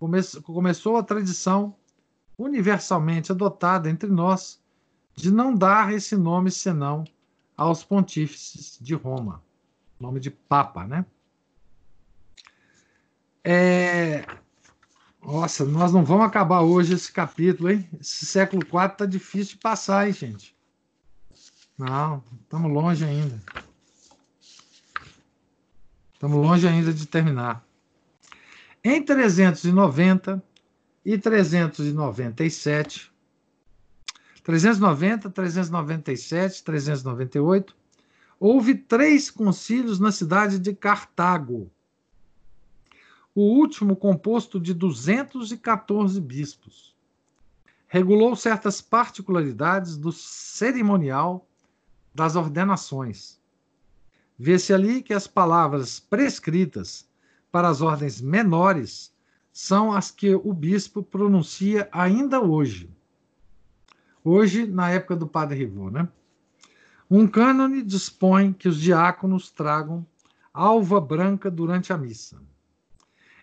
come 0.00 0.18
começou 0.42 0.96
a 0.96 1.02
tradição 1.04 1.76
universalmente 2.36 3.30
adotada 3.30 3.88
entre 3.88 4.10
nós 4.10 4.60
de 5.14 5.30
não 5.30 5.54
dar 5.54 5.94
esse 5.94 6.16
nome 6.16 6.50
senão 6.50 7.04
aos 7.56 7.84
pontífices 7.84 8.78
de 8.80 8.92
Roma, 8.92 9.45
nome 9.98 10.20
de 10.20 10.30
Papa, 10.30 10.86
né? 10.86 11.04
É, 13.42 14.24
nossa, 15.22 15.64
nós 15.64 15.92
não 15.92 16.04
vamos 16.04 16.26
acabar 16.26 16.60
hoje 16.60 16.94
esse 16.94 17.12
capítulo, 17.12 17.70
hein? 17.70 17.88
Esse 18.00 18.26
século 18.26 18.62
IV 18.62 18.96
tá 18.96 19.06
difícil 19.06 19.54
de 19.54 19.60
passar, 19.60 20.06
hein, 20.06 20.12
gente? 20.12 20.56
Não, 21.78 22.22
estamos 22.42 22.72
longe 22.72 23.04
ainda. 23.04 23.42
Estamos 26.14 26.36
longe 26.38 26.66
ainda 26.66 26.92
de 26.92 27.06
terminar. 27.06 27.64
Em 28.82 29.02
390 29.02 30.42
e 31.04 31.18
397, 31.18 33.12
390, 34.42 35.30
397, 35.30 36.64
398, 36.64 37.76
houve 38.38 38.74
três 38.74 39.30
concílios 39.30 39.98
na 39.98 40.12
cidade 40.12 40.58
de 40.58 40.74
Cartago 40.74 41.70
o 43.36 43.42
último 43.42 43.94
composto 43.94 44.58
de 44.58 44.72
214 44.72 46.18
bispos. 46.22 46.96
Regulou 47.86 48.34
certas 48.34 48.80
particularidades 48.80 49.98
do 49.98 50.10
cerimonial 50.10 51.46
das 52.14 52.34
ordenações. 52.34 53.38
Vê-se 54.38 54.72
ali 54.72 55.02
que 55.02 55.12
as 55.12 55.26
palavras 55.26 56.00
prescritas 56.00 57.06
para 57.52 57.68
as 57.68 57.82
ordens 57.82 58.22
menores 58.22 59.14
são 59.52 59.92
as 59.92 60.10
que 60.10 60.34
o 60.34 60.54
bispo 60.54 61.02
pronuncia 61.02 61.90
ainda 61.92 62.40
hoje. 62.40 62.90
Hoje, 64.24 64.66
na 64.66 64.90
época 64.90 65.14
do 65.14 65.26
padre 65.26 65.58
Rivô, 65.58 65.90
né? 65.90 66.08
Um 67.10 67.26
cânone 67.28 67.82
dispõe 67.82 68.52
que 68.52 68.68
os 68.68 68.80
diáconos 68.80 69.50
tragam 69.50 70.06
alva 70.52 71.00
branca 71.00 71.50
durante 71.50 71.92
a 71.92 71.96
missa 71.98 72.40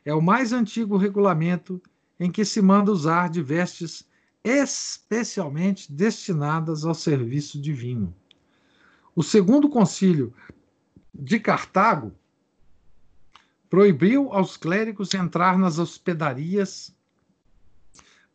é 0.06 0.14
o 0.14 0.22
mais 0.22 0.52
antigo 0.52 0.98
regulamento 0.98 1.82
em 2.20 2.32
que 2.32 2.44
se 2.44 2.62
manda 2.62 2.92
usar 2.92 3.30
de 3.30 3.42
vestes 3.42 4.06
especialmente 4.44 5.92
destinadas 5.92 6.84
ao 6.84 6.94
serviço 6.94 7.60
divino. 7.60 8.14
O 9.16 9.24
segundo 9.24 9.70
concílio 9.70 10.34
de 11.14 11.40
Cartago 11.40 12.14
proibiu 13.70 14.34
aos 14.34 14.58
clérigos 14.58 15.14
entrar 15.14 15.58
nas 15.58 15.80
hospedarias 15.80 16.94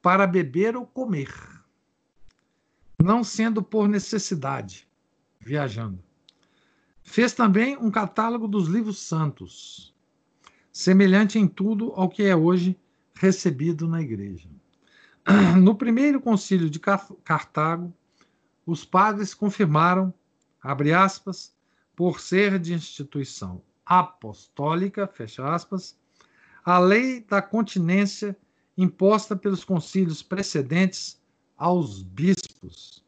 para 0.01 0.26
beber 0.26 0.76
ou 0.76 0.87
comer, 0.87 1.33
não 3.03 3.22
sendo 3.22 3.62
por 3.62 3.89
necessidade, 3.89 4.88
viajando. 5.49 5.99
Fez 7.03 7.32
também 7.32 7.74
um 7.78 7.90
catálogo 7.90 8.46
dos 8.46 8.68
livros 8.68 8.99
santos, 8.99 9.94
semelhante 10.70 11.38
em 11.38 11.49
tudo 11.49 11.92
ao 11.96 12.09
que 12.09 12.22
é 12.22 12.36
hoje 12.36 12.78
recebido 13.14 13.88
na 13.88 14.03
igreja. 14.03 14.49
No 15.59 15.74
primeiro 15.74 16.20
concílio 16.20 16.68
de 16.70 16.78
Cartago, 16.78 17.92
os 18.66 18.84
padres 18.84 19.32
confirmaram, 19.32 20.12
abre 20.62 20.92
aspas, 20.92 21.55
por 21.96 22.20
ser 22.20 22.59
de 22.59 22.74
instituição 22.74 23.62
apostólica, 23.84 25.07
fecha 25.07 25.46
aspas, 25.55 25.99
a 26.64 26.78
lei 26.78 27.20
da 27.20 27.40
continência 27.40 28.36
imposta 28.76 29.34
pelos 29.34 29.64
concílios 29.64 30.22
precedentes 30.22 31.20
aos 31.57 32.03
bispos, 32.03 33.03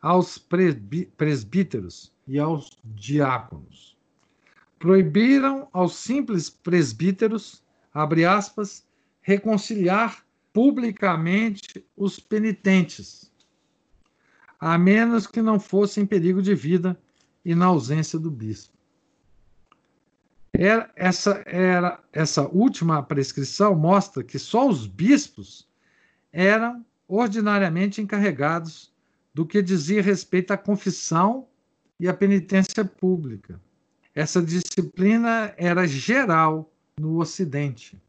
aos 0.00 0.38
presbíteros 0.38 2.12
e 2.26 2.38
aos 2.38 2.78
diáconos. 2.84 3.96
Proibiram 4.78 5.68
aos 5.72 5.96
simples 5.96 6.48
presbíteros, 6.48 7.62
abre 7.92 8.24
aspas, 8.24 8.86
reconciliar 9.20 10.24
publicamente 10.52 11.84
os 11.96 12.18
penitentes, 12.18 13.30
a 14.58 14.78
menos 14.78 15.26
que 15.26 15.42
não 15.42 15.60
fossem 15.60 16.04
em 16.04 16.06
perigo 16.06 16.40
de 16.40 16.54
vida 16.54 16.98
e 17.44 17.54
na 17.54 17.66
ausência 17.66 18.18
do 18.18 18.30
bispo. 18.30 18.76
Era, 20.52 20.90
essa, 20.96 21.42
era, 21.46 22.02
essa 22.12 22.46
última 22.48 23.02
prescrição 23.02 23.74
mostra 23.74 24.24
que 24.24 24.38
só 24.38 24.68
os 24.68 24.86
bispos 24.86 25.68
eram 26.32 26.84
ordinariamente 27.06 28.00
encarregados 28.00 28.89
do 29.32 29.46
que 29.46 29.62
dizia 29.62 30.02
respeito 30.02 30.52
à 30.52 30.56
confissão 30.56 31.48
e 31.98 32.08
à 32.08 32.14
penitência 32.14 32.84
pública. 32.84 33.60
Essa 34.14 34.42
disciplina 34.42 35.54
era 35.56 35.86
geral 35.86 36.72
no 36.98 37.20
Ocidente. 37.20 38.00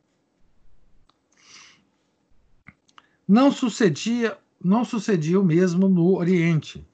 Não 3.27 3.51
sucedia, 3.51 4.37
não 4.63 4.83
sucedia 4.83 5.39
o 5.39 5.45
mesmo 5.45 5.87
no 5.87 6.15
Oriente, 6.15 6.85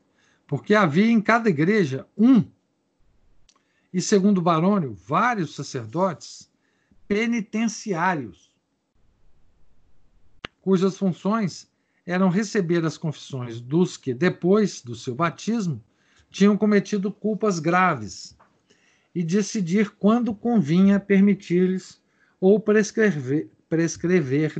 porque 0.46 0.76
havia 0.76 1.10
em 1.10 1.22
cada 1.22 1.50
igreja 1.50 2.06
um, 2.18 2.46
e 3.94 4.02
segundo 4.02 4.42
Barônio, 4.42 4.94
vários 4.94 5.56
sacerdotes 5.56 6.52
penitenciários, 7.08 8.52
cujas 10.62 10.98
funções 10.98 11.72
eram 12.08 12.30
receber 12.30 12.84
as 12.84 12.98
confissões 12.98 13.62
dos 13.62 13.98
que, 13.98 14.14
depois 14.14 14.82
do 14.82 14.96
seu 14.96 15.14
batismo, 15.14 15.84
tinham 16.32 16.58
cometido 16.58 17.12
culpas 17.12 17.60
graves 17.60 18.36
e 19.14 19.24
decidir 19.24 19.92
quando 19.92 20.34
convinha 20.34 21.00
permitir-lhes 21.00 22.02
ou 22.40 22.60
prescrever-lhes 22.60 23.56
prescrever 23.70 24.54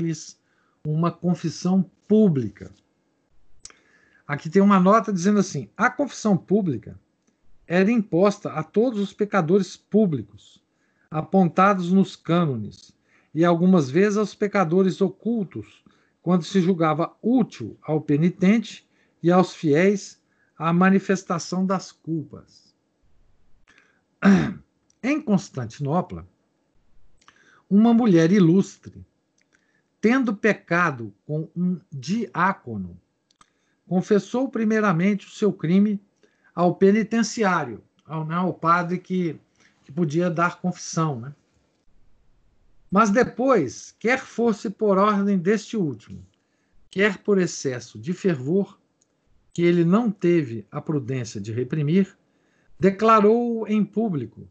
uma 0.86 1.12
confissão 1.12 1.90
pública. 2.08 2.72
Aqui 4.28 4.50
tem 4.50 4.62
uma 4.62 4.80
nota 4.80 5.14
dizendo 5.14 5.40
assim: 5.40 5.70
a 5.78 5.90
confissão 5.90 6.36
pública 6.36 7.00
era 7.66 7.92
imposta 7.92 8.52
a 8.52 8.64
todos 8.64 9.00
os 9.00 9.14
pecadores 9.14 9.78
públicos, 9.78 10.62
apontados 11.10 11.92
nos 11.92 12.16
cânones, 12.16 12.94
e 13.34 13.46
algumas 13.46 13.90
vezes 13.90 14.18
aos 14.18 14.36
pecadores 14.36 15.02
ocultos, 15.02 15.84
quando 16.28 16.44
se 16.44 16.60
julgava 16.60 17.16
útil 17.22 17.80
ao 17.82 18.02
penitente 18.02 18.86
e 19.24 19.32
aos 19.32 19.56
fiéis 19.56 20.22
a 20.58 20.74
manifestação 20.74 21.66
das 21.66 21.94
culpas. 21.94 22.76
Em 25.02 25.22
Constantinopla, 25.22 26.28
uma 27.70 27.94
mulher 27.94 28.30
ilustre, 28.30 29.06
tendo 30.02 30.36
pecado 30.36 31.14
com 31.26 31.50
um 31.56 31.80
diácono, 31.90 33.00
confessou 33.88 34.50
primeiramente 34.50 35.28
o 35.28 35.32
seu 35.32 35.54
crime 35.54 35.98
ao 36.54 36.76
penitenciário, 36.76 37.82
ao, 38.06 38.26
né, 38.26 38.36
ao 38.36 38.54
padre 38.54 38.98
que, 38.98 39.40
que 39.86 39.94
podia 39.94 40.30
dar 40.30 40.60
confissão. 40.60 41.22
Né? 41.22 41.34
Mas 42.90 43.10
depois, 43.10 43.96
quer 44.00 44.20
fosse 44.20 44.70
por 44.70 44.98
ordem 44.98 45.38
deste 45.38 45.76
último, 45.76 46.26
quer 46.90 47.18
por 47.18 47.38
excesso 47.38 48.00
de 48.00 48.14
fervor, 48.14 48.80
que 49.54 49.62
ele 49.62 49.84
não 49.84 50.10
teve 50.10 50.66
a 50.72 50.80
prudência 50.80 51.42
de 51.42 51.52
reprimir, 51.52 52.18
declarou 52.80 53.68
em 53.68 53.84
público, 53.84 54.48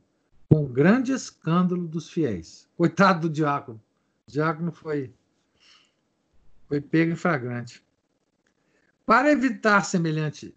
com 0.48 0.66
grande 0.66 1.12
escândalo 1.12 1.86
dos 1.86 2.10
fiéis. 2.10 2.68
Coitado 2.76 3.28
do 3.28 3.32
diácono. 3.32 3.80
O 4.26 4.30
diácono 4.30 4.72
foi 4.72 5.12
foi 6.68 6.80
pego 6.80 7.12
em 7.12 7.16
flagrante. 7.16 7.82
Para 9.04 9.30
evitar 9.30 9.84
semelhante, 9.84 10.52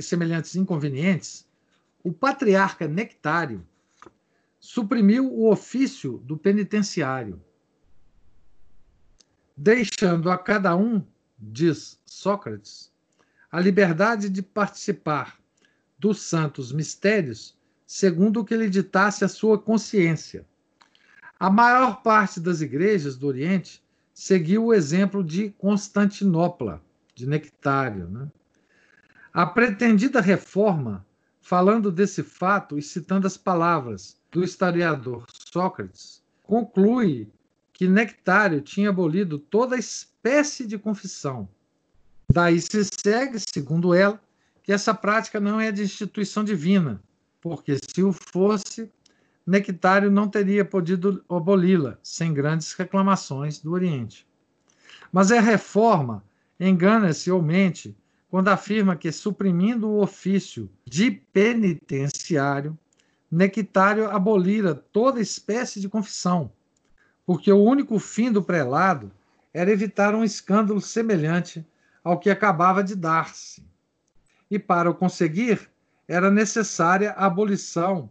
semelhantes 0.00 0.54
inconvenientes, 0.54 1.44
o 2.04 2.12
patriarca 2.12 2.86
Nectário 2.86 3.66
suprimiu 4.64 5.30
o 5.30 5.50
ofício 5.52 6.16
do 6.24 6.38
penitenciário, 6.38 7.38
deixando 9.54 10.30
a 10.30 10.38
cada 10.38 10.74
um, 10.74 11.04
diz 11.38 12.00
Sócrates, 12.06 12.90
a 13.52 13.60
liberdade 13.60 14.30
de 14.30 14.40
participar 14.40 15.38
dos 15.98 16.22
santos 16.22 16.72
mistérios 16.72 17.54
segundo 17.86 18.40
o 18.40 18.44
que 18.44 18.56
lhe 18.56 18.70
ditasse 18.70 19.22
a 19.22 19.28
sua 19.28 19.58
consciência. 19.58 20.46
A 21.38 21.50
maior 21.50 22.02
parte 22.02 22.40
das 22.40 22.62
igrejas 22.62 23.18
do 23.18 23.26
Oriente 23.26 23.84
seguiu 24.14 24.64
o 24.64 24.74
exemplo 24.74 25.22
de 25.22 25.50
Constantinopla, 25.58 26.82
de 27.14 27.26
Nectário. 27.26 28.08
Né? 28.08 28.32
A 29.30 29.44
pretendida 29.44 30.22
reforma, 30.22 31.06
falando 31.42 31.92
desse 31.92 32.22
fato 32.22 32.78
e 32.78 32.82
citando 32.82 33.26
as 33.26 33.36
palavras 33.36 34.16
do 34.34 34.42
historiador 34.42 35.24
Sócrates, 35.52 36.20
conclui 36.42 37.30
que 37.72 37.86
Nectário 37.86 38.60
tinha 38.60 38.90
abolido 38.90 39.38
toda 39.38 39.78
espécie 39.78 40.66
de 40.66 40.76
confissão. 40.76 41.48
Daí 42.32 42.60
se 42.60 42.82
segue, 42.84 43.38
segundo 43.38 43.94
ela, 43.94 44.20
que 44.64 44.72
essa 44.72 44.92
prática 44.92 45.38
não 45.38 45.60
é 45.60 45.70
de 45.70 45.84
instituição 45.84 46.42
divina, 46.42 47.00
porque 47.40 47.76
se 47.76 48.02
o 48.02 48.12
fosse, 48.12 48.90
Nectário 49.46 50.10
não 50.10 50.26
teria 50.26 50.64
podido 50.64 51.24
aboli-la 51.28 51.96
sem 52.02 52.34
grandes 52.34 52.72
reclamações 52.72 53.60
do 53.60 53.70
Oriente. 53.70 54.26
Mas 55.12 55.30
a 55.30 55.40
reforma 55.40 56.24
engana-se 56.58 57.30
ou 57.30 57.40
mente 57.40 57.96
quando 58.28 58.48
afirma 58.48 58.96
que, 58.96 59.12
suprimindo 59.12 59.88
o 59.88 60.02
ofício 60.02 60.68
de 60.84 61.12
penitenciário, 61.12 62.76
Nectário 63.34 64.08
abolira 64.08 64.74
toda 64.74 65.20
espécie 65.20 65.80
de 65.80 65.88
confissão, 65.88 66.52
porque 67.26 67.52
o 67.52 67.62
único 67.62 67.98
fim 67.98 68.30
do 68.30 68.42
prelado 68.42 69.10
era 69.52 69.72
evitar 69.72 70.14
um 70.14 70.22
escândalo 70.22 70.80
semelhante 70.80 71.66
ao 72.04 72.18
que 72.20 72.30
acabava 72.30 72.84
de 72.84 72.94
dar-se. 72.94 73.66
E 74.48 74.56
para 74.56 74.88
o 74.88 74.94
conseguir, 74.94 75.68
era 76.06 76.30
necessária 76.30 77.10
a 77.12 77.26
abolição 77.26 78.08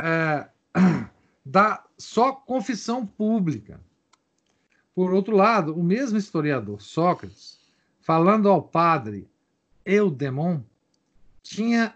é, 0.00 0.46
da 1.44 1.82
só 1.96 2.32
confissão 2.32 3.04
pública. 3.04 3.80
Por 4.94 5.12
outro 5.12 5.34
lado, 5.34 5.74
o 5.74 5.82
mesmo 5.82 6.16
historiador 6.16 6.80
Sócrates, 6.80 7.58
falando 8.00 8.48
ao 8.48 8.62
padre 8.62 9.28
Eudemon, 9.84 10.60
tinha, 11.42 11.94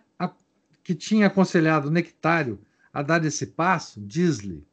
que 0.83 0.95
tinha 0.95 1.27
aconselhado 1.27 1.91
Nectário 1.91 2.61
a 2.93 3.03
dar 3.03 3.25
esse 3.25 3.47
passo, 3.47 4.01
diz-lhe: 4.01 4.67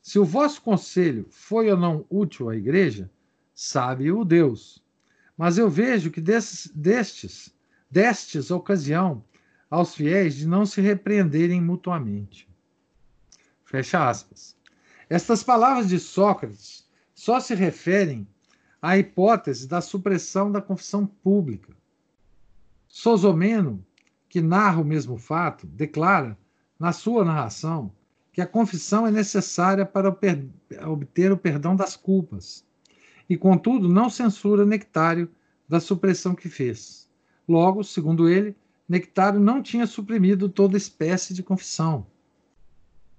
Se 0.00 0.18
o 0.18 0.24
vosso 0.24 0.62
conselho 0.62 1.26
foi 1.30 1.70
ou 1.70 1.76
não 1.76 2.06
útil 2.10 2.48
à 2.48 2.56
igreja, 2.56 3.10
sabe-o 3.54 4.24
Deus. 4.24 4.82
Mas 5.36 5.58
eu 5.58 5.68
vejo 5.68 6.10
que 6.10 6.20
destes, 6.20 6.70
destes, 6.74 7.54
destes 7.90 8.50
ocasião 8.50 9.22
aos 9.70 9.94
fiéis 9.94 10.34
de 10.34 10.46
não 10.46 10.64
se 10.64 10.80
repreenderem 10.80 11.60
mutuamente. 11.60 12.48
Fecha 13.64 14.08
aspas. 14.08 14.56
Estas 15.08 15.42
palavras 15.42 15.88
de 15.88 15.98
Sócrates 15.98 16.88
só 17.14 17.40
se 17.40 17.54
referem 17.54 18.26
à 18.80 18.96
hipótese 18.96 19.66
da 19.66 19.80
supressão 19.80 20.50
da 20.50 20.62
confissão 20.62 21.06
pública. 21.06 21.74
Sosomeno, 22.88 23.84
que 24.28 24.40
narra 24.40 24.80
o 24.80 24.84
mesmo 24.84 25.16
fato, 25.16 25.66
declara, 25.66 26.36
na 26.78 26.92
sua 26.92 27.24
narração, 27.24 27.92
que 28.32 28.40
a 28.40 28.46
confissão 28.46 29.06
é 29.06 29.10
necessária 29.10 29.86
para 29.86 30.14
obter 30.86 31.32
o 31.32 31.36
perdão 31.36 31.74
das 31.74 31.96
culpas 31.96 32.64
e, 33.28 33.36
contudo, 33.36 33.88
não 33.88 34.10
censura 34.10 34.66
Nectário 34.66 35.30
da 35.68 35.80
supressão 35.80 36.34
que 36.34 36.48
fez. 36.48 37.08
Logo, 37.48 37.82
segundo 37.82 38.28
ele, 38.28 38.54
Nectário 38.88 39.40
não 39.40 39.62
tinha 39.62 39.86
suprimido 39.86 40.48
toda 40.48 40.76
espécie 40.76 41.34
de 41.34 41.42
confissão. 41.42 42.06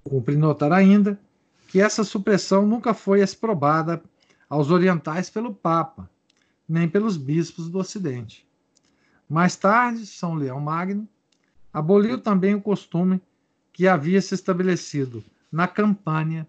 Cumpre 0.03 0.37
notar 0.37 0.71
ainda 0.71 1.19
que 1.67 1.81
essa 1.81 2.03
supressão 2.03 2.65
nunca 2.65 2.93
foi 2.93 3.21
exprobada 3.21 4.01
aos 4.49 4.71
orientais 4.71 5.29
pelo 5.29 5.53
Papa, 5.53 6.09
nem 6.67 6.87
pelos 6.87 7.17
bispos 7.17 7.69
do 7.69 7.79
Ocidente. 7.79 8.46
Mais 9.29 9.55
tarde, 9.55 10.05
São 10.05 10.35
Leão 10.35 10.59
Magno 10.59 11.07
aboliu 11.73 12.19
também 12.19 12.55
o 12.55 12.61
costume 12.61 13.21
que 13.73 13.87
havia 13.87 14.21
se 14.21 14.33
estabelecido 14.33 15.23
na 15.51 15.67
campanha 15.67 16.47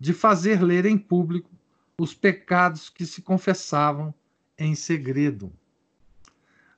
de 0.00 0.12
fazer 0.12 0.62
ler 0.62 0.86
em 0.86 0.96
público 0.96 1.50
os 1.98 2.14
pecados 2.14 2.88
que 2.88 3.04
se 3.04 3.20
confessavam 3.20 4.14
em 4.56 4.74
segredo. 4.74 5.52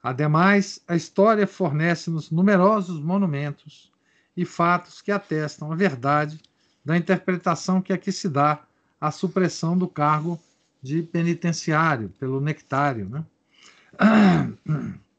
Ademais, 0.03 0.83
a 0.89 0.97
história 0.97 1.47
fornece-nos 1.47 2.31
numerosos 2.31 3.01
monumentos 3.01 3.93
e 4.37 4.45
fatos 4.45 5.03
que 5.03 5.13
atestam 5.13 5.71
a 5.71 5.77
verdade 5.77 6.41
da 6.85 6.97
interpretação 6.97 7.83
que 7.83 7.93
aqui 7.93 8.11
se 8.11 8.29
dá 8.29 8.63
à 9.01 9.11
supressão 9.11 9.77
do 9.77 9.87
cargo 9.87 10.41
de 10.83 11.03
penitenciário 11.03 12.09
pelo 12.19 12.41
nectário. 12.41 13.09
Né? 13.09 13.25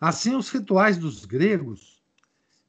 Assim, 0.00 0.34
os 0.34 0.48
rituais 0.48 0.96
dos 0.96 1.26
gregos 1.26 2.00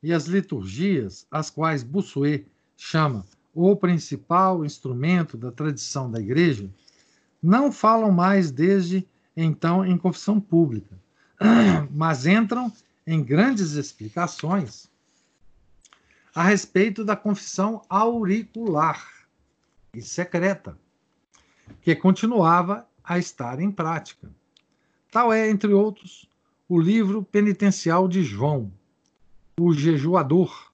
e 0.04 0.12
as 0.12 0.26
liturgias, 0.26 1.26
as 1.32 1.50
quais 1.50 1.82
Bossuet 1.82 2.46
chama 2.76 3.26
o 3.54 3.76
principal 3.76 4.66
instrumento 4.66 5.38
da 5.38 5.52
tradição 5.52 6.12
da 6.12 6.20
Igreja, 6.20 6.70
não 7.42 7.72
falam 7.72 8.12
mais 8.12 8.52
desde 8.52 9.08
então 9.36 9.86
em 9.86 9.98
confissão 9.98 10.42
pública, 10.42 11.00
mas 11.90 12.26
entram 12.26 12.72
em 13.08 13.24
grandes 13.24 13.72
explicações 13.74 14.90
a 16.36 16.44
respeito 16.44 17.04
da 17.04 17.16
confissão 17.16 17.82
auricular 17.90 19.06
e 19.94 20.02
secreta, 20.02 20.78
que 21.82 21.96
continuava 21.96 22.88
a 23.04 23.18
estar 23.18 23.60
em 23.60 23.72
prática. 23.72 24.30
Tal 25.12 25.34
é, 25.34 25.50
entre 25.50 25.74
outros, 25.74 26.30
o 26.74 26.80
livro 26.80 27.22
penitencial 27.22 28.08
de 28.08 28.24
João, 28.24 28.72
o 29.60 29.74
jejuador, 29.74 30.72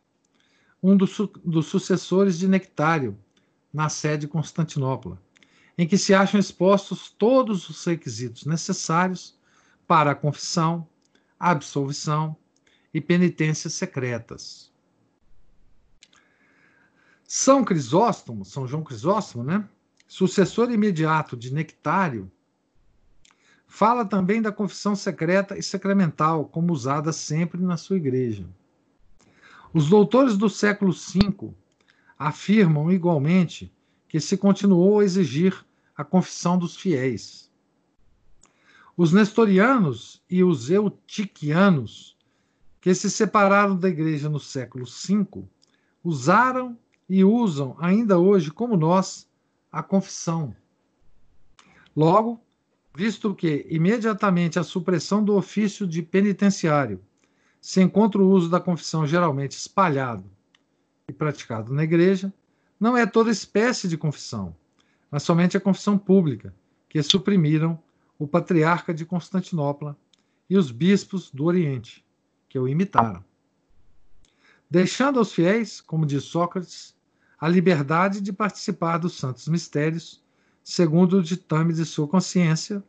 um 0.81 0.95
dos, 0.95 1.09
su 1.09 1.25
dos 1.43 1.65
sucessores 1.65 2.37
de 2.37 2.47
Nectário, 2.47 3.17
na 3.73 3.89
sede 3.89 4.21
de 4.21 4.27
Constantinopla, 4.27 5.19
em 5.75 5.87
que 5.87 5.97
se 5.97 6.13
acham 6.13 6.39
expostos 6.39 7.09
todos 7.09 7.67
os 7.67 7.83
requisitos 7.83 8.45
necessários 8.45 9.39
para 9.87 10.11
a 10.11 10.15
confissão, 10.15 10.87
absolvição 11.39 12.37
e 12.93 13.01
penitências 13.01 13.73
secretas. 13.73 14.71
São 17.23 17.65
Crisóstomo, 17.65 18.45
São 18.45 18.67
João 18.67 18.83
Crisóstomo, 18.83 19.43
né? 19.43 19.67
sucessor 20.07 20.69
imediato 20.69 21.35
de 21.35 21.51
Nectário, 21.51 22.31
fala 23.67 24.05
também 24.05 24.41
da 24.41 24.51
confissão 24.51 24.95
secreta 24.95 25.57
e 25.57 25.61
sacramental, 25.61 26.45
como 26.45 26.73
usada 26.73 27.11
sempre 27.11 27.61
na 27.61 27.77
sua 27.77 27.97
igreja. 27.97 28.45
Os 29.73 29.89
doutores 29.89 30.37
do 30.37 30.49
século 30.49 30.93
V 30.93 31.53
afirmam 32.17 32.91
igualmente 32.91 33.71
que 34.07 34.19
se 34.19 34.37
continuou 34.37 34.99
a 34.99 35.03
exigir 35.03 35.65
a 35.95 36.03
confissão 36.03 36.57
dos 36.57 36.77
fiéis. 36.77 37.51
Os 38.95 39.11
nestorianos 39.11 40.23
e 40.29 40.43
os 40.43 40.71
eutiquianos, 40.71 42.17
que 42.81 42.95
se 42.95 43.11
separaram 43.11 43.77
da 43.77 43.89
igreja 43.89 44.29
no 44.29 44.39
século 44.39 44.85
V, 44.85 45.43
usaram 46.03 46.77
e 47.07 47.23
usam 47.23 47.75
ainda 47.79 48.17
hoje, 48.17 48.49
como 48.49 48.77
nós, 48.77 49.27
a 49.71 49.83
confissão. 49.83 50.55
Logo, 51.95 52.41
visto 52.97 53.35
que, 53.35 53.63
imediatamente 53.69 54.57
a 54.57 54.63
supressão 54.63 55.23
do 55.23 55.35
ofício 55.35 55.85
de 55.85 56.01
penitenciário 56.01 56.99
se 57.61 57.79
encontra 57.79 58.19
o 58.19 58.27
uso 58.27 58.49
da 58.49 58.59
confissão 58.59 59.05
geralmente 59.05 59.51
espalhado 59.51 60.25
e 61.07 61.13
praticado 61.13 61.71
na 61.71 61.83
igreja, 61.83 62.33
não 62.79 62.97
é 62.97 63.05
toda 63.05 63.29
espécie 63.29 63.87
de 63.87 63.99
confissão, 63.99 64.55
mas 65.11 65.21
somente 65.21 65.55
a 65.55 65.59
confissão 65.59 65.95
pública, 65.95 66.55
que 66.89 67.03
suprimiram 67.03 67.77
o 68.17 68.27
patriarca 68.27 68.91
de 68.91 69.05
Constantinopla 69.05 69.95
e 70.49 70.57
os 70.57 70.71
bispos 70.71 71.29
do 71.29 71.45
Oriente, 71.45 72.03
que 72.49 72.57
o 72.57 72.67
imitaram. 72.67 73.23
Deixando 74.67 75.19
aos 75.19 75.31
fiéis, 75.31 75.81
como 75.81 76.03
diz 76.03 76.23
Sócrates, 76.23 76.95
a 77.39 77.47
liberdade 77.47 78.21
de 78.21 78.33
participar 78.33 78.97
dos 78.97 79.13
santos 79.13 79.47
mistérios, 79.47 80.25
segundo 80.67 81.19
o 81.19 81.23
ditame 81.23 81.73
de 81.73 81.85
sua 81.85 82.09
consciência, 82.09 82.83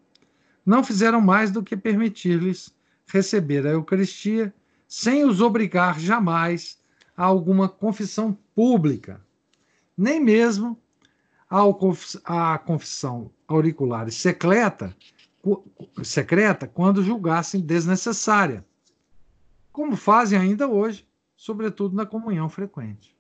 não 0.67 0.83
fizeram 0.83 1.21
mais 1.21 1.53
do 1.53 1.63
que 1.63 1.77
permitir-lhes 1.77 2.75
receber 3.07 3.65
a 3.65 3.71
Eucaristia 3.71 4.53
sem 4.89 5.25
os 5.25 5.41
obrigar 5.41 6.01
jamais 6.01 6.83
a 7.17 7.23
alguma 7.23 7.69
confissão 7.69 8.37
pública, 8.53 9.25
nem 9.97 10.19
mesmo 10.19 10.77
à 11.49 12.59
confissão 12.59 13.31
auricular 13.47 14.11
secreta, 14.11 14.95
secreta 16.03 16.67
quando 16.67 17.05
julgassem 17.05 17.61
desnecessária, 17.61 18.67
como 19.71 19.95
fazem 19.95 20.37
ainda 20.37 20.67
hoje, 20.67 21.07
sobretudo 21.37 21.95
na 21.95 22.05
comunhão 22.05 22.49
frequente. 22.49 23.17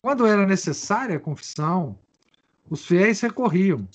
Quando 0.00 0.24
era 0.24 0.46
necessária 0.46 1.16
a 1.16 1.20
confissão, 1.20 1.98
os 2.70 2.86
fiéis 2.86 3.20
recorriam, 3.20 3.86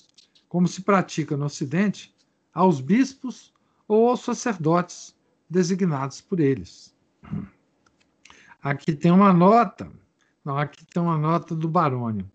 como 0.48 0.68
se 0.68 0.82
pratica 0.82 1.36
no 1.36 1.46
Ocidente, 1.46 2.14
aos 2.52 2.80
bispos 2.80 3.52
ou 3.88 4.08
aos 4.10 4.20
sacerdotes 4.20 5.16
designados 5.48 6.20
por 6.20 6.38
eles. 6.38 6.94
Aqui 8.62 8.94
tem 8.94 9.10
uma 9.10 9.32
nota, 9.32 9.90
não, 10.44 10.58
aqui 10.58 10.84
tem 10.84 11.02
uma 11.02 11.16
nota 11.16 11.54
do 11.54 11.68
Barônio. 11.68 12.30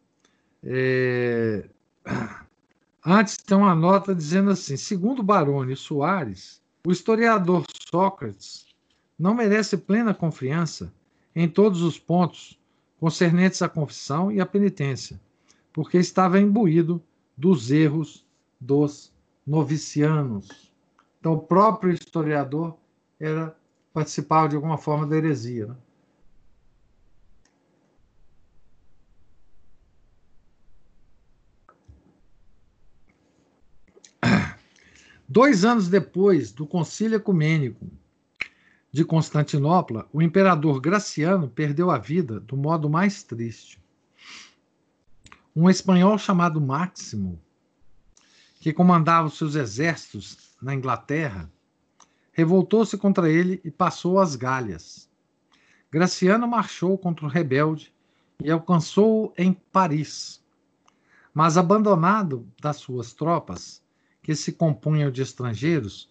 É, 0.64 1.70
antes 3.06 3.38
tem 3.38 3.58
uma 3.58 3.76
nota 3.76 4.14
dizendo 4.16 4.52
assim: 4.52 4.78
segundo 4.78 5.22
Barônio 5.22 5.76
Soares, 5.76 6.62
o 6.86 6.92
historiador 6.92 7.66
Sócrates 7.90 8.66
não 9.18 9.34
merece 9.34 9.78
plena 9.78 10.14
confiança 10.14 10.92
em 11.36 11.48
todos 11.48 11.82
os 11.82 12.00
pontos 12.00 12.60
concernentes 13.00 13.62
à 13.62 13.70
confissão 13.70 14.32
e 14.32 14.40
à 14.40 14.46
penitência, 14.46 15.20
porque 15.74 15.98
estava 15.98 16.40
imbuído 16.40 17.02
dos 17.36 17.72
erros 17.72 18.26
dos 18.60 19.14
novicianos. 19.46 20.72
Então, 21.20 21.34
o 21.34 21.42
próprio 21.42 21.94
historiador 21.94 22.78
era 23.20 23.56
participar 23.94 24.48
de 24.48 24.56
alguma 24.56 24.78
forma 24.78 25.06
da 25.06 25.18
heresia. 25.18 25.68
Né? 25.68 25.76
Dois 35.34 35.64
anos 35.64 35.88
depois 35.88 36.52
do 36.52 36.68
Concílio 36.68 37.16
Ecumênico 37.16 37.88
de 38.92 39.06
Constantinopla, 39.06 40.06
o 40.12 40.22
imperador 40.22 40.82
Graciano 40.82 41.48
perdeu 41.48 41.90
a 41.90 41.98
vida 41.98 42.42
do 42.42 42.58
modo 42.58 42.90
mais 42.90 43.24
triste. 43.24 43.81
Um 45.54 45.70
espanhol 45.70 46.18
chamado 46.18 46.62
Máximo, 46.62 47.38
que 48.62 48.72
comandava 48.72 49.28
os 49.28 49.38
seus 49.38 49.56
exércitos 49.56 50.56
na 50.62 50.74
Inglaterra, 50.74 51.52
revoltou-se 52.32 52.98
contra 52.98 53.30
ele 53.30 53.60
e 53.64 53.70
passou 53.70 54.20
às 54.20 54.38
Galhas. 54.38 55.10
Graciano 55.92 56.48
marchou 56.48 56.98
contra 56.98 57.26
o 57.26 57.30
rebelde 57.30 57.94
e 58.42 58.50
alcançou-o 58.50 59.34
em 59.38 59.52
Paris. 59.52 60.42
Mas, 61.34 61.58
abandonado 61.58 62.48
das 62.62 62.78
suas 62.78 63.12
tropas, 63.12 63.84
que 64.24 64.34
se 64.36 64.54
compunham 64.54 65.12
de 65.12 65.22
estrangeiros, 65.22 66.10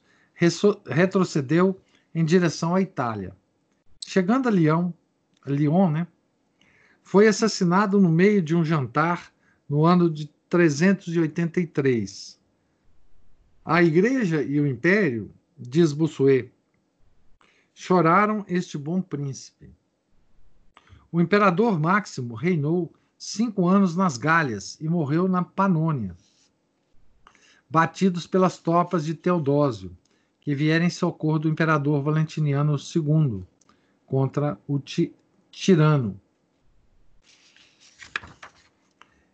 retrocedeu 0.86 1.80
em 2.14 2.24
direção 2.24 2.74
à 2.74 2.82
Itália. 2.82 3.34
Chegando 4.06 4.48
a 4.48 4.50
Lyon, 4.50 4.92
Lyon 5.46 5.90
né, 5.90 6.06
foi 7.02 7.26
assassinado 7.26 8.00
no 8.00 8.08
meio 8.08 8.40
de 8.42 8.54
um 8.54 8.64
jantar 8.64 9.32
no 9.68 9.84
ano 9.84 10.08
de 10.10 10.30
383. 10.48 12.38
A 13.64 13.82
Igreja 13.82 14.42
e 14.42 14.60
o 14.60 14.66
Império 14.66 15.30
diz 15.56 15.92
Bossuet, 15.92 16.50
choraram 17.74 18.44
este 18.48 18.76
bom 18.76 19.00
príncipe. 19.00 19.70
O 21.12 21.20
imperador 21.20 21.78
Máximo 21.78 22.34
reinou 22.34 22.92
cinco 23.18 23.68
anos 23.68 23.94
nas 23.96 24.16
Gálias 24.16 24.78
e 24.80 24.88
morreu 24.88 25.28
na 25.28 25.42
Panônia. 25.42 26.16
batidos 27.68 28.26
pelas 28.26 28.58
tropas 28.58 29.04
de 29.04 29.14
Teodósio, 29.14 29.96
que 30.40 30.54
vieram 30.54 30.86
em 30.86 30.90
socorro 30.90 31.38
do 31.38 31.48
imperador 31.48 32.02
Valentiniano 32.02 32.76
II 32.76 33.44
contra 34.06 34.58
o 34.66 34.78
ti 34.80 35.14
tirano. 35.52 36.20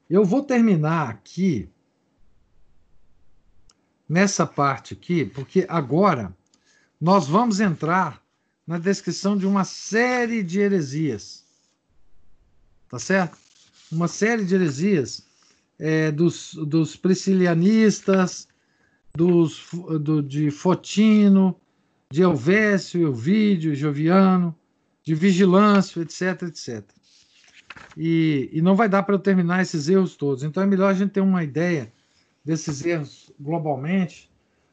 Eu 0.09 0.25
vou 0.25 0.43
terminar 0.43 1.11
aqui 1.11 1.69
nessa 4.09 4.47
parte 4.47 4.95
aqui, 4.95 5.25
porque 5.25 5.67
agora 5.69 6.37
nós 7.01 7.27
vamos 7.27 7.61
entrar 7.61 8.23
na 8.67 8.79
descrição 8.79 9.37
de 9.37 9.47
uma 9.47 9.65
série 9.65 10.43
de 10.43 10.61
heresias. 10.61 11.45
Tá 12.89 12.99
certo? 12.99 13.37
Uma 13.91 14.09
série 14.09 14.45
de 14.45 14.55
heresias 14.55 15.27
é, 15.79 16.11
dos, 16.11 16.55
dos 16.55 16.97
priscilianistas, 16.97 18.49
dos, 19.15 19.67
do, 20.01 20.23
de 20.23 20.51
Fotino, 20.51 21.59
de 22.11 22.23
Elvésio, 22.23 23.09
Elvídio, 23.09 23.75
Joviano, 23.75 24.55
de 25.03 25.15
Vigilâncio, 25.15 26.03
etc, 26.03 26.43
etc. 26.43 26.96
E, 27.97 28.51
e 28.53 28.63
não 28.63 28.77
vai 28.77 28.89
dar 28.89 29.03
para 29.03 29.15
eu 29.15 29.19
terminar 29.19 29.63
esses 29.63 29.89
erros 29.89 30.17
todos. 30.17 30.43
Então 30.43 30.63
é 30.63 30.67
melhor 30.67 30.91
a 30.91 30.95
gente 30.95 31.13
ter 31.13 31.21
uma 31.21 31.43
ideia 31.43 31.93
desses 32.45 32.85
erros 32.85 33.33
globalmente 33.41 34.31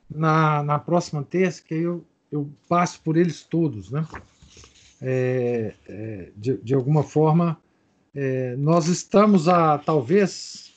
na, 0.10 0.62
na 0.64 0.80
próxima 0.80 1.24
terça, 1.24 1.62
que 1.62 1.74
aí 1.74 1.82
eu, 1.82 2.06
eu 2.32 2.50
passo 2.68 3.02
por 3.02 3.18
eles 3.18 3.44
todos, 3.44 3.90
né? 3.90 4.06
É, 5.02 5.74
é, 5.88 6.32
de, 6.36 6.58
de 6.58 6.74
alguma 6.74 7.04
forma, 7.04 7.60
é, 8.16 8.56
nós 8.56 8.88
estamos 8.88 9.48
a 9.48 9.78
talvez. 9.78 10.72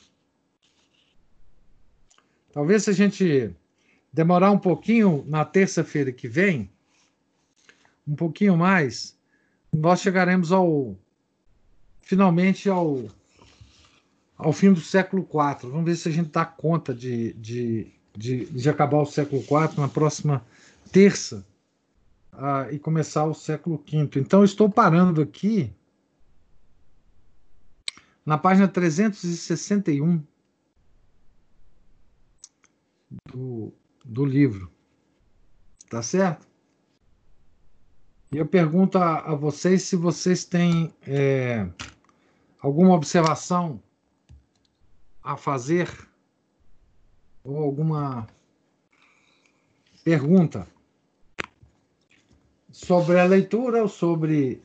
Talvez 2.52 2.84
se 2.84 2.90
a 2.90 2.94
gente 2.94 3.54
demorar 4.12 4.50
um 4.50 4.58
pouquinho 4.58 5.24
na 5.28 5.44
terça-feira 5.44 6.10
que 6.10 6.26
vem, 6.26 6.70
um 8.08 8.16
pouquinho 8.16 8.56
mais, 8.56 9.16
nós 9.70 10.00
chegaremos 10.00 10.50
ao 10.52 10.96
finalmente 12.06 12.70
ao, 12.70 13.02
ao 14.38 14.52
fim 14.52 14.72
do 14.72 14.80
século 14.80 15.22
IV. 15.22 15.68
Vamos 15.68 15.84
ver 15.84 15.96
se 15.96 16.08
a 16.08 16.12
gente 16.12 16.30
dá 16.30 16.44
conta 16.44 16.94
de, 16.94 17.32
de, 17.32 17.92
de, 18.16 18.44
de 18.46 18.70
acabar 18.70 18.98
o 18.98 19.06
século 19.06 19.42
IV 19.42 19.80
na 19.80 19.88
próxima 19.88 20.46
terça 20.92 21.44
uh, 22.32 22.72
e 22.72 22.78
começar 22.78 23.24
o 23.24 23.34
século 23.34 23.76
V. 23.76 24.20
Então, 24.20 24.44
estou 24.44 24.70
parando 24.70 25.20
aqui 25.20 25.74
na 28.24 28.38
página 28.38 28.68
361 28.68 30.22
do, 33.32 33.72
do 34.04 34.24
livro. 34.24 34.70
Tá 35.90 36.02
certo? 36.02 36.46
E 38.30 38.36
eu 38.36 38.46
pergunto 38.46 38.96
a, 38.96 39.32
a 39.32 39.34
vocês 39.34 39.82
se 39.82 39.96
vocês 39.96 40.44
têm 40.44 40.94
é, 41.04 41.68
alguma 42.66 42.94
observação 42.94 43.80
a 45.22 45.36
fazer? 45.36 45.88
Ou 47.44 47.58
alguma 47.62 48.26
pergunta 50.02 50.66
sobre 52.72 53.20
a 53.20 53.24
leitura 53.24 53.82
ou 53.82 53.88
sobre 53.88 54.60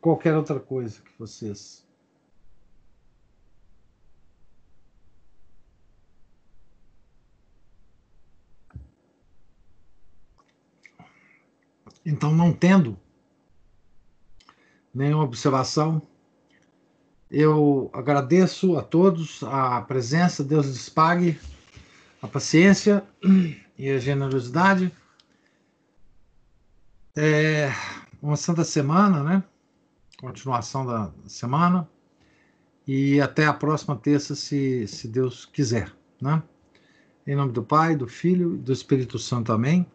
qualquer 0.00 0.34
outra 0.34 0.58
coisa 0.58 1.02
que 1.02 1.12
vocês 1.18 1.82
Então, 12.04 12.34
não 12.34 12.52
tendo 12.52 12.98
nenhuma 14.92 15.22
observação, 15.22 16.02
eu 17.32 17.90
agradeço 17.94 18.76
a 18.76 18.82
todos 18.82 19.42
a 19.44 19.80
presença, 19.80 20.44
Deus 20.44 20.66
lhes 20.66 20.88
pague 20.90 21.40
a 22.20 22.28
paciência 22.28 23.02
e 23.78 23.88
a 23.88 23.98
generosidade. 23.98 24.92
É 27.16 27.72
uma 28.20 28.36
santa 28.36 28.62
semana, 28.64 29.22
né? 29.22 29.42
Continuação 30.20 30.84
da 30.84 31.10
semana. 31.26 31.88
E 32.86 33.20
até 33.20 33.46
a 33.46 33.54
próxima 33.54 33.96
terça, 33.96 34.34
se, 34.34 34.86
se 34.86 35.08
Deus 35.08 35.46
quiser, 35.46 35.90
né? 36.20 36.42
Em 37.26 37.34
nome 37.34 37.52
do 37.52 37.62
Pai, 37.62 37.96
do 37.96 38.06
Filho 38.06 38.56
e 38.56 38.58
do 38.58 38.72
Espírito 38.72 39.18
Santo. 39.18 39.52
Amém. 39.52 39.86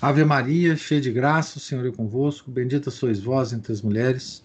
Ave 0.00 0.24
Maria, 0.24 0.76
cheia 0.76 1.00
de 1.00 1.10
graça, 1.10 1.58
o 1.58 1.60
Senhor 1.60 1.84
é 1.86 1.90
convosco. 1.90 2.50
Bendita 2.50 2.90
sois 2.90 3.20
vós 3.20 3.52
entre 3.52 3.72
as 3.72 3.82
mulheres, 3.82 4.44